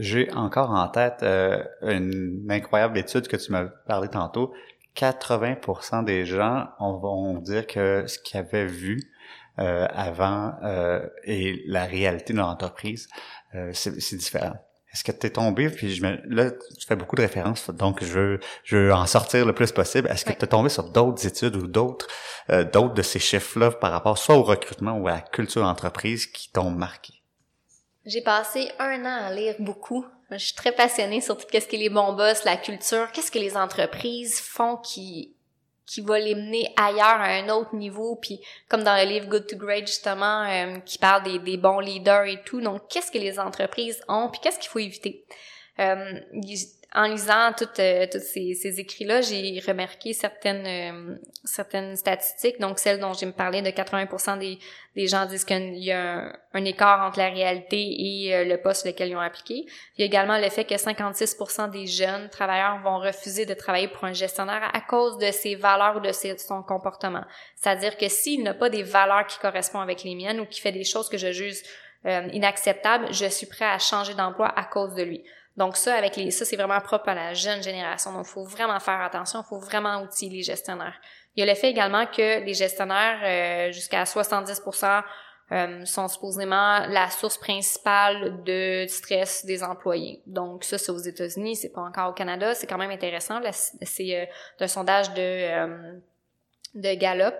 J'ai 0.00 0.32
encore 0.32 0.70
en 0.70 0.88
tête 0.88 1.22
euh, 1.22 1.62
une 1.82 2.46
incroyable 2.50 2.98
étude 2.98 3.28
que 3.28 3.36
tu 3.36 3.52
m'as 3.52 3.66
parlé 3.86 4.08
tantôt. 4.08 4.52
80% 4.96 6.04
des 6.04 6.24
gens 6.24 6.68
vont 6.80 7.38
dire 7.38 7.66
que 7.66 8.04
ce 8.06 8.18
qu'ils 8.18 8.40
avaient 8.40 8.66
vu 8.66 9.00
euh, 9.58 9.86
avant 9.92 10.54
euh, 10.64 11.06
et 11.24 11.62
la 11.66 11.84
réalité 11.84 12.32
de 12.32 12.38
l'entreprise, 12.38 13.08
c'est 13.72 14.16
différent. 14.16 14.56
Est-ce 14.92 15.04
que 15.04 15.12
tu 15.12 15.26
es 15.26 15.30
tombé, 15.30 15.70
puis 15.70 15.94
je 15.94 16.02
me, 16.02 16.18
là, 16.28 16.50
tu 16.50 16.86
fais 16.86 16.96
beaucoup 16.96 17.14
de 17.14 17.20
références, 17.20 17.70
donc 17.70 18.02
je 18.02 18.18
veux, 18.18 18.40
je 18.64 18.76
veux 18.76 18.92
en 18.92 19.06
sortir 19.06 19.46
le 19.46 19.52
plus 19.52 19.70
possible. 19.70 20.08
Est-ce 20.08 20.24
que 20.24 20.32
tu 20.32 20.44
es 20.44 20.48
tombé 20.48 20.68
sur 20.68 20.90
d'autres 20.90 21.24
études 21.24 21.54
ou 21.54 21.68
d'autres 21.68 22.08
euh, 22.50 22.64
d'autres 22.64 22.94
de 22.94 23.02
ces 23.02 23.20
chiffres-là 23.20 23.70
par 23.70 23.92
rapport 23.92 24.18
soit 24.18 24.36
au 24.36 24.42
recrutement 24.42 24.98
ou 24.98 25.06
à 25.06 25.12
la 25.12 25.20
culture 25.20 25.62
d'entreprise 25.62 26.26
qui 26.26 26.50
t'ont 26.50 26.70
marqué? 26.70 27.19
J'ai 28.10 28.22
passé 28.22 28.72
un 28.80 29.04
an 29.04 29.26
à 29.28 29.32
lire 29.32 29.54
beaucoup. 29.60 30.04
Je 30.32 30.38
suis 30.38 30.54
très 30.54 30.72
passionnée 30.72 31.20
sur 31.20 31.36
tout 31.36 31.46
ce 31.48 31.64
que 31.64 31.76
les 31.76 31.88
bons 31.88 32.12
boss, 32.12 32.42
la 32.42 32.56
culture, 32.56 33.12
qu'est-ce 33.12 33.30
que 33.30 33.38
les 33.38 33.56
entreprises 33.56 34.40
font 34.40 34.76
qui 34.78 35.32
qui 35.86 36.00
va 36.00 36.18
les 36.18 36.34
mener 36.34 36.72
ailleurs 36.76 37.20
à 37.20 37.26
un 37.26 37.48
autre 37.50 37.72
niveau? 37.76 38.16
Puis 38.16 38.40
comme 38.68 38.82
dans 38.82 38.96
le 38.96 39.08
livre 39.08 39.28
Good 39.28 39.46
to 39.46 39.56
Great 39.56 39.86
justement 39.86 40.42
euh, 40.42 40.78
qui 40.80 40.98
parle 40.98 41.22
des, 41.22 41.38
des, 41.38 41.56
bons 41.56 41.78
leaders 41.78 42.24
et 42.24 42.42
tout. 42.42 42.60
Donc 42.60 42.88
qu'est-ce 42.88 43.12
que 43.12 43.18
les 43.18 43.38
entreprises 43.38 44.02
ont? 44.08 44.28
Puis 44.28 44.40
qu'est-ce 44.40 44.58
qu'il 44.58 44.70
faut 44.70 44.80
éviter? 44.80 45.24
Euh, 45.78 46.18
en 46.92 47.04
lisant 47.04 47.52
toutes 47.56 47.78
euh, 47.78 48.06
tous 48.10 48.18
ces, 48.18 48.54
ces 48.54 48.80
écrits-là, 48.80 49.20
j'ai 49.20 49.62
remarqué 49.64 50.12
certaines 50.12 50.66
euh, 50.66 51.94
statistiques. 51.94 52.58
Donc 52.58 52.80
celles 52.80 52.98
dont 52.98 53.12
j'ai 53.12 53.26
me 53.26 53.32
parlé 53.32 53.62
de 53.62 53.68
80% 53.68 54.38
des, 54.40 54.58
des 54.96 55.06
gens 55.06 55.24
disent 55.26 55.44
qu'il 55.44 55.78
y 55.78 55.92
a 55.92 56.32
un, 56.52 56.64
écart 56.64 57.06
entre 57.06 57.20
la 57.20 57.28
réalité 57.28 57.76
et 57.78 58.34
euh, 58.34 58.44
le 58.44 58.60
poste 58.60 58.86
lequel 58.86 59.10
ils 59.10 59.16
ont 59.16 59.20
appliqué. 59.20 59.66
Il 59.96 60.00
y 60.00 60.02
a 60.02 60.06
également 60.06 60.36
le 60.36 60.48
fait 60.48 60.64
que 60.64 60.74
56% 60.74 61.70
des 61.70 61.86
jeunes 61.86 62.28
travailleurs 62.28 62.80
vont 62.82 62.98
refuser 62.98 63.46
de 63.46 63.54
travailler 63.54 63.86
pour 63.86 64.04
un 64.04 64.12
gestionnaire 64.12 64.68
à 64.74 64.80
cause 64.80 65.16
de 65.18 65.30
ses 65.30 65.54
valeurs 65.54 65.96
ou 65.96 66.00
de 66.00 66.10
son 66.12 66.64
comportement. 66.64 67.24
C'est-à-dire 67.54 67.96
que 67.96 68.08
s'il 68.08 68.42
n'a 68.42 68.54
pas 68.54 68.68
des 68.68 68.82
valeurs 68.82 69.28
qui 69.28 69.38
correspondent 69.38 69.82
avec 69.82 70.02
les 70.02 70.16
miennes 70.16 70.40
ou 70.40 70.46
qui 70.46 70.60
fait 70.60 70.72
des 70.72 70.84
choses 70.84 71.08
que 71.08 71.18
je 71.18 71.30
juge 71.30 71.62
inacceptables, 72.32 73.12
je 73.12 73.26
suis 73.26 73.46
prêt 73.46 73.66
à 73.66 73.78
changer 73.78 74.14
d'emploi 74.14 74.48
à 74.58 74.64
cause 74.64 74.94
de 74.94 75.02
lui. 75.02 75.22
Donc 75.56 75.76
ça, 75.76 75.94
avec 75.94 76.16
les, 76.16 76.30
ça 76.30 76.44
c'est 76.44 76.56
vraiment 76.56 76.80
propre 76.80 77.08
à 77.08 77.14
la 77.14 77.34
jeune 77.34 77.62
génération. 77.62 78.12
Donc 78.12 78.26
il 78.28 78.32
faut 78.32 78.44
vraiment 78.44 78.78
faire 78.80 79.00
attention, 79.00 79.42
il 79.44 79.48
faut 79.48 79.58
vraiment 79.58 80.02
outiller 80.02 80.38
les 80.38 80.42
gestionnaires. 80.42 80.94
Il 81.36 81.44
y 81.44 81.48
a 81.48 81.52
le 81.52 81.58
fait 81.58 81.70
également 81.70 82.06
que 82.06 82.44
les 82.44 82.54
gestionnaires, 82.54 83.20
euh, 83.22 83.72
jusqu'à 83.72 84.04
70%, 84.04 85.02
euh, 85.52 85.84
sont 85.84 86.06
supposément 86.06 86.86
la 86.86 87.10
source 87.10 87.36
principale 87.36 88.42
de 88.44 88.86
stress 88.88 89.44
des 89.44 89.64
employés. 89.64 90.22
Donc 90.26 90.62
ça, 90.62 90.78
c'est 90.78 90.92
aux 90.92 90.98
États-Unis, 90.98 91.56
c'est 91.56 91.72
pas 91.72 91.80
encore 91.80 92.10
au 92.10 92.12
Canada. 92.12 92.54
C'est 92.54 92.68
quand 92.68 92.78
même 92.78 92.92
intéressant. 92.92 93.40
C'est 93.52 94.16
euh, 94.16 94.26
un 94.60 94.68
sondage 94.68 95.12
de 95.14 96.00
de 96.74 96.94
Gallup. 96.94 97.34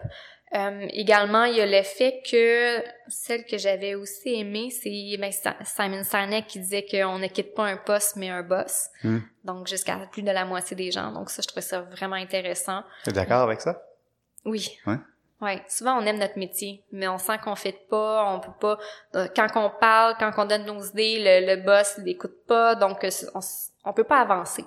Euh, 0.53 0.87
également, 0.91 1.45
il 1.45 1.57
y 1.57 1.61
a 1.61 1.67
le 1.67 1.83
fait 1.85 2.23
que 2.29 2.83
celle 3.07 3.45
que 3.45 3.57
j'avais 3.57 3.95
aussi 3.95 4.35
aimée, 4.35 4.71
c'est 4.71 5.17
ben, 5.17 5.31
Simon 5.65 6.03
Sinek 6.03 6.49
qui 6.49 6.59
disait 6.59 6.85
qu'on 6.85 7.21
ne 7.21 7.29
quitte 7.29 7.55
pas 7.55 7.67
un 7.67 7.77
poste 7.77 8.17
mais 8.17 8.31
un 8.31 8.43
boss. 8.43 8.89
Hmm. 9.05 9.21
Donc 9.45 9.69
jusqu'à 9.69 9.97
plus 10.11 10.23
de 10.23 10.31
la 10.33 10.45
moitié 10.45 10.77
des 10.77 10.91
gens. 10.91 11.13
Donc 11.13 11.31
ça, 11.31 11.41
je 11.43 11.47
trouvais 11.47 11.63
ça 11.63 11.83
vraiment 11.83 12.17
intéressant. 12.17 12.83
Tu 13.05 13.11
es 13.11 13.13
d'accord 13.13 13.43
avec 13.43 13.61
ça? 13.61 13.81
Oui. 14.45 14.77
Ouais. 14.87 14.99
Ouais, 15.41 15.63
souvent 15.69 15.97
on 15.99 16.05
aime 16.05 16.19
notre 16.19 16.39
métier, 16.39 16.85
mais 16.93 17.09
on 17.09 17.17
sent 17.17 17.39
qu'on 17.43 17.57
fait 17.57 17.87
pas, 17.89 18.31
on 18.35 18.41
peut 18.41 18.53
pas. 18.61 18.79
Euh, 19.15 19.27
quand 19.35 19.47
on 19.55 19.71
parle, 19.71 20.17
quand 20.19 20.33
on 20.37 20.45
donne 20.45 20.67
nos 20.67 20.83
idées, 20.83 21.19
le, 21.19 21.55
le 21.55 21.63
boss 21.63 21.97
l'écoute 22.05 22.45
pas, 22.47 22.75
donc 22.75 23.05
euh, 23.05 23.11
on, 23.35 23.41
on 23.85 23.93
peut 23.95 24.05
pas 24.05 24.21
avancer. 24.21 24.67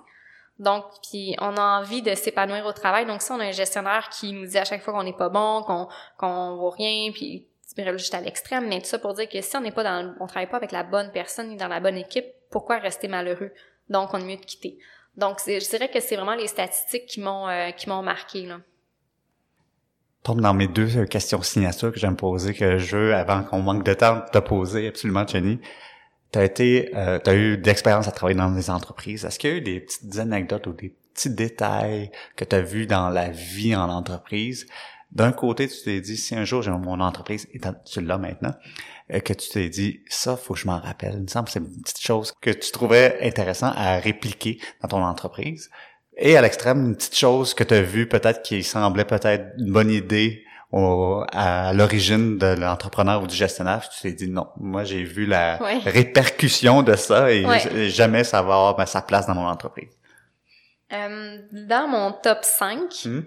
Donc, 0.60 0.86
puis 1.10 1.36
on 1.40 1.58
a 1.58 1.80
envie 1.80 2.02
de 2.02 2.14
s'épanouir 2.14 2.66
au 2.66 2.74
travail. 2.74 3.06
Donc, 3.06 3.22
si 3.22 3.32
on 3.32 3.40
a 3.40 3.46
un 3.46 3.52
gestionnaire 3.52 4.10
qui 4.10 4.34
nous 4.34 4.46
dit 4.46 4.58
à 4.58 4.66
chaque 4.66 4.82
fois 4.82 4.94
qu'on 4.94 5.04
n'est 5.04 5.14
pas 5.14 5.30
bon, 5.30 5.64
qu'on 5.64 5.88
qu'on 6.18 6.58
vaut 6.58 6.70
rien, 6.70 7.12
puis 7.12 7.48
juste 7.98 8.14
à 8.14 8.22
l'extrême, 8.22 8.68
mais 8.68 8.80
tout 8.80 8.86
ça 8.86 9.00
pour 9.00 9.14
dire 9.14 9.28
que 9.28 9.42
si 9.42 9.58
on 9.58 9.62
n'est 9.62 9.72
pas 9.72 9.84
dans, 9.84 10.14
on 10.20 10.28
travaille 10.28 10.50
pas 10.50 10.58
avec 10.58 10.72
la 10.72 10.84
bonne 10.84 11.12
personne 11.12 11.50
ni 11.50 11.58
dans 11.58 11.68
la 11.68 11.80
bonne 11.80 11.98
équipe, 11.98 12.26
pourquoi 12.52 12.78
rester 12.78 13.08
malheureux? 13.08 13.52
Donc, 13.90 14.14
on 14.14 14.20
est 14.20 14.26
mieux 14.26 14.38
de 14.38 14.46
quitter. 14.46 14.78
Donc, 15.18 15.40
je 15.46 15.70
dirais 15.70 15.90
que 15.90 16.00
c'est 16.00 16.16
vraiment 16.16 16.36
les 16.36 16.48
statistiques 16.48 17.08
qui 17.08 17.20
m'ont 17.20 17.48
euh, 17.48 17.72
qui 17.72 17.90
m'ont 17.90 18.04
marqué 18.04 18.46
là. 18.46 18.60
Tombe 20.22 20.40
dans 20.40 20.54
mes 20.54 20.68
deux 20.68 21.06
questions 21.06 21.42
signatures 21.42 21.92
que 21.92 22.00
j'aime 22.00 22.16
poser 22.16 22.54
que 22.54 22.78
je 22.78 22.96
veux 22.96 23.14
avant 23.14 23.44
qu'on 23.44 23.62
manque 23.62 23.84
de 23.84 23.94
temps 23.94 24.22
de 24.34 24.40
poser 24.40 24.88
absolument, 24.88 25.28
Jenny 25.28 25.60
tu 26.34 26.40
as 26.40 26.44
été, 26.44 26.92
euh, 26.96 27.20
eu 27.28 27.58
d'expérience 27.58 28.08
à 28.08 28.12
travailler 28.12 28.38
dans 28.38 28.52
des 28.52 28.70
entreprises. 28.70 29.24
Est-ce 29.24 29.38
qu'il 29.38 29.50
y 29.52 29.54
a 29.54 29.58
eu 29.58 29.62
des 29.62 29.80
petites 29.80 30.18
anecdotes 30.18 30.66
ou 30.68 30.74
des 30.74 30.96
petits 31.14 31.30
détails 31.30 32.12
que 32.36 32.44
tu 32.44 32.56
as 32.56 32.62
vus 32.62 32.88
dans 32.88 33.10
la 33.10 33.30
vie 33.30 33.76
en 33.76 33.88
entreprise? 33.90 34.66
D'un 35.12 35.32
côté, 35.32 35.68
tu 35.68 35.76
t'es 35.84 36.02
dit, 36.02 36.18
si 36.18 36.34
un 36.36 36.44
jour 36.44 36.64
j'ai 36.64 36.72
mon 36.72 37.00
entreprise, 37.00 37.48
et 37.54 37.60
tu 37.86 38.02
l'as 38.02 38.18
maintenant, 38.18 38.56
euh, 39.14 39.20
que 39.20 39.34
tu 39.34 39.48
t'es 39.50 39.70
dit, 39.70 40.02
ça, 40.10 40.36
faut 40.36 40.56
que 40.56 40.60
je 40.60 40.66
m'en 40.66 40.80
rappelle. 40.80 41.14
Il 41.18 41.22
me 41.22 41.28
semble 41.28 41.46
que 41.46 41.52
c'est 41.52 41.60
une 41.60 41.82
petite 41.82 42.02
chose 42.02 42.34
que 42.42 42.50
tu 42.50 42.72
trouvais 42.72 43.20
intéressant 43.22 43.72
à 43.76 44.00
répliquer 44.00 44.60
dans 44.82 44.88
ton 44.88 45.04
entreprise. 45.04 45.70
Et 46.18 46.36
à 46.36 46.42
l'extrême, 46.42 46.84
une 46.84 46.96
petite 46.96 47.16
chose 47.16 47.54
que 47.54 47.64
tu 47.64 47.76
as 47.76 47.84
vue 47.84 48.10
peut-être 48.10 48.42
qui 48.42 48.64
semblait 48.64 49.06
peut-être 49.06 49.54
une 49.60 49.72
bonne 49.72 49.92
idée 49.92 50.44
à 51.32 51.74
l'origine 51.74 52.38
de 52.38 52.56
l'entrepreneur 52.60 53.22
ou 53.22 53.28
du 53.28 53.36
gestionnaire, 53.36 53.88
tu 53.90 54.02
t'es 54.02 54.12
dit 54.12 54.30
non, 54.30 54.48
moi 54.58 54.84
j'ai 54.84 55.04
vu 55.04 55.26
la 55.26 55.58
répercussion 55.86 56.82
de 56.82 56.96
ça 56.96 57.32
et 57.32 57.90
jamais 57.90 58.24
ça 58.24 58.42
va 58.42 58.56
avoir 58.56 58.88
sa 58.88 59.02
place 59.02 59.28
dans 59.28 59.36
mon 59.36 59.48
entreprise. 59.48 59.92
Euh, 60.92 61.38
dans 61.52 61.88
mon 61.88 62.12
top 62.12 62.40
5, 62.44 62.82
hmm? 63.06 63.22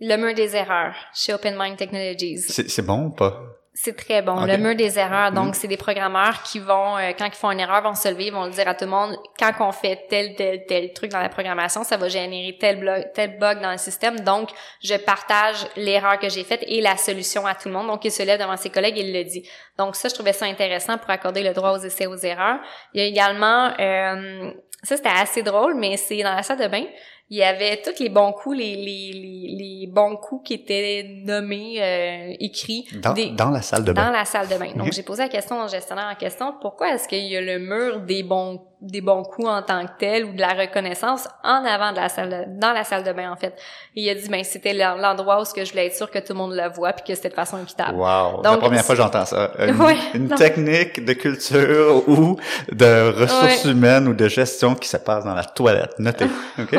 le 0.00 0.16
mur 0.16 0.34
des 0.34 0.56
erreurs 0.56 0.96
chez 1.14 1.32
Open 1.32 1.56
Mind 1.58 1.76
Technologies. 1.76 2.38
C'est 2.38 2.84
bon 2.84 3.06
ou 3.06 3.10
pas? 3.10 3.57
C'est 3.80 3.96
très 3.96 4.22
bon. 4.22 4.44
Le 4.44 4.56
mur 4.56 4.74
des 4.74 4.98
erreurs, 4.98 5.30
donc 5.30 5.50
mm. 5.50 5.54
c'est 5.54 5.68
des 5.68 5.76
programmeurs 5.76 6.42
qui 6.42 6.58
vont, 6.58 6.96
euh, 6.96 7.12
quand 7.16 7.26
ils 7.26 7.32
font 7.32 7.52
une 7.52 7.60
erreur, 7.60 7.80
vont 7.80 7.94
se 7.94 8.08
lever, 8.08 8.32
vont 8.32 8.46
le 8.46 8.50
dire 8.50 8.66
à 8.66 8.74
tout 8.74 8.86
le 8.86 8.90
monde, 8.90 9.16
quand 9.38 9.52
on 9.60 9.70
fait 9.70 10.04
tel, 10.10 10.34
tel, 10.34 10.66
tel 10.66 10.92
truc 10.92 11.12
dans 11.12 11.20
la 11.20 11.28
programmation, 11.28 11.84
ça 11.84 11.96
va 11.96 12.08
générer 12.08 12.56
tel, 12.58 12.80
blog, 12.80 13.04
tel 13.14 13.38
bug 13.38 13.60
dans 13.60 13.70
le 13.70 13.78
système. 13.78 14.18
Donc, 14.18 14.50
je 14.82 14.96
partage 14.96 15.64
l'erreur 15.76 16.18
que 16.18 16.28
j'ai 16.28 16.42
faite 16.42 16.64
et 16.66 16.80
la 16.80 16.96
solution 16.96 17.46
à 17.46 17.54
tout 17.54 17.68
le 17.68 17.74
monde. 17.74 17.86
Donc, 17.86 18.04
il 18.04 18.10
se 18.10 18.24
lève 18.24 18.40
devant 18.40 18.56
ses 18.56 18.70
collègues 18.70 18.98
et 18.98 19.02
il 19.02 19.12
le 19.12 19.22
dit. 19.22 19.48
Donc, 19.78 19.94
ça, 19.94 20.08
je 20.08 20.14
trouvais 20.14 20.32
ça 20.32 20.46
intéressant 20.46 20.98
pour 20.98 21.10
accorder 21.10 21.44
le 21.44 21.54
droit 21.54 21.70
aux 21.70 21.78
essais 21.78 22.06
aux 22.06 22.16
erreurs. 22.16 22.58
Il 22.94 23.00
y 23.00 23.04
a 23.04 23.06
également, 23.06 23.70
euh, 23.78 24.50
ça 24.82 24.96
c'était 24.96 25.08
assez 25.08 25.44
drôle, 25.44 25.76
mais 25.76 25.96
c'est 25.96 26.20
dans 26.24 26.34
la 26.34 26.42
salle 26.42 26.58
de 26.58 26.66
bain 26.66 26.84
il 27.30 27.36
y 27.36 27.42
avait 27.42 27.82
tous 27.82 28.02
les 28.02 28.08
bons 28.08 28.32
coups, 28.32 28.56
les, 28.56 28.74
les, 28.74 29.56
les, 29.58 29.86
bons 29.86 30.16
coups 30.16 30.48
qui 30.48 30.54
étaient 30.54 31.22
nommés, 31.24 31.76
euh, 31.82 32.34
écrits. 32.40 32.86
Dans, 33.02 33.14
dans, 33.34 33.50
la 33.50 33.60
salle 33.60 33.84
de 33.84 33.92
bain. 33.92 34.06
Dans 34.06 34.12
la 34.12 34.24
salle 34.24 34.48
de 34.48 34.56
bain. 34.56 34.72
Donc, 34.74 34.92
j'ai 34.92 35.02
posé 35.02 35.24
la 35.24 35.28
question 35.28 35.62
au 35.62 35.68
gestionnaire 35.68 36.10
en 36.10 36.14
question, 36.14 36.54
pourquoi 36.60 36.94
est-ce 36.94 37.06
qu'il 37.06 37.26
y 37.26 37.36
a 37.36 37.40
le 37.42 37.58
mur 37.58 38.00
des 38.00 38.22
bons 38.22 38.62
des 38.80 39.00
bons 39.00 39.24
coups 39.24 39.48
en 39.48 39.62
tant 39.62 39.84
que 39.86 39.92
tel 39.98 40.24
ou 40.24 40.32
de 40.32 40.40
la 40.40 40.54
reconnaissance 40.54 41.26
en 41.42 41.64
avant 41.64 41.90
de 41.90 41.96
la 41.96 42.08
salle 42.08 42.30
de, 42.30 42.60
dans 42.60 42.72
la 42.72 42.84
salle 42.84 43.02
de 43.02 43.12
bain 43.12 43.30
en 43.30 43.36
fait. 43.36 43.54
Et 43.96 44.02
il 44.02 44.10
a 44.10 44.14
dit 44.14 44.28
ben 44.28 44.44
c'était 44.44 44.72
l'endroit 44.72 45.40
où 45.40 45.44
ce 45.44 45.52
que 45.52 45.64
je 45.64 45.70
voulais 45.70 45.86
être 45.86 45.96
sûr 45.96 46.10
que 46.10 46.18
tout 46.18 46.32
le 46.32 46.38
monde 46.38 46.54
le 46.54 46.68
voit 46.68 46.92
puis 46.92 47.04
que 47.04 47.14
c'était 47.14 47.30
de 47.30 47.34
façon 47.34 47.60
équitable. 47.60 47.98
Wow, 47.98 48.42
Donc, 48.42 48.44
la 48.44 48.56
première 48.58 48.84
fois 48.84 48.94
j'entends 48.94 49.24
ça. 49.24 49.50
Une, 50.14 50.28
technique 50.28 51.04
de 51.04 51.12
culture 51.12 52.08
ou 52.08 52.36
de 52.70 53.20
ressources 53.20 53.64
humaines 53.64 54.06
ou 54.08 54.14
de 54.14 54.28
gestion 54.28 54.74
qui 54.74 54.88
se 54.88 54.96
passe 54.96 55.24
dans 55.24 55.34
la 55.34 55.44
toilette. 55.44 55.98
Notez. 55.98 56.26
OK? 56.58 56.78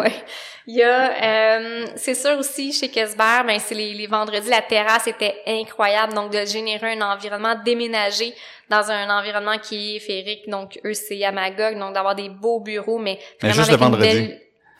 Il 0.67 0.75
y 0.75 0.83
a, 0.83 1.57
euh, 1.57 1.85
c'est 1.95 2.13
sûr 2.13 2.37
aussi 2.37 2.71
chez 2.71 2.89
Kesber, 2.89 3.43
ben 3.45 3.59
c'est 3.59 3.75
les, 3.75 3.93
les, 3.93 4.07
vendredis, 4.07 4.49
la 4.49 4.61
terrasse 4.61 5.07
était 5.07 5.35
incroyable, 5.47 6.13
donc 6.13 6.31
de 6.31 6.45
générer 6.45 6.93
un 6.93 7.01
environnement 7.01 7.55
déménagé 7.63 8.33
dans 8.69 8.91
un 8.91 9.09
environnement 9.09 9.57
qui 9.57 9.95
est 9.95 9.99
féerique, 9.99 10.47
donc 10.49 10.79
eux 10.85 10.93
c'est 10.93 11.17
Yamagog, 11.17 11.77
donc 11.79 11.93
d'avoir 11.93 12.15
des 12.15 12.29
beaux 12.29 12.59
bureaux, 12.59 12.99
mais 12.99 13.19
vraiment 13.41 13.55
juste 13.55 13.71
le 13.71 13.77
vendredi. 13.77 14.33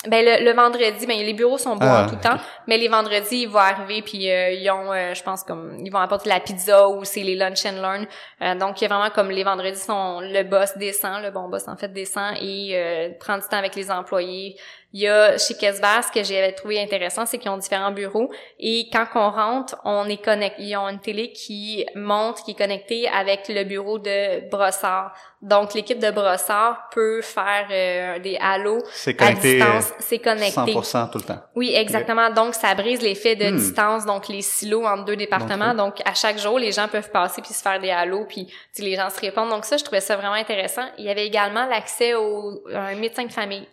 Ben 0.08 0.24
le, 0.24 0.46
le 0.46 0.54
vendredi, 0.54 1.06
ben 1.06 1.20
les 1.20 1.34
bureaux 1.34 1.58
sont 1.58 1.76
beaux 1.76 1.86
Ah, 1.86 2.06
en 2.06 2.10
tout 2.10 2.16
temps, 2.16 2.38
mais 2.68 2.78
les 2.78 2.88
vendredis 2.88 3.42
ils 3.42 3.50
vont 3.50 3.60
arriver 3.60 4.02
puis 4.02 4.32
euh, 4.32 4.52
ils 4.52 4.72
ont, 4.72 4.94
euh, 4.94 5.14
je 5.14 5.22
pense 5.22 5.44
comme 5.44 5.76
ils 5.78 5.92
vont 5.92 6.00
apporter 6.00 6.30
la 6.30 6.40
pizza 6.40 6.88
ou 6.88 7.04
c'est 7.04 7.22
les 7.22 7.36
lunch 7.36 7.66
and 7.66 7.82
learn. 7.82 8.08
Euh, 8.42 8.56
donc 8.56 8.80
il 8.80 8.86
y 8.86 8.88
a 8.90 8.96
vraiment 8.96 9.10
comme 9.10 9.30
les 9.30 9.44
vendredis 9.44 9.78
sont 9.78 10.22
le 10.22 10.44
boss 10.44 10.78
descend, 10.78 11.22
le 11.22 11.32
bon 11.32 11.50
boss 11.50 11.68
en 11.68 11.76
fait 11.76 11.90
descend 11.90 12.34
et 12.40 12.72
euh, 12.76 13.10
prend 13.20 13.38
du 13.38 13.44
temps 13.44 13.58
avec 13.58 13.76
les 13.76 13.92
employés. 13.92 14.56
Il 14.92 15.02
y 15.02 15.08
a 15.08 15.38
chez 15.38 15.54
Kesbar, 15.54 16.04
ce 16.04 16.12
que 16.12 16.24
j'avais 16.24 16.52
trouvé 16.52 16.82
intéressant, 16.82 17.26
c'est 17.28 17.38
qu'ils 17.38 17.52
ont 17.52 17.58
différents 17.58 17.92
bureaux 17.92 18.32
et 18.60 18.90
quand 18.92 19.06
on 19.16 19.30
rentre, 19.30 19.76
on 19.86 20.06
est 20.10 20.18
connecté. 20.24 20.64
Ils 20.64 20.76
ont 20.78 20.90
une 20.90 21.00
télé 21.00 21.32
qui 21.32 21.86
monte, 21.94 22.44
qui 22.44 22.52
est 22.52 22.58
connectée 22.58 23.08
avec 23.08 23.48
le 23.50 23.64
bureau 23.66 24.00
de 24.00 24.50
Brossard. 24.50 25.14
Donc 25.44 25.74
l'équipe 25.76 26.00
de 26.00 26.10
Brossard 26.10 26.90
peut 26.92 27.22
faire 27.22 27.68
euh, 27.72 28.20
des 28.20 28.38
halos 28.42 28.80
C'est 28.92 29.22
à 29.22 29.28
connecté 29.28 29.62
euh, 29.62 29.66
distance, 29.66 29.94
c'est 30.00 30.20
connecté. 30.20 30.74
100% 30.74 31.12
tout 31.12 31.20
le 31.20 31.24
temps. 31.24 31.42
Oui, 31.56 31.72
exactement. 31.76 32.30
Donc, 32.32 32.56
ça 32.56 32.74
brise 32.76 33.02
l'effet 33.02 33.36
de 33.36 33.50
Hmm. 33.50 33.58
distance, 33.58 34.06
donc 34.06 34.28
les 34.28 34.42
silos 34.42 34.86
entre 34.86 35.06
deux 35.06 35.16
départements. 35.16 35.74
Donc, 35.74 36.02
à 36.06 36.14
chaque 36.14 36.38
jour, 36.38 36.60
les 36.60 36.72
gens 36.72 36.88
peuvent 36.88 37.10
passer 37.12 37.42
puis 37.42 37.54
se 37.54 37.62
faire 37.62 37.80
des 37.80 37.90
halos, 37.92 38.26
puis 38.28 38.48
les 38.80 38.96
gens 38.96 39.10
se 39.10 39.20
répondent. 39.20 39.50
Donc, 39.50 39.66
ça, 39.66 39.78
je 39.78 39.84
trouvais 39.84 40.02
ça 40.02 40.16
vraiment 40.16 40.34
intéressant. 40.34 40.86
Il 40.98 41.06
y 41.06 41.10
avait 41.10 41.26
également 41.28 41.66
l'accès 41.66 42.16
au 42.16 42.62
un 42.74 42.96
médecin 42.96 43.26
de 43.26 43.32
famille. 43.32 43.68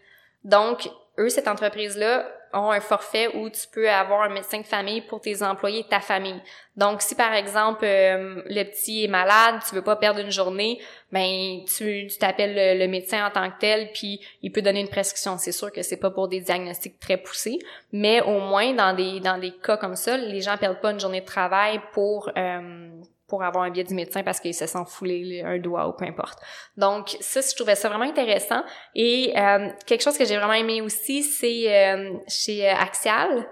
Donc, 0.45 0.89
eux, 1.19 1.29
cette 1.29 1.49
entreprise-là, 1.49 2.27
ont 2.53 2.71
un 2.71 2.81
forfait 2.81 3.29
où 3.37 3.51
tu 3.51 3.63
peux 3.73 3.89
avoir 3.91 4.23
un 4.23 4.29
médecin 4.29 4.61
de 4.61 4.67
famille 4.67 5.03
pour 5.03 5.21
tes 5.21 5.43
employés 5.43 5.81
et 5.81 5.89
ta 5.89 6.01
famille. 6.01 6.41
Donc, 6.77 7.03
si 7.03 7.15
par 7.15 7.33
exemple 7.35 7.85
euh, 7.85 8.43
le 8.47 8.63
petit 8.65 9.05
est 9.05 9.09
malade, 9.09 9.57
tu 9.69 9.75
veux 9.75 9.83
pas 9.83 9.97
perdre 9.97 10.21
une 10.21 10.31
journée, 10.31 10.81
ben 11.13 11.61
tu 11.67 12.09
t'appelles 12.19 12.55
le, 12.55 12.85
le 12.85 12.89
médecin 12.89 13.27
en 13.27 13.31
tant 13.31 13.51
que 13.51 13.59
tel, 13.59 13.91
puis 13.93 14.21
il 14.43 14.53
peut 14.53 14.63
donner 14.63 14.81
une 14.81 14.89
prescription. 14.89 15.37
C'est 15.39 15.53
sûr 15.53 15.73
que 15.73 15.83
c'est 15.83 15.97
pas 15.99 16.11
pour 16.11 16.29
des 16.29 16.41
diagnostics 16.41 16.99
très 16.99 17.17
poussés, 17.17 17.59
mais 17.93 18.21
au 18.23 18.41
moins 18.41 18.73
dans 18.73 18.95
des 18.95 19.21
dans 19.21 19.39
des 19.39 19.53
cas 19.53 19.77
comme 19.77 19.97
ça, 19.97 20.17
les 20.17 20.41
gens 20.41 20.57
perdent 20.57 20.81
pas 20.81 20.93
une 20.93 21.01
journée 21.01 21.21
de 21.21 21.27
travail 21.27 21.81
pour 21.93 22.31
euh, 22.37 22.89
pour 23.29 23.43
avoir 23.43 23.65
un 23.65 23.71
billet 23.71 23.85
du 23.85 23.95
médecin 23.95 24.23
parce 24.23 24.41
qu'ils 24.41 24.55
se 24.55 24.67
sentent 24.67 24.89
foulés 24.89 25.43
un 25.45 25.59
doigt 25.59 25.89
ou 25.89 25.93
peu 25.93 26.05
importe. 26.05 26.39
Donc 26.77 27.17
ça, 27.21 27.41
je 27.41 27.55
trouvais 27.55 27.75
ça 27.75 27.89
vraiment 27.89 28.05
intéressant. 28.05 28.63
Et 28.95 29.33
euh, 29.37 29.69
quelque 29.85 30.03
chose 30.03 30.17
que 30.17 30.25
j'ai 30.25 30.37
vraiment 30.37 30.53
aimé 30.53 30.81
aussi, 30.81 31.23
c'est 31.23 31.75
euh, 31.75 32.15
chez 32.29 32.69
euh, 32.69 32.75
Axial, 32.75 33.49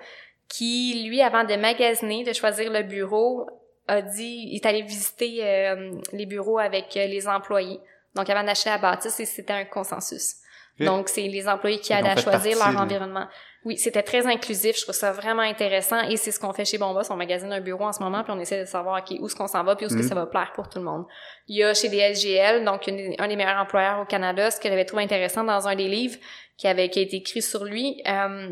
qui 0.48 1.04
lui, 1.08 1.20
avant 1.20 1.44
de 1.44 1.56
magasiner, 1.56 2.22
de 2.22 2.32
choisir 2.32 2.70
le 2.70 2.82
bureau, 2.82 3.48
a 3.86 4.00
dit, 4.00 4.48
il 4.50 4.56
est 4.56 4.66
allé 4.66 4.82
visiter 4.82 5.40
euh, 5.42 5.92
les 6.12 6.26
bureaux 6.26 6.58
avec 6.58 6.96
euh, 6.96 7.06
les 7.06 7.28
employés. 7.28 7.80
Donc 8.14 8.30
avant 8.30 8.44
d'acheter 8.44 8.70
la 8.70 8.78
bâtisse, 8.78 9.20
c'était 9.24 9.52
un 9.52 9.64
consensus. 9.64 10.36
Donc 10.80 11.08
c'est 11.08 11.22
les 11.28 11.46
employés 11.48 11.78
qui 11.78 11.92
ont 11.92 11.96
à 11.96 12.16
choisir 12.16 12.30
partie 12.58 12.74
leur 12.74 12.82
environnement. 12.82 13.26
Oui, 13.64 13.78
c'était 13.78 14.02
très 14.02 14.26
inclusif. 14.26 14.76
Je 14.76 14.82
trouve 14.82 14.94
ça 14.94 15.12
vraiment 15.12 15.40
intéressant 15.42 16.00
et 16.02 16.16
c'est 16.18 16.30
ce 16.32 16.38
qu'on 16.38 16.52
fait 16.52 16.64
chez 16.66 16.76
Bombas. 16.76 17.06
On 17.10 17.16
magasine 17.16 17.50
un 17.52 17.60
bureau 17.60 17.84
en 17.84 17.92
ce 17.92 18.02
moment 18.02 18.22
puis 18.22 18.32
on 18.36 18.38
essaie 18.40 18.60
de 18.60 18.64
savoir 18.66 19.02
où 19.18 19.26
est-ce 19.26 19.34
qu'on 19.36 19.46
s'en 19.46 19.64
va 19.64 19.74
puis 19.76 19.86
où 19.86 19.88
est-ce 19.88 19.96
que 19.96 20.02
Mhm. 20.02 20.08
ça 20.08 20.14
va 20.14 20.26
plaire 20.26 20.52
pour 20.54 20.68
tout 20.68 20.78
le 20.80 20.84
monde. 20.84 21.06
Il 21.48 21.56
y 21.56 21.62
a 21.64 21.72
chez 21.72 21.88
DSGL, 21.88 22.64
donc 22.64 22.86
une- 22.88 23.14
un 23.18 23.28
des 23.28 23.36
meilleurs 23.36 23.56
employeurs 23.60 24.00
au 24.00 24.04
Canada, 24.04 24.50
ce 24.50 24.60
que 24.60 24.68
j'avais 24.68 24.84
trouvé 24.84 25.04
intéressant 25.04 25.44
dans 25.44 25.66
un 25.66 25.74
des 25.76 25.88
livres 25.88 26.16
qui 26.58 26.66
avait 26.66 26.88
qui 26.90 26.98
a 26.98 27.02
été 27.02 27.16
écrit 27.16 27.40
sur 27.42 27.64
lui. 27.64 28.02
euh, 28.06 28.50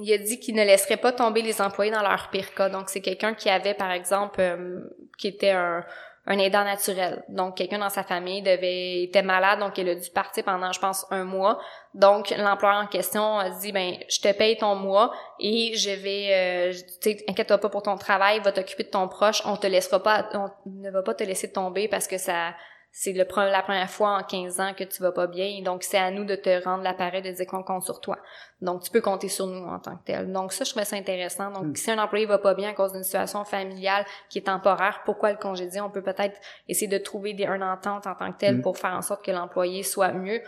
il 0.00 0.12
a 0.12 0.18
dit 0.18 0.38
qu'il 0.38 0.54
ne 0.54 0.62
laisserait 0.64 0.98
pas 0.98 1.10
tomber 1.12 1.42
les 1.42 1.60
employés 1.62 1.90
dans 1.90 2.02
leur 2.02 2.28
pire 2.30 2.54
cas. 2.54 2.68
Donc, 2.68 2.88
c'est 2.90 3.00
quelqu'un 3.00 3.34
qui 3.34 3.48
avait, 3.48 3.74
par 3.74 3.90
exemple, 3.90 4.38
euh, 4.40 4.80
qui 5.18 5.26
était 5.28 5.50
un, 5.50 5.82
un 6.30 6.38
aidant 6.38 6.62
naturel. 6.62 7.24
Donc, 7.30 7.56
quelqu'un 7.56 7.78
dans 7.78 7.88
sa 7.88 8.02
famille 8.02 8.42
devait 8.42 9.04
était 9.04 9.22
malade, 9.22 9.60
donc 9.60 9.78
il 9.78 9.88
a 9.88 9.94
dû 9.94 10.10
partir 10.10 10.44
pendant, 10.44 10.70
je 10.72 10.78
pense, 10.78 11.06
un 11.10 11.24
mois. 11.24 11.58
Donc, 11.94 12.34
l'employeur 12.36 12.82
en 12.82 12.86
question 12.86 13.38
a 13.38 13.48
dit, 13.48 13.72
ben, 13.72 13.94
je 14.10 14.20
te 14.20 14.30
paye 14.36 14.58
ton 14.58 14.74
mois 14.74 15.10
et 15.40 15.74
je 15.74 15.88
vais, 15.88 16.70
euh, 16.70 17.12
inquiète-toi 17.28 17.56
pas 17.56 17.70
pour 17.70 17.82
ton 17.82 17.96
travail, 17.96 18.40
va 18.40 18.52
t'occuper 18.52 18.84
de 18.84 18.90
ton 18.90 19.08
proche, 19.08 19.42
on 19.46 19.56
te 19.56 19.66
laissera 19.66 20.02
pas, 20.02 20.28
on 20.34 20.50
ne 20.66 20.90
va 20.90 21.02
pas 21.02 21.14
te 21.14 21.24
laisser 21.24 21.50
tomber 21.50 21.88
parce 21.88 22.06
que 22.06 22.18
ça, 22.18 22.52
c'est 23.00 23.12
la 23.12 23.24
première 23.24 23.88
fois 23.88 24.18
en 24.18 24.24
15 24.24 24.58
ans 24.58 24.74
que 24.76 24.82
tu 24.82 25.00
vas 25.04 25.12
pas 25.12 25.28
bien. 25.28 25.62
Donc, 25.62 25.84
c'est 25.84 25.98
à 25.98 26.10
nous 26.10 26.24
de 26.24 26.34
te 26.34 26.64
rendre 26.64 26.82
l'appareil 26.82 27.22
de 27.22 27.30
dire 27.30 27.46
qu'on 27.46 27.62
compte 27.62 27.84
sur 27.84 28.00
toi. 28.00 28.18
Donc, 28.60 28.82
tu 28.82 28.90
peux 28.90 29.00
compter 29.00 29.28
sur 29.28 29.46
nous 29.46 29.64
en 29.68 29.78
tant 29.78 29.96
que 29.98 30.04
tel. 30.04 30.32
Donc, 30.32 30.52
ça, 30.52 30.64
je 30.64 30.70
trouvais 30.70 30.84
ça 30.84 30.96
intéressant. 30.96 31.52
Donc, 31.52 31.66
Mm. 31.66 31.76
si 31.76 31.90
un 31.92 31.98
employé 32.02 32.26
va 32.26 32.38
pas 32.38 32.54
bien 32.54 32.70
à 32.70 32.72
cause 32.72 32.92
d'une 32.92 33.04
situation 33.04 33.44
familiale 33.44 34.04
qui 34.28 34.38
est 34.38 34.42
temporaire, 34.46 35.02
pourquoi 35.04 35.30
le 35.30 35.38
congédier? 35.38 35.80
On 35.80 35.90
peut 35.90 36.02
peut-être 36.02 36.40
essayer 36.66 36.88
de 36.88 36.98
trouver 36.98 37.34
des, 37.34 37.44
une 37.46 37.62
entente 37.62 38.08
en 38.08 38.16
tant 38.16 38.32
que 38.32 38.38
tel 38.38 38.56
Mm. 38.56 38.62
pour 38.62 38.76
faire 38.76 38.94
en 38.94 39.02
sorte 39.02 39.24
que 39.24 39.30
l'employé 39.30 39.84
soit 39.84 40.10
mieux 40.12 40.42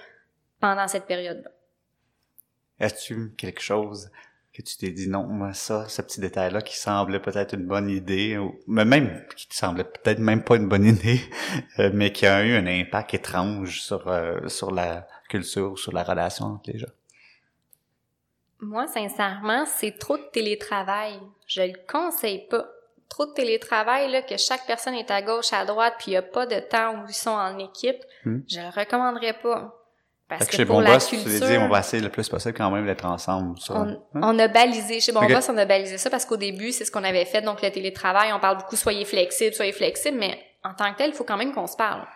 pendant 0.59 0.89
cette 0.89 1.07
période-là. 1.07 1.51
As-tu 2.81 3.33
quelque 3.39 3.61
chose 3.61 4.11
que 4.53 4.63
tu 4.63 4.77
t'es 4.77 4.91
dit 4.91 5.09
non, 5.09 5.25
moi, 5.25 5.53
ça, 5.53 5.89
ce 5.89 6.03
petit 6.03 6.21
détail-là 6.21 6.61
qui 6.63 6.77
semblait 6.77 7.21
peut-être 7.21 7.55
une 7.55 7.67
bonne 7.67 7.89
idée, 7.89 8.37
ou 8.37 8.59
mais 8.67 8.85
même 8.85 9.25
qui 9.37 9.49
te 9.49 9.55
semblait 9.55 9.85
peut-être 9.85 10.19
même 10.19 10.43
pas 10.43 10.57
une 10.57 10.69
bonne 10.69 10.85
idée, 10.85 11.21
euh, 11.79 11.91
mais 11.95 12.13
qui 12.13 12.27
a 12.27 12.45
eu 12.45 12.55
un 12.55 12.67
impact 12.67 13.15
étrange 13.15 13.81
sur 13.81 14.09
euh, 14.09 14.49
sur 14.49 14.73
la 14.73 15.07
culture, 15.29 15.79
sur 15.79 15.93
la 15.93 16.03
relation 16.03 16.47
entre 16.47 16.71
les 16.71 16.79
gens. 16.79 16.93
Moi, 18.61 18.87
sincèrement, 18.89 19.65
c'est 19.67 19.97
trop 19.99 20.19
de 20.19 20.29
télétravail. 20.33 21.19
Je 21.47 21.63
le 21.63 21.75
conseille 21.91 22.47
pas. 22.49 22.67
Trop 23.09 23.27
de 23.27 23.33
télétravail, 23.33 24.11
là, 24.11 24.23
que 24.23 24.37
chaque 24.37 24.67
personne 24.67 24.95
est 24.95 25.11
à 25.11 25.23
gauche, 25.23 25.53
à 25.53 25.65
droite, 25.65 25.95
puis 25.99 26.13
il 26.13 26.15
y 26.15 26.17
a 26.17 26.23
pas 26.23 26.47
de 26.47 26.61
temps 26.61 26.95
où 26.95 27.07
ils 27.09 27.15
sont 27.15 27.31
en 27.31 27.59
équipe. 27.59 28.01
Hmm. 28.25 28.41
Je 28.49 28.61
le 28.61 28.69
recommanderais 28.69 29.33
pas. 29.33 29.80
Parce 30.39 30.47
que 30.47 30.51
que 30.53 30.57
chez 30.57 30.65
pour 30.65 30.77
Bon 30.77 30.81
la 30.83 30.95
Boss, 30.95 31.09
culture, 31.09 31.61
on 31.63 31.69
va 31.69 31.81
essayer 31.81 32.03
le 32.03 32.09
plus 32.09 32.29
possible 32.29 32.55
quand 32.57 32.71
même 32.71 32.87
d'être 32.87 33.05
ensemble. 33.05 33.59
On, 33.69 33.75
Hein? 33.75 33.97
on 34.15 34.39
a 34.39 34.49
balisé. 34.49 35.01
Chez 35.01 35.13
Bon 35.13 35.21
Ok. 35.23 35.33
Boss, 35.33 35.49
on 35.49 35.57
a 35.59 35.65
balisé 35.67 35.99
ça 35.99 36.09
parce 36.11 36.25
qu'au 36.25 36.37
début, 36.37 36.73
c'est 36.73 36.85
ce 36.85 36.91
qu'on 36.91 37.05
avait 37.05 37.25
fait. 37.25 37.43
Donc, 37.43 37.61
le 37.63 37.71
télétravail, 37.71 38.33
on 38.33 38.41
parle 38.41 38.57
beaucoup 38.59 38.77
soyez 38.77 39.05
flexible, 39.05 39.55
soyez 39.55 39.73
flexible, 39.73 40.17
mais 40.19 40.39
en 40.65 40.75
tant 40.75 40.91
que 40.93 40.99
tel, 40.99 41.11
il 41.11 41.15
faut 41.15 41.25
quand 41.25 41.37
même 41.37 41.53
qu'on 41.53 41.67
se 41.67 41.77
parle. 41.77 42.07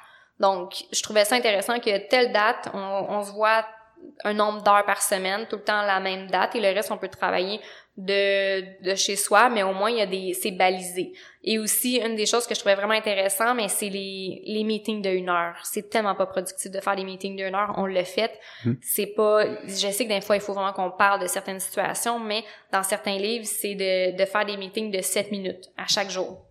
Donc, 0.40 0.74
je 0.92 1.02
trouvais 1.02 1.24
ça 1.24 1.34
intéressant 1.36 1.78
que 1.78 2.08
telle 2.08 2.32
date, 2.32 2.68
on, 2.74 2.78
on 2.78 3.22
se 3.22 3.32
voit 3.32 3.64
un 4.24 4.32
nombre 4.34 4.62
d'heures 4.62 4.84
par 4.84 5.00
semaine, 5.00 5.46
tout 5.48 5.56
le 5.56 5.62
temps 5.64 5.82
la 5.82 5.98
même 6.00 6.26
date, 6.28 6.54
et 6.56 6.60
le 6.60 6.68
reste, 6.74 6.90
on 6.90 6.98
peut 6.98 7.08
travailler 7.08 7.60
de, 7.96 8.82
de 8.82 8.94
chez 8.96 9.14
soi, 9.14 9.48
mais 9.48 9.62
au 9.62 9.72
moins, 9.72 9.90
il 9.90 9.98
y 9.98 10.00
a 10.00 10.06
des, 10.06 10.32
c'est 10.34 10.50
balisé. 10.50 11.12
Et 11.44 11.58
aussi, 11.58 11.98
une 11.98 12.16
des 12.16 12.26
choses 12.26 12.46
que 12.46 12.54
je 12.54 12.60
trouvais 12.60 12.74
vraiment 12.74 12.94
intéressant, 12.94 13.54
mais 13.54 13.68
c'est 13.68 13.88
les, 13.88 14.42
les 14.46 14.64
meetings 14.64 15.00
de 15.00 15.10
une 15.10 15.28
heure. 15.28 15.56
C'est 15.62 15.88
tellement 15.90 16.14
pas 16.14 16.26
productif 16.26 16.70
de 16.70 16.80
faire 16.80 16.96
des 16.96 17.04
meetings 17.04 17.36
d'une 17.36 17.54
heure. 17.54 17.74
On 17.76 17.86
l'a 17.86 18.04
fait. 18.04 18.32
Hmm. 18.64 18.74
C'est 18.82 19.06
pas, 19.06 19.44
je 19.66 19.90
sais 19.90 20.04
que 20.04 20.12
des 20.12 20.20
fois, 20.20 20.36
il 20.36 20.42
faut 20.42 20.54
vraiment 20.54 20.72
qu'on 20.72 20.90
parle 20.90 21.20
de 21.20 21.26
certaines 21.26 21.60
situations, 21.60 22.18
mais 22.18 22.42
dans 22.72 22.82
certains 22.82 23.16
livres, 23.18 23.46
c'est 23.46 23.74
de, 23.74 24.16
de 24.16 24.24
faire 24.24 24.44
des 24.44 24.56
meetings 24.56 24.90
de 24.90 25.00
7 25.00 25.30
minutes 25.30 25.70
à 25.76 25.86
chaque 25.86 26.10
jour. 26.10 26.44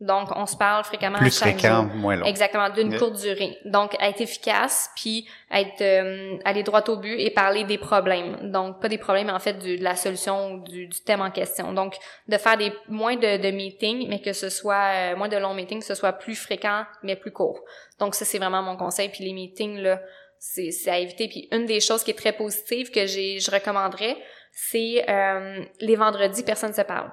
Donc, 0.00 0.28
on 0.36 0.46
se 0.46 0.56
parle 0.56 0.84
fréquemment 0.84 1.18
Plus 1.18 1.42
à 1.42 1.46
chaque 1.46 1.58
fréquent, 1.58 1.82
jour. 1.82 1.94
moins 1.96 2.14
long. 2.14 2.24
Exactement, 2.26 2.70
d'une 2.70 2.96
courte 2.96 3.20
durée. 3.20 3.58
Donc, 3.64 3.96
être 4.00 4.20
efficace, 4.20 4.90
puis 4.94 5.28
être 5.50 5.80
euh, 5.80 6.36
aller 6.44 6.62
droit 6.62 6.84
au 6.88 6.96
but 6.98 7.18
et 7.18 7.30
parler 7.30 7.64
des 7.64 7.78
problèmes. 7.78 8.52
Donc, 8.52 8.80
pas 8.80 8.88
des 8.88 8.98
problèmes, 8.98 9.26
mais 9.26 9.32
en 9.32 9.40
fait, 9.40 9.54
du- 9.54 9.76
de 9.76 9.82
la 9.82 9.96
solution 9.96 10.52
ou 10.52 10.60
du, 10.62 10.86
du 10.86 11.00
thème 11.00 11.20
en 11.20 11.32
question. 11.32 11.72
Donc, 11.72 11.96
de 12.28 12.38
faire 12.38 12.56
des 12.56 12.72
moins 12.86 13.16
de, 13.16 13.38
de 13.42 13.50
meetings, 13.50 14.08
mais 14.08 14.20
que 14.20 14.32
ce 14.32 14.50
soit 14.50 14.92
euh, 14.94 15.16
moins 15.16 15.26
de 15.28 15.36
longs 15.36 15.54
meetings, 15.54 15.80
que 15.80 15.86
ce 15.86 15.96
soit 15.96 16.12
plus 16.12 16.36
fréquent, 16.36 16.84
mais 17.02 17.16
plus 17.16 17.32
court. 17.32 17.60
Donc, 17.98 18.14
ça, 18.14 18.24
c'est 18.24 18.38
vraiment 18.38 18.62
mon 18.62 18.76
conseil. 18.76 19.08
Puis 19.08 19.24
les 19.24 19.32
meetings, 19.32 19.78
là, 19.78 20.00
c'est 20.38 20.70
c'est 20.70 20.90
à 20.92 20.98
éviter. 20.98 21.26
Puis 21.26 21.48
une 21.50 21.66
des 21.66 21.80
choses 21.80 22.04
qui 22.04 22.12
est 22.12 22.18
très 22.18 22.32
positive 22.32 22.92
que 22.92 23.04
j'ai 23.06 23.40
je 23.40 23.50
recommanderais, 23.50 24.16
c'est 24.52 25.04
euh, 25.10 25.64
les 25.80 25.96
vendredis, 25.96 26.44
personne 26.44 26.70
ne 26.70 26.76
se 26.76 26.82
parle. 26.82 27.10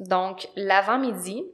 Donc, 0.00 0.48
l'avant-midi, 0.56 1.44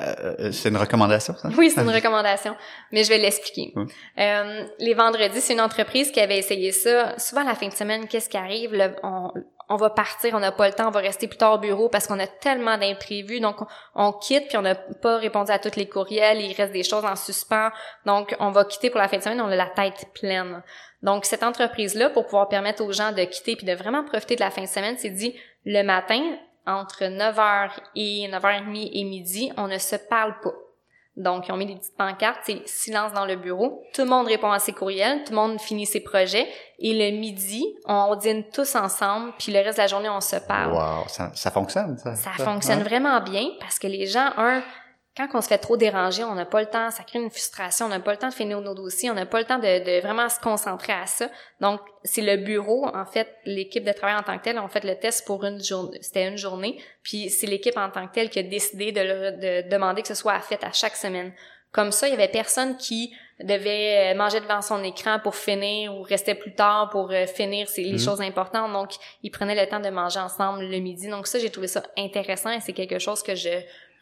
Euh, 0.00 0.14
euh, 0.38 0.52
c'est 0.52 0.70
une 0.70 0.78
recommandation, 0.78 1.34
ça? 1.36 1.50
oui, 1.58 1.70
c'est 1.70 1.82
une 1.82 1.90
recommandation, 1.90 2.56
mais 2.92 3.04
je 3.04 3.10
vais 3.10 3.18
l'expliquer. 3.18 3.72
Oui. 3.76 3.84
Euh, 4.18 4.64
les 4.78 4.94
vendredis, 4.94 5.40
c'est 5.42 5.52
une 5.52 5.60
entreprise 5.60 6.10
qui 6.10 6.18
avait 6.20 6.38
essayé 6.38 6.72
ça. 6.72 7.18
Souvent, 7.18 7.42
à 7.42 7.44
la 7.48 7.54
fin 7.54 7.68
de 7.68 7.74
semaine, 7.74 8.08
qu'est-ce 8.08 8.30
qui 8.30 8.38
arrive? 8.38 8.72
Le- 8.74 8.96
on, 9.02 9.30
on 9.68 9.76
va 9.76 9.90
partir, 9.90 10.34
on 10.34 10.40
n'a 10.40 10.50
pas 10.50 10.66
le 10.66 10.72
temps, 10.72 10.88
on 10.88 10.92
va 10.92 11.00
rester 11.00 11.28
plus 11.28 11.36
tard 11.36 11.52
au 11.54 11.58
bureau 11.58 11.90
parce 11.90 12.06
qu'on 12.06 12.18
a 12.20 12.26
tellement 12.26 12.78
d'imprévus. 12.78 13.40
Donc, 13.40 13.60
on, 13.60 13.66
on 13.94 14.12
quitte, 14.12 14.48
puis 14.48 14.56
on 14.56 14.62
n'a 14.62 14.74
pas 14.74 15.18
répondu 15.18 15.52
à 15.52 15.58
tous 15.58 15.76
les 15.76 15.86
courriels, 15.88 16.40
il 16.40 16.54
reste 16.54 16.72
des 16.72 16.84
choses 16.84 17.04
en 17.04 17.14
suspens. 17.16 17.70
Donc, 18.06 18.34
on 18.40 18.50
va 18.50 18.64
quitter 18.64 18.88
pour 18.88 18.98
la 18.98 19.08
fin 19.08 19.18
de 19.18 19.22
semaine, 19.22 19.42
on 19.42 19.48
a 19.50 19.56
la 19.56 19.66
tête 19.76 20.06
pleine. 20.14 20.62
Donc, 21.02 21.26
cette 21.26 21.42
entreprise-là, 21.42 22.08
pour 22.10 22.24
pouvoir 22.24 22.48
permettre 22.48 22.82
aux 22.82 22.92
gens 22.92 23.12
de 23.12 23.24
quitter 23.24 23.56
puis 23.56 23.66
de 23.66 23.74
vraiment 23.74 24.04
profiter 24.04 24.36
de 24.36 24.40
la 24.40 24.50
fin 24.50 24.62
de 24.62 24.68
semaine, 24.68 24.96
c'est 24.96 25.10
dit, 25.10 25.34
le 25.66 25.82
matin, 25.82 26.20
entre 26.66 27.04
9h 27.04 27.70
et 27.96 28.28
9h30 28.28 28.90
et 28.92 29.04
midi, 29.04 29.52
on 29.56 29.66
ne 29.68 29.78
se 29.78 29.96
parle 29.96 30.38
pas. 30.40 30.52
Donc, 31.16 31.46
ils 31.46 31.52
ont 31.52 31.58
mis 31.58 31.66
des 31.66 31.74
petites 31.74 31.96
pancartes, 31.96 32.40
c'est 32.44 32.66
silence 32.66 33.12
dans 33.12 33.26
le 33.26 33.36
bureau. 33.36 33.82
Tout 33.92 34.02
le 34.02 34.08
monde 34.08 34.26
répond 34.26 34.50
à 34.50 34.58
ses 34.58 34.72
courriels, 34.72 35.22
tout 35.24 35.32
le 35.32 35.36
monde 35.36 35.60
finit 35.60 35.84
ses 35.84 36.00
projets. 36.00 36.48
Et 36.78 36.94
le 36.94 37.18
midi, 37.18 37.66
on 37.84 38.16
dîne 38.16 38.44
tous 38.50 38.74
ensemble, 38.76 39.34
puis 39.38 39.52
le 39.52 39.58
reste 39.58 39.76
de 39.76 39.82
la 39.82 39.88
journée, 39.88 40.08
on 40.08 40.22
se 40.22 40.36
parle. 40.36 40.72
Wow, 40.72 41.06
ça, 41.08 41.30
ça 41.34 41.50
fonctionne, 41.50 41.98
ça? 41.98 42.14
Ça 42.14 42.30
fonctionne 42.32 42.82
vraiment 42.82 43.20
bien 43.20 43.46
parce 43.60 43.78
que 43.78 43.86
les 43.86 44.06
gens, 44.06 44.30
un, 44.38 44.62
quand 45.16 45.28
on 45.34 45.40
se 45.42 45.48
fait 45.48 45.58
trop 45.58 45.76
déranger, 45.76 46.24
on 46.24 46.34
n'a 46.34 46.46
pas 46.46 46.60
le 46.60 46.66
temps, 46.66 46.90
ça 46.90 47.02
crée 47.02 47.18
une 47.18 47.30
frustration, 47.30 47.86
on 47.86 47.88
n'a 47.90 48.00
pas 48.00 48.12
le 48.12 48.16
temps 48.16 48.28
de 48.28 48.34
finir 48.34 48.60
nos 48.60 48.74
dossiers, 48.74 49.10
on 49.10 49.14
n'a 49.14 49.26
pas 49.26 49.40
le 49.40 49.44
temps 49.44 49.58
de, 49.58 49.84
de, 49.84 50.00
vraiment 50.00 50.28
se 50.28 50.40
concentrer 50.40 50.94
à 50.94 51.06
ça. 51.06 51.28
Donc, 51.60 51.80
c'est 52.02 52.22
le 52.22 52.38
bureau, 52.38 52.86
en 52.86 53.04
fait, 53.04 53.28
l'équipe 53.44 53.84
de 53.84 53.92
travail 53.92 54.16
en 54.16 54.22
tant 54.22 54.38
que 54.38 54.44
telle, 54.44 54.58
on 54.58 54.68
fait 54.68 54.84
le 54.84 54.98
test 54.98 55.26
pour 55.26 55.44
une 55.44 55.62
journée, 55.62 55.98
c'était 56.00 56.26
une 56.26 56.38
journée, 56.38 56.82
puis 57.02 57.28
c'est 57.28 57.46
l'équipe 57.46 57.76
en 57.76 57.90
tant 57.90 58.06
que 58.08 58.14
telle 58.14 58.30
qui 58.30 58.38
a 58.38 58.42
décidé 58.42 58.92
de, 58.92 59.00
de 59.00 59.68
demander 59.68 60.00
que 60.00 60.08
ce 60.08 60.14
soit 60.14 60.40
fait 60.40 60.64
à 60.64 60.72
chaque 60.72 60.96
semaine. 60.96 61.32
Comme 61.72 61.90
ça, 61.90 62.06
il 62.06 62.10
y 62.10 62.14
avait 62.14 62.28
personne 62.28 62.76
qui 62.76 63.14
devait 63.40 64.14
manger 64.14 64.40
devant 64.40 64.60
son 64.60 64.84
écran 64.84 65.18
pour 65.18 65.34
finir 65.34 65.94
ou 65.94 66.02
restait 66.02 66.34
plus 66.34 66.54
tard 66.54 66.90
pour 66.90 67.10
euh, 67.10 67.26
finir 67.26 67.66
c'est 67.68 67.82
les 67.82 67.92
mhm. 67.92 67.98
choses 67.98 68.20
importantes. 68.20 68.72
Donc, 68.72 68.90
ils 69.22 69.30
prenaient 69.30 69.60
le 69.60 69.68
temps 69.68 69.80
de 69.80 69.88
manger 69.88 70.20
ensemble 70.20 70.64
le 70.64 70.78
midi. 70.78 71.08
Donc 71.08 71.26
ça, 71.26 71.38
j'ai 71.38 71.50
trouvé 71.50 71.66
ça 71.66 71.82
intéressant 71.96 72.50
et 72.50 72.60
c'est 72.60 72.74
quelque 72.74 72.98
chose 72.98 73.22
que 73.22 73.34
je 73.34 73.48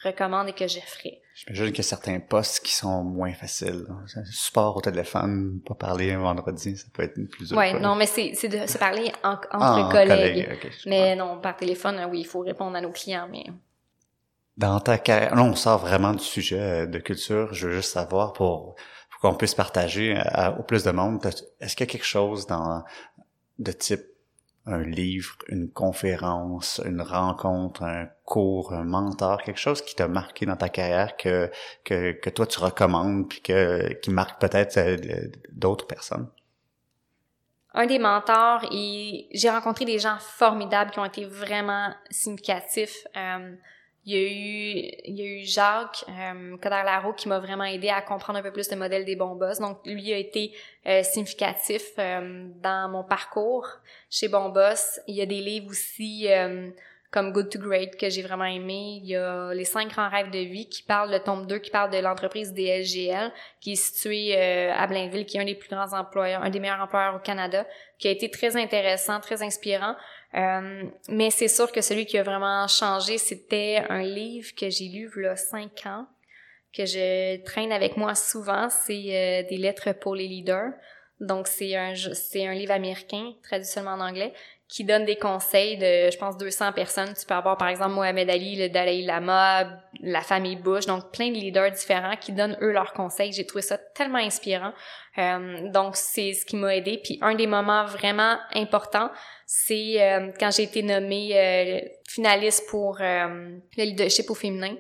recommande 0.03 0.49
et 0.49 0.53
que 0.53 0.67
je 0.67 0.81
ferai. 0.81 1.21
J'imagine 1.35 1.67
qu'il 1.67 1.79
y 1.79 1.81
a 1.81 1.85
certains 1.85 2.21
postes 2.21 2.61
qui 2.61 2.75
sont 2.75 3.03
moins 3.03 3.33
faciles. 3.33 3.87
Support 4.31 4.77
au 4.77 4.81
téléphone, 4.81 5.61
pas 5.67 5.75
parler 5.75 6.13
un 6.13 6.19
vendredi, 6.19 6.77
ça 6.77 6.87
peut 6.93 7.03
être 7.03 7.19
plus. 7.31 7.53
Ouais, 7.53 7.79
non, 7.79 7.95
mais 7.95 8.07
c'est 8.07 8.33
c'est 8.35 8.49
de 8.49 8.67
se 8.67 8.79
parler 8.79 9.13
entre 9.23 9.49
ah, 9.53 9.89
collègues. 9.91 10.59
mais 10.87 11.17
non, 11.17 11.41
par 11.41 11.57
téléphone, 11.57 12.01
oui, 12.11 12.21
il 12.21 12.27
faut 12.27 12.41
répondre 12.41 12.77
à 12.77 12.81
nos 12.81 12.93
clients, 12.93 13.29
mais 13.31 13.45
dans 14.57 14.79
ta 14.81 14.99
carrière, 14.99 15.35
là, 15.35 15.43
on 15.43 15.55
sort 15.55 15.79
vraiment 15.79 16.13
du 16.13 16.25
sujet 16.25 16.87
de 16.87 16.99
culture. 16.99 17.55
Je 17.55 17.69
veux 17.69 17.77
juste 17.77 17.93
savoir 17.93 18.35
pour, 18.35 18.75
pour 19.11 19.21
qu'on 19.21 19.35
puisse 19.35 19.55
partager 19.55 20.21
au 20.59 20.63
plus 20.63 20.85
de 20.85 20.91
monde. 20.91 21.25
Est-ce 21.61 21.77
qu'il 21.77 21.87
y 21.87 21.89
a 21.89 21.93
quelque 21.93 22.05
chose 22.05 22.47
dans 22.47 22.85
de 23.59 23.73
type 23.73 24.10
un 24.71 24.83
livre, 24.83 25.37
une 25.49 25.71
conférence, 25.71 26.81
une 26.85 27.03
rencontre, 27.03 27.83
un 27.83 28.09
cours, 28.25 28.73
un 28.73 28.85
mentor, 28.85 29.43
quelque 29.43 29.59
chose 29.59 29.83
qui 29.83 29.95
t'a 29.95 30.09
marqué 30.09 30.47
dans 30.47 30.57
ta 30.57 30.69
carrière 30.69 31.17
que, 31.17 31.51
que, 31.85 32.13
que 32.13 32.31
toi 32.31 32.47
tu 32.47 32.59
recommandes 32.61 33.29
puis 33.29 33.41
que, 33.41 33.93
qui 33.95 34.11
marque 34.11 34.41
peut-être 34.41 34.77
euh, 34.79 35.29
d'autres 35.53 35.87
personnes? 35.87 36.29
Un 37.73 37.87
des 37.87 37.99
mentors, 38.01 38.69
j'ai 38.73 39.51
rencontré 39.51 39.85
des 39.85 39.99
gens 40.01 40.19
formidables 40.19 40.91
qui 40.91 40.99
ont 40.99 41.05
été 41.05 41.25
vraiment 41.25 41.95
significatifs. 42.11 43.07
Euh, 43.17 43.55
il 44.11 44.17
y 44.17 44.17
a 44.17 44.29
eu, 44.29 44.91
il 45.05 45.21
y 45.21 45.23
a 45.23 45.25
eu 45.25 45.45
Jacques 45.45 46.05
euh, 46.09 46.57
Coder-Laro 46.57 47.13
qui 47.13 47.29
m'a 47.29 47.39
vraiment 47.39 47.65
aidé 47.65 47.89
à 47.91 48.03
comprendre 48.03 48.39
un 48.41 48.43
peu 48.43 48.51
plus 48.51 48.71
le 48.71 48.77
modèle 48.77 49.05
des 49.05 49.15
bons 49.15 49.37
boss. 49.37 49.61
Donc, 49.61 49.79
lui 49.87 50.13
a 50.13 50.17
été 50.17 50.53
euh, 50.87 51.03
significatif 51.03 51.83
euh, 51.99 52.49
dans 52.61 52.91
mon 52.91 53.05
parcours 53.05 53.69
chez 54.11 54.29
Bon 54.29 54.49
Boss. 54.49 55.01
Il 55.07 55.15
y 55.15 55.23
a 55.23 55.27
des 55.27 55.41
livres 55.41 55.71
aussi 55.71 56.27
euh, 56.29 56.71
comme 57.13 57.33
Good 57.33 57.51
to 57.51 57.61
Great 57.61 57.97
que 57.97 58.11
j'ai 58.11 58.23
vraiment 58.23 58.47
aimé. 58.47 59.01
Il 59.03 59.09
y 59.09 59.17
a 59.17 59.55
Les 59.55 59.65
cinq 59.65 59.91
grands 59.91 60.09
rêves 60.09 60.31
de 60.31 60.39
vie 60.39 60.69
qui 60.69 60.83
parle, 60.83 61.13
de 61.13 61.19
tome 61.19 61.47
2, 61.47 61.59
qui 61.59 61.71
parle 61.71 61.91
de 61.91 61.99
l'entreprise 61.99 62.53
DSGL, 62.53 63.33
qui 63.61 63.73
est 63.73 63.77
située 63.77 64.37
à 64.71 64.87
Blainville, 64.89 65.25
qui 65.25 65.37
est 65.37 65.41
un 65.41 65.45
des 65.45 65.55
plus 65.55 65.69
grands 65.69 65.93
employeurs, 65.93 66.43
un 66.43 66.51
des 66.51 66.61
meilleurs 66.61 66.81
employeurs 66.81 67.15
au 67.15 67.21
Canada, 67.21 67.65
qui 67.99 68.09
a 68.09 68.11
été 68.11 68.31
très 68.31 68.57
intéressant, 68.57 69.21
très 69.21 69.43
inspirant. 69.43 69.95
Euh, 70.35 70.85
mais 71.09 71.31
c'est 71.31 71.49
sûr 71.49 71.73
que 71.73 71.81
celui 71.81 72.07
qui 72.07 72.17
a 72.19 72.23
vraiment 72.23 72.69
changé, 72.69 73.19
c'était 73.19 73.83
un 73.89 74.03
livre 74.03 74.55
que 74.57 74.71
j'ai 74.71 74.89
lu 74.89 75.11
il 75.17 75.23
y 75.23 75.27
a 75.27 75.37
cinq 75.37 75.87
ans, 75.87 76.07
que 76.73 76.87
je 76.87 77.43
traîne 77.43 77.73
avec 77.73 77.97
moi 77.97 78.15
souvent. 78.15 78.69
C'est 78.71 79.45
euh, 79.45 79.49
des 79.49 79.57
lettres 79.57 79.93
pour 79.93 80.15
les 80.15 80.29
leaders. 80.29 80.73
Donc 81.21 81.49
c'est 81.49 81.77
un 81.77 81.95
c'est 81.95 82.47
un 82.47 82.55
livre 82.55 82.73
américain 82.73 83.35
traduit 83.43 83.67
seulement 83.67 83.93
en 83.93 84.01
anglais 84.01 84.33
qui 84.71 84.85
donne 84.85 85.05
des 85.05 85.17
conseils 85.17 85.77
de 85.77 86.11
je 86.13 86.17
pense 86.17 86.37
200 86.37 86.73
personnes. 86.73 87.13
Tu 87.19 87.27
peux 87.27 87.35
avoir 87.35 87.57
par 87.57 87.69
exemple 87.69 87.93
Mohamed 87.93 88.31
Ali, 88.31 88.55
le 88.55 88.69
Dalai 88.69 89.03
Lama, 89.03 89.69
la 90.01 90.21
famille 90.21 90.55
Bush, 90.55 90.87
donc 90.87 91.11
plein 91.11 91.29
de 91.29 91.35
leaders 91.35 91.73
différents 91.73 92.17
qui 92.17 92.31
donnent 92.31 92.57
eux 92.63 92.71
leurs 92.71 92.93
conseils. 92.93 93.33
J'ai 93.33 93.45
trouvé 93.45 93.63
ça 93.63 93.79
tellement 93.79 94.19
inspirant. 94.19 94.73
Euh, 95.19 95.69
donc 95.71 95.97
c'est 95.97 96.35
ce 96.35 96.47
qui 96.47 96.55
m'a 96.55 96.77
aidé. 96.77 97.01
Puis 97.03 97.19
un 97.21 97.35
des 97.35 97.49
moments 97.49 97.85
vraiment 97.85 98.37
importants, 98.55 99.11
c'est 99.45 100.01
euh, 100.01 100.31
quand 100.39 100.53
j'ai 100.53 100.63
été 100.63 100.85
nommée 100.85 101.33
euh, 101.35 101.81
finaliste 102.09 102.71
pour 102.71 102.99
le 103.01 103.61
leadership 103.77 104.31
au 104.31 104.35
féminin 104.35 104.77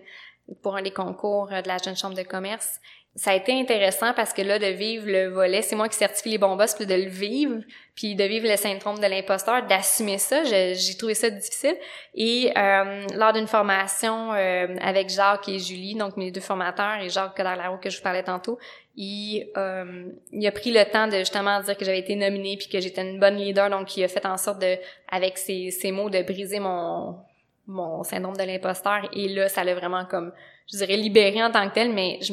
pour 0.62 0.76
un 0.76 0.82
des 0.82 0.92
concours 0.92 1.48
de 1.48 1.68
la 1.68 1.78
jeune 1.78 1.96
chambre 1.96 2.16
de 2.16 2.22
commerce 2.22 2.80
ça 3.20 3.32
a 3.32 3.34
été 3.34 3.52
intéressant 3.52 4.14
parce 4.14 4.32
que 4.32 4.40
là, 4.40 4.58
de 4.58 4.64
vivre 4.64 5.04
le 5.06 5.28
volet, 5.28 5.60
c'est 5.60 5.76
moi 5.76 5.90
qui 5.90 5.96
certifie 5.98 6.30
les 6.30 6.38
bons 6.38 6.56
boss, 6.56 6.74
puis 6.74 6.86
de 6.86 6.94
le 6.94 7.10
vivre, 7.10 7.60
puis 7.94 8.14
de 8.14 8.24
vivre 8.24 8.48
le 8.48 8.56
syndrome 8.56 8.98
de 8.98 9.06
l'imposteur, 9.06 9.66
d'assumer 9.66 10.16
ça, 10.16 10.42
j'ai 10.42 10.96
trouvé 10.96 11.12
ça 11.12 11.28
difficile. 11.28 11.76
Et 12.14 12.50
euh, 12.56 13.06
lors 13.14 13.34
d'une 13.34 13.46
formation 13.46 14.32
euh, 14.32 14.74
avec 14.80 15.10
Jacques 15.10 15.50
et 15.50 15.58
Julie, 15.58 15.96
donc 15.96 16.16
mes 16.16 16.30
deux 16.30 16.40
formateurs, 16.40 17.02
et 17.02 17.10
Jacques 17.10 17.36
Coderlaro 17.36 17.76
que 17.76 17.90
je 17.90 17.98
vous 17.98 18.02
parlais 18.02 18.22
tantôt, 18.22 18.58
il, 18.96 19.50
euh, 19.54 20.10
il 20.32 20.46
a 20.46 20.52
pris 20.52 20.72
le 20.72 20.82
temps 20.90 21.06
de 21.06 21.18
justement 21.18 21.60
dire 21.60 21.76
que 21.76 21.84
j'avais 21.84 21.98
été 21.98 22.16
nominée 22.16 22.56
puis 22.56 22.70
que 22.70 22.80
j'étais 22.80 23.02
une 23.02 23.20
bonne 23.20 23.36
leader, 23.36 23.68
donc 23.68 23.98
il 23.98 24.04
a 24.04 24.08
fait 24.08 24.24
en 24.24 24.38
sorte 24.38 24.62
de, 24.62 24.78
avec 25.12 25.36
ses, 25.36 25.70
ses 25.70 25.92
mots, 25.92 26.08
de 26.08 26.22
briser 26.22 26.58
mon 26.58 27.18
mon 27.66 28.02
syndrome 28.02 28.36
de 28.36 28.42
l'imposteur. 28.42 29.08
Et 29.12 29.28
là, 29.28 29.48
ça 29.48 29.62
l'a 29.62 29.74
vraiment 29.74 30.04
comme, 30.06 30.32
je 30.72 30.78
dirais, 30.78 30.96
libéré 30.96 31.42
en 31.42 31.52
tant 31.52 31.68
que 31.68 31.74
tel, 31.74 31.92
mais 31.92 32.18
je 32.22 32.32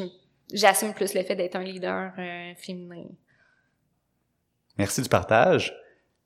j'assume 0.52 0.94
plus 0.94 1.14
le 1.14 1.22
fait 1.22 1.36
d'être 1.36 1.56
un 1.56 1.62
leader 1.62 2.12
euh, 2.18 2.54
féminin. 2.56 3.04
Merci 4.76 5.02
du 5.02 5.08
partage. 5.08 5.74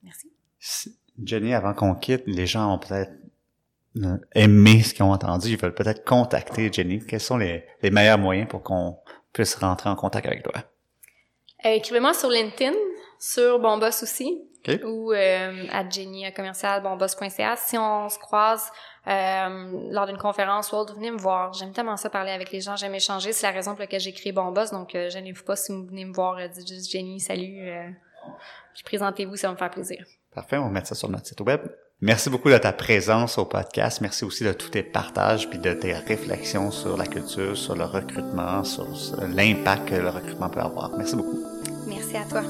Merci. 0.02 0.98
Jenny, 1.22 1.54
avant 1.54 1.74
qu'on 1.74 1.94
quitte, 1.94 2.22
les 2.26 2.46
gens 2.46 2.74
ont 2.74 2.78
peut-être 2.78 3.12
euh, 3.96 4.18
aimé 4.34 4.82
ce 4.82 4.94
qu'ils 4.94 5.04
ont 5.04 5.12
entendu. 5.12 5.48
Ils 5.48 5.58
veulent 5.58 5.74
peut-être 5.74 6.04
contacter 6.04 6.72
Jenny. 6.72 7.04
Quels 7.04 7.20
sont 7.20 7.36
les, 7.36 7.64
les 7.82 7.90
meilleurs 7.90 8.18
moyens 8.18 8.48
pour 8.48 8.62
qu'on 8.62 8.98
puisse 9.32 9.54
rentrer 9.54 9.90
en 9.90 9.96
contact 9.96 10.26
avec 10.26 10.42
toi? 10.42 10.54
Euh, 11.64 11.70
écrivez-moi 11.70 12.14
sur 12.14 12.28
LinkedIn, 12.28 12.76
sur 13.18 13.58
Bonboss 13.58 14.02
aussi, 14.02 14.42
ou 14.84 15.12
euh, 15.12 15.66
à 15.70 15.88
Jenny 15.88 16.32
commercial 16.32 16.82
bonboss.ca. 16.82 17.56
Si 17.56 17.76
on 17.78 18.08
se 18.08 18.18
croise 18.18 18.70
euh, 19.06 19.88
lors 19.90 20.06
d'une 20.06 20.18
conférence 20.18 20.72
ou 20.72 20.76
autre, 20.76 20.94
venez 20.94 21.10
me 21.10 21.18
voir. 21.18 21.52
J'aime 21.52 21.72
tellement 21.72 21.96
ça 21.96 22.10
parler 22.10 22.30
avec 22.30 22.52
les 22.52 22.60
gens, 22.60 22.76
j'aime 22.76 22.94
échanger. 22.94 23.32
C'est 23.32 23.46
la 23.46 23.52
raison 23.52 23.72
pour 23.72 23.80
laquelle 23.80 24.00
j'ai 24.00 24.12
créé 24.12 24.32
Bon 24.32 24.52
Boss, 24.52 24.70
donc 24.70 24.94
euh, 24.94 25.10
gênez-vous 25.10 25.44
pas 25.44 25.56
si 25.56 25.72
vous 25.72 25.84
venez 25.84 26.04
me 26.04 26.12
voir, 26.12 26.38
euh, 26.38 26.48
dites 26.48 26.68
juste 26.68 26.90
Jenny, 26.90 27.18
salut, 27.18 27.68
euh, 27.68 27.88
puis 28.74 28.84
présentez-vous, 28.84 29.36
ça 29.36 29.48
va 29.48 29.54
me 29.54 29.58
faire 29.58 29.70
plaisir. 29.70 30.04
Parfait, 30.34 30.56
on 30.56 30.64
va 30.64 30.70
mettre 30.70 30.88
ça 30.88 30.94
sur 30.94 31.08
notre 31.08 31.26
site 31.26 31.40
web. 31.40 31.60
Merci 32.00 32.30
beaucoup 32.30 32.50
de 32.50 32.58
ta 32.58 32.72
présence 32.72 33.38
au 33.38 33.44
podcast. 33.44 34.00
Merci 34.00 34.24
aussi 34.24 34.42
de 34.42 34.52
tous 34.52 34.70
tes 34.70 34.82
partages 34.82 35.48
puis 35.48 35.58
de 35.58 35.72
tes 35.72 35.92
réflexions 35.92 36.72
sur 36.72 36.96
la 36.96 37.06
culture, 37.06 37.56
sur 37.56 37.76
le 37.76 37.84
recrutement, 37.84 38.64
sur 38.64 38.88
l'impact 39.28 39.88
que 39.88 39.94
le 39.94 40.08
recrutement 40.08 40.48
peut 40.48 40.60
avoir. 40.60 40.90
Merci 40.96 41.14
beaucoup. 41.14 41.51
Merci 42.02 42.16
à 42.16 42.24
toi. 42.24 42.42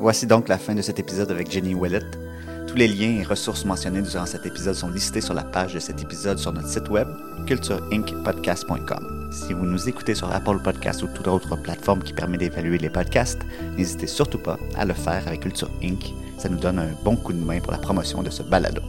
Voici 0.00 0.26
donc 0.26 0.48
la 0.48 0.58
fin 0.58 0.74
de 0.74 0.82
cet 0.82 0.98
épisode 0.98 1.30
avec 1.30 1.48
Jenny 1.52 1.72
Willett. 1.72 2.18
Tous 2.66 2.74
les 2.74 2.88
liens 2.88 3.20
et 3.20 3.22
ressources 3.22 3.64
mentionnés 3.64 4.02
durant 4.02 4.26
cet 4.26 4.44
épisode 4.44 4.74
sont 4.74 4.90
listés 4.90 5.20
sur 5.20 5.34
la 5.34 5.44
page 5.44 5.74
de 5.74 5.78
cet 5.78 6.02
épisode 6.02 6.36
sur 6.36 6.52
notre 6.52 6.66
site 6.66 6.88
web 6.88 7.06
cultureincpodcast.com. 7.46 9.30
Si 9.30 9.52
vous 9.52 9.64
nous 9.64 9.88
écoutez 9.88 10.16
sur 10.16 10.32
Apple 10.32 10.58
Podcast 10.64 11.04
ou 11.04 11.06
toute 11.14 11.28
autre 11.28 11.54
plateforme 11.54 12.02
qui 12.02 12.12
permet 12.12 12.38
d'évaluer 12.38 12.78
les 12.78 12.90
podcasts, 12.90 13.42
n'hésitez 13.76 14.08
surtout 14.08 14.38
pas 14.38 14.58
à 14.76 14.84
le 14.84 14.94
faire 14.94 15.22
avec 15.28 15.42
Culture 15.42 15.70
Inc. 15.84 16.12
Ça 16.38 16.48
nous 16.48 16.58
donne 16.58 16.80
un 16.80 16.90
bon 17.04 17.14
coup 17.14 17.32
de 17.32 17.38
main 17.38 17.60
pour 17.60 17.70
la 17.70 17.78
promotion 17.78 18.24
de 18.24 18.30
ce 18.30 18.42
balado. 18.42 18.82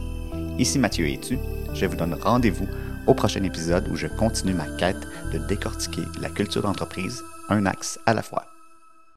Ici 0.58 0.80
Mathieu 0.80 1.06
tu 1.22 1.38
je 1.72 1.86
vous 1.86 1.96
donne 1.96 2.14
rendez-vous 2.20 2.66
au 3.06 3.14
prochain 3.14 3.44
épisode 3.44 3.86
où 3.88 3.96
je 3.96 4.08
continue 4.08 4.54
ma 4.54 4.66
quête 4.76 5.06
de 5.32 5.38
décortiquer 5.38 6.02
la 6.20 6.30
culture 6.30 6.62
d'entreprise 6.62 7.22
un 7.48 7.66
axe 7.66 8.00
à 8.06 8.14
la 8.14 8.22
fois. 8.22 8.53